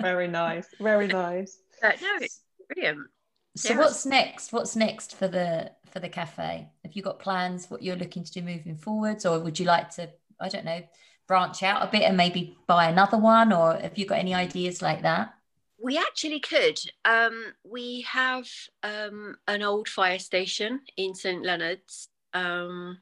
Very 0.00 0.28
nice, 0.28 0.66
very 0.80 1.06
nice. 1.06 1.58
But 1.80 2.00
no, 2.00 2.08
it's 2.20 2.40
brilliant. 2.74 3.08
So, 3.56 3.76
what's 3.76 4.06
next? 4.06 4.52
What's 4.52 4.76
next 4.76 5.16
for 5.16 5.28
the 5.28 5.72
for 5.90 6.00
the 6.00 6.08
cafe? 6.08 6.68
Have 6.84 6.92
you 6.92 7.02
got 7.02 7.18
plans? 7.18 7.68
What 7.68 7.82
you're 7.82 7.96
looking 7.96 8.24
to 8.24 8.32
do 8.32 8.42
moving 8.42 8.76
forwards, 8.76 9.26
or 9.26 9.38
would 9.40 9.58
you 9.58 9.66
like 9.66 9.90
to? 9.96 10.10
I 10.40 10.48
don't 10.48 10.64
know 10.64 10.82
branch 11.30 11.62
out 11.62 11.80
a 11.80 11.86
bit 11.86 12.02
and 12.02 12.16
maybe 12.16 12.58
buy 12.66 12.88
another 12.88 13.16
one 13.16 13.52
or 13.52 13.74
have 13.74 13.96
you 13.96 14.04
got 14.04 14.18
any 14.18 14.34
ideas 14.34 14.82
like 14.82 15.02
that 15.02 15.32
we 15.80 15.96
actually 15.96 16.40
could 16.40 16.76
um, 17.04 17.44
we 17.62 18.00
have 18.00 18.48
um, 18.82 19.36
an 19.46 19.62
old 19.62 19.88
fire 19.88 20.18
station 20.18 20.80
in 20.96 21.14
st 21.14 21.44
leonard's 21.44 22.08
um, 22.34 22.98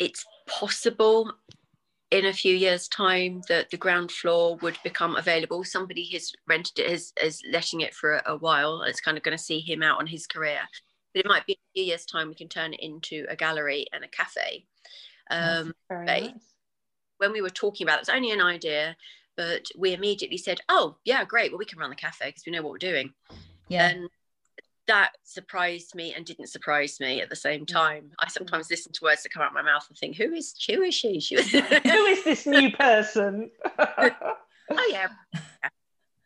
it's 0.00 0.26
possible 0.48 1.32
in 2.10 2.24
a 2.26 2.32
few 2.32 2.54
years 2.54 2.88
time 2.88 3.42
that 3.48 3.70
the 3.70 3.76
ground 3.76 4.10
floor 4.10 4.56
would 4.56 4.78
become 4.82 5.16
available 5.16 5.62
somebody 5.62 6.04
has 6.06 6.32
rented 6.46 6.78
it 6.78 6.90
is, 6.90 7.12
is 7.22 7.42
letting 7.50 7.80
it 7.80 7.94
for 7.94 8.14
a, 8.14 8.22
a 8.26 8.36
while 8.36 8.82
it's 8.82 9.00
kind 9.00 9.16
of 9.16 9.22
going 9.22 9.36
to 9.36 9.42
see 9.42 9.60
him 9.60 9.82
out 9.82 9.98
on 9.98 10.06
his 10.06 10.26
career 10.26 10.60
but 11.12 11.20
it 11.20 11.28
might 11.28 11.46
be 11.46 11.52
a 11.54 11.72
few 11.74 11.84
years 11.84 12.06
time 12.06 12.28
we 12.28 12.34
can 12.34 12.48
turn 12.48 12.72
it 12.72 12.80
into 12.80 13.26
a 13.28 13.36
gallery 13.36 13.86
and 13.92 14.04
a 14.04 14.08
cafe 14.08 14.64
um, 15.30 15.74
very 15.90 16.06
nice 16.06 16.54
when 17.18 17.32
we 17.32 17.42
were 17.42 17.50
talking 17.50 17.86
about 17.86 17.98
it, 17.98 18.00
it's 18.00 18.08
only 18.08 18.30
an 18.30 18.40
idea, 18.40 18.96
but 19.36 19.66
we 19.76 19.92
immediately 19.92 20.38
said, 20.38 20.60
"Oh, 20.68 20.96
yeah, 21.04 21.24
great. 21.24 21.52
Well, 21.52 21.58
we 21.58 21.64
can 21.64 21.78
run 21.78 21.90
the 21.90 21.96
cafe 21.96 22.26
because 22.26 22.44
we 22.46 22.52
know 22.52 22.62
what 22.62 22.72
we're 22.72 22.78
doing." 22.78 23.12
Yeah. 23.68 23.88
And 23.88 24.08
that 24.88 25.12
surprised 25.22 25.94
me 25.94 26.14
and 26.14 26.26
didn't 26.26 26.48
surprise 26.48 26.98
me 26.98 27.20
at 27.20 27.30
the 27.30 27.36
same 27.36 27.64
time. 27.64 28.10
I 28.18 28.28
sometimes 28.28 28.70
listen 28.70 28.92
to 28.92 29.04
words 29.04 29.22
that 29.22 29.32
come 29.32 29.42
out 29.42 29.50
of 29.50 29.54
my 29.54 29.62
mouth 29.62 29.86
and 29.88 29.96
think, 29.96 30.16
"Who 30.16 30.32
is 30.32 30.54
who 30.68 30.82
is 30.82 30.94
she? 30.94 31.20
she 31.20 31.36
who 31.60 32.04
is 32.06 32.24
this 32.24 32.46
new 32.46 32.72
person?" 32.72 33.50
oh 33.78 34.88
yeah, 34.90 35.08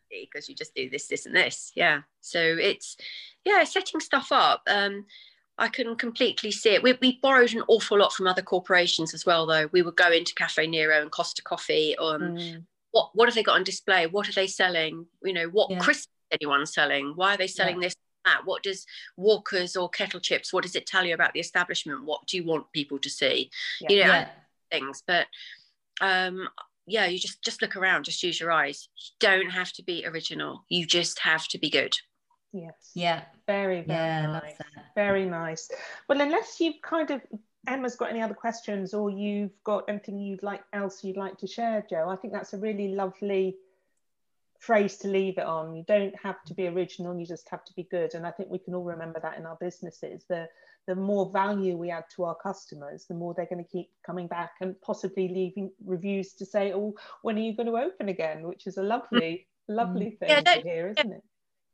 because 0.09 0.49
you 0.49 0.55
just 0.55 0.73
do 0.73 0.89
this, 0.89 1.07
this, 1.07 1.25
and 1.25 1.35
this. 1.35 1.71
Yeah. 1.75 2.01
So 2.21 2.39
it's 2.39 2.97
yeah, 3.45 3.63
setting 3.63 3.99
stuff 3.99 4.31
up. 4.31 4.63
Um, 4.67 5.05
I 5.57 5.67
can 5.67 5.95
completely 5.95 6.51
see 6.51 6.73
it. 6.73 6.81
We, 6.81 6.97
we 6.99 7.19
borrowed 7.21 7.53
an 7.53 7.63
awful 7.67 7.99
lot 7.99 8.11
from 8.11 8.27
other 8.27 8.41
corporations 8.41 9.13
as 9.13 9.25
well, 9.25 9.45
though. 9.45 9.69
We 9.71 9.83
would 9.83 9.95
go 9.95 10.11
into 10.11 10.33
Caffè 10.33 10.67
Nero 10.67 10.99
and 10.99 11.11
Costa 11.11 11.43
Coffee. 11.43 11.95
Um, 11.97 12.21
mm. 12.21 12.63
What 12.91 13.09
what 13.13 13.27
have 13.27 13.35
they 13.35 13.43
got 13.43 13.55
on 13.55 13.63
display? 13.63 14.07
What 14.07 14.29
are 14.29 14.33
they 14.33 14.47
selling? 14.47 15.05
You 15.23 15.33
know, 15.33 15.47
what 15.47 15.69
yeah. 15.69 15.79
crisps 15.79 16.11
anyone 16.31 16.65
selling? 16.65 17.13
Why 17.15 17.35
are 17.35 17.37
they 17.37 17.47
selling 17.47 17.81
yeah. 17.81 17.87
this? 17.87 17.95
That? 18.25 18.41
What 18.45 18.63
does 18.63 18.85
Walkers 19.17 19.75
or 19.75 19.89
Kettle 19.89 20.19
Chips? 20.19 20.53
What 20.53 20.63
does 20.63 20.75
it 20.75 20.85
tell 20.85 21.05
you 21.05 21.13
about 21.13 21.33
the 21.33 21.39
establishment? 21.39 22.05
What 22.05 22.25
do 22.27 22.37
you 22.37 22.45
want 22.45 22.71
people 22.73 22.99
to 22.99 23.09
see? 23.09 23.49
Yeah. 23.81 23.89
You 23.89 24.03
know, 24.03 24.07
yeah. 24.07 24.27
things. 24.71 25.03
But 25.05 25.27
um, 26.01 26.47
yeah, 26.85 27.05
you 27.05 27.19
just 27.19 27.43
just 27.43 27.61
look 27.61 27.75
around, 27.75 28.05
just 28.05 28.23
use 28.23 28.39
your 28.39 28.51
eyes. 28.51 28.89
You 28.95 29.11
don't 29.19 29.49
have 29.49 29.71
to 29.73 29.83
be 29.83 30.05
original. 30.05 30.65
You 30.69 30.85
just 30.85 31.19
have 31.19 31.47
to 31.49 31.57
be 31.57 31.69
good. 31.69 31.95
Yes. 32.51 32.91
Yeah. 32.93 33.23
Very, 33.47 33.81
very 33.81 33.99
Yeah, 33.99 34.23
I 34.23 34.31
love 34.31 34.43
nice. 34.43 34.57
that. 34.57 34.85
Very 34.95 35.25
nice. 35.25 35.69
Well, 36.07 36.21
unless 36.21 36.59
you've 36.59 36.81
kind 36.81 37.09
of 37.11 37.21
Emma's 37.67 37.95
got 37.95 38.09
any 38.09 38.21
other 38.21 38.33
questions 38.33 38.93
or 38.93 39.09
you've 39.09 39.51
got 39.63 39.85
anything 39.87 40.19
you'd 40.19 40.43
like 40.43 40.61
else 40.73 41.03
you'd 41.03 41.17
like 41.17 41.37
to 41.39 41.47
share, 41.47 41.85
Joe, 41.89 42.09
I 42.09 42.15
think 42.15 42.33
that's 42.33 42.53
a 42.53 42.57
really 42.57 42.89
lovely 42.89 43.55
phrase 44.63 44.97
to 44.97 45.09
leave 45.09 45.37
it 45.37 45.45
on. 45.45 45.75
You 45.75 45.83
don't 45.85 46.15
have 46.23 46.41
to 46.45 46.53
be 46.53 46.67
original, 46.67 47.19
you 47.19 47.25
just 47.25 47.49
have 47.49 47.65
to 47.65 47.73
be 47.73 47.83
good. 47.83 48.13
And 48.13 48.25
I 48.25 48.31
think 48.31 48.49
we 48.49 48.59
can 48.59 48.73
all 48.73 48.83
remember 48.83 49.19
that 49.19 49.37
in 49.37 49.45
our 49.45 49.57
businesses. 49.59 50.23
The 50.29 50.47
the 50.85 50.95
more 50.95 51.29
value 51.31 51.77
we 51.77 51.91
add 51.91 52.03
to 52.15 52.25
our 52.25 52.35
customers, 52.35 53.05
the 53.05 53.13
more 53.13 53.33
they're 53.33 53.45
going 53.45 53.63
to 53.63 53.69
keep 53.69 53.89
coming 54.05 54.27
back 54.27 54.51
and 54.59 54.79
possibly 54.81 55.29
leaving 55.29 55.71
reviews 55.85 56.33
to 56.33 56.45
say, 56.45 56.73
Oh, 56.73 56.93
when 57.21 57.37
are 57.37 57.41
you 57.41 57.55
going 57.55 57.67
to 57.67 57.77
open 57.77 58.09
again? 58.09 58.43
Which 58.43 58.67
is 58.67 58.77
a 58.77 58.83
lovely, 58.83 59.47
mm-hmm. 59.69 59.75
lovely 59.75 60.09
thing 60.19 60.29
Yeah, 60.29 60.41
to 60.41 60.61
hear, 60.61 60.93
isn't 60.97 61.13
it? 61.13 61.23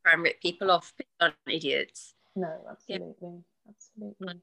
Try 0.04 0.14
and 0.14 0.22
rip 0.22 0.40
people 0.42 0.70
off. 0.70 0.94
Aren't 1.20 1.36
idiots. 1.48 2.14
No, 2.36 2.54
absolutely. 2.70 3.40
Absolutely. 3.68 4.42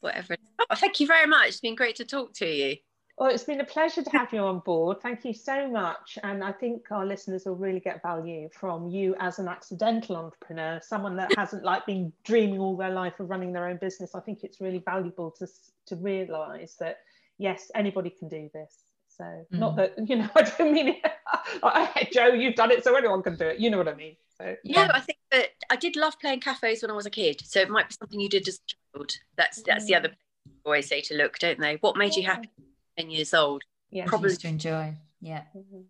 Whatever. 0.00 0.36
Oh, 0.60 0.76
thank 0.76 1.00
you 1.00 1.08
very 1.08 1.26
much. 1.26 1.48
It's 1.48 1.60
been 1.60 1.74
great 1.74 1.96
to 1.96 2.04
talk 2.04 2.32
to 2.34 2.46
you. 2.46 2.76
Well, 3.18 3.30
it's 3.30 3.44
been 3.44 3.62
a 3.62 3.64
pleasure 3.64 4.02
to 4.02 4.10
have 4.10 4.32
you 4.34 4.40
on 4.40 4.58
board. 4.58 5.00
Thank 5.00 5.24
you 5.24 5.32
so 5.32 5.66
much. 5.68 6.18
And 6.22 6.44
I 6.44 6.52
think 6.52 6.82
our 6.90 7.06
listeners 7.06 7.46
will 7.46 7.56
really 7.56 7.80
get 7.80 8.02
value 8.02 8.50
from 8.52 8.90
you 8.90 9.16
as 9.18 9.38
an 9.38 9.48
accidental 9.48 10.16
entrepreneur, 10.16 10.80
someone 10.82 11.16
that 11.16 11.34
hasn't 11.38 11.64
like 11.64 11.86
been 11.86 12.12
dreaming 12.24 12.60
all 12.60 12.76
their 12.76 12.90
life 12.90 13.18
of 13.18 13.30
running 13.30 13.54
their 13.54 13.68
own 13.68 13.78
business. 13.78 14.14
I 14.14 14.20
think 14.20 14.44
it's 14.44 14.60
really 14.60 14.82
valuable 14.84 15.30
to, 15.38 15.46
to 15.86 15.96
realize 15.96 16.76
that, 16.78 16.98
yes, 17.38 17.70
anybody 17.74 18.10
can 18.10 18.28
do 18.28 18.50
this. 18.52 18.84
So 19.08 19.24
mm. 19.24 19.46
not 19.50 19.76
that, 19.76 19.94
you 20.06 20.16
know, 20.16 20.28
I 20.36 20.42
don't 20.42 20.72
mean 20.72 20.96
it. 21.02 22.12
Joe, 22.12 22.26
you've 22.26 22.54
done 22.54 22.70
it, 22.70 22.84
so 22.84 22.94
anyone 22.96 23.22
can 23.22 23.36
do 23.36 23.46
it. 23.46 23.58
You 23.58 23.70
know 23.70 23.78
what 23.78 23.88
I 23.88 23.94
mean? 23.94 24.16
So 24.36 24.44
No, 24.44 24.82
Yeah. 24.82 24.90
I 24.92 25.00
think 25.00 25.18
that 25.30 25.48
I 25.70 25.76
did 25.76 25.96
love 25.96 26.20
playing 26.20 26.40
cafes 26.40 26.82
when 26.82 26.90
I 26.90 26.94
was 26.94 27.06
a 27.06 27.10
kid. 27.10 27.40
So 27.46 27.60
it 27.60 27.70
might 27.70 27.88
be 27.88 27.94
something 27.98 28.20
you 28.20 28.28
did 28.28 28.46
as 28.46 28.56
a 28.58 28.98
child. 28.98 29.12
That's 29.38 29.62
that's 29.62 29.86
the 29.86 29.94
mm. 29.94 29.98
other 29.98 30.08
place 30.08 30.18
always 30.64 30.88
say 30.88 31.00
to 31.00 31.14
look, 31.14 31.38
don't 31.38 31.58
they? 31.58 31.76
What 31.76 31.96
made 31.96 32.14
you 32.14 32.24
happy 32.24 32.50
10 32.98 33.10
years 33.10 33.34
old? 33.34 33.62
Yeah, 33.90 34.06
Probably- 34.06 34.36
to 34.36 34.48
enjoy. 34.48 34.94
Yeah. 35.20 35.42
Mhm. 35.56 35.84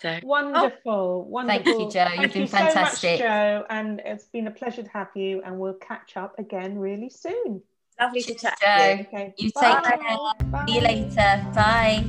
So 0.00 0.18
Wonderful, 0.24 1.24
wonderful. 1.26 1.64
Thank 1.64 1.80
you, 1.80 1.90
Joe. 1.90 2.06
You've 2.08 2.16
Thank 2.16 2.32
been 2.32 2.42
you 2.42 2.48
fantastic. 2.48 3.18
So 3.20 3.24
much, 3.24 3.32
Joe, 3.32 3.66
and 3.70 4.00
it's 4.04 4.24
been 4.26 4.48
a 4.48 4.50
pleasure 4.50 4.82
to 4.82 4.90
have 4.90 5.08
you. 5.14 5.42
And 5.44 5.60
we'll 5.60 5.74
catch 5.74 6.16
up 6.16 6.36
again 6.38 6.76
really 6.78 7.08
soon. 7.08 7.62
lovely 8.00 8.22
to 8.22 8.34
chat 8.34 8.58
Joe. 8.60 8.66
to 8.66 8.96
you. 8.96 9.00
Okay. 9.06 9.34
You 9.38 9.52
Bye. 9.54 9.80
take 9.84 10.00
care. 10.00 10.16
Bye. 10.50 10.64
See 10.66 10.74
you 10.74 10.80
later. 10.80 11.46
Bye. 11.54 12.04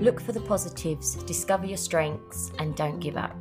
Look 0.00 0.20
for 0.20 0.30
the 0.32 0.42
positives, 0.46 1.14
discover 1.24 1.66
your 1.66 1.78
strengths, 1.78 2.52
and 2.60 2.76
don't 2.76 3.00
give 3.00 3.16
up. 3.16 3.34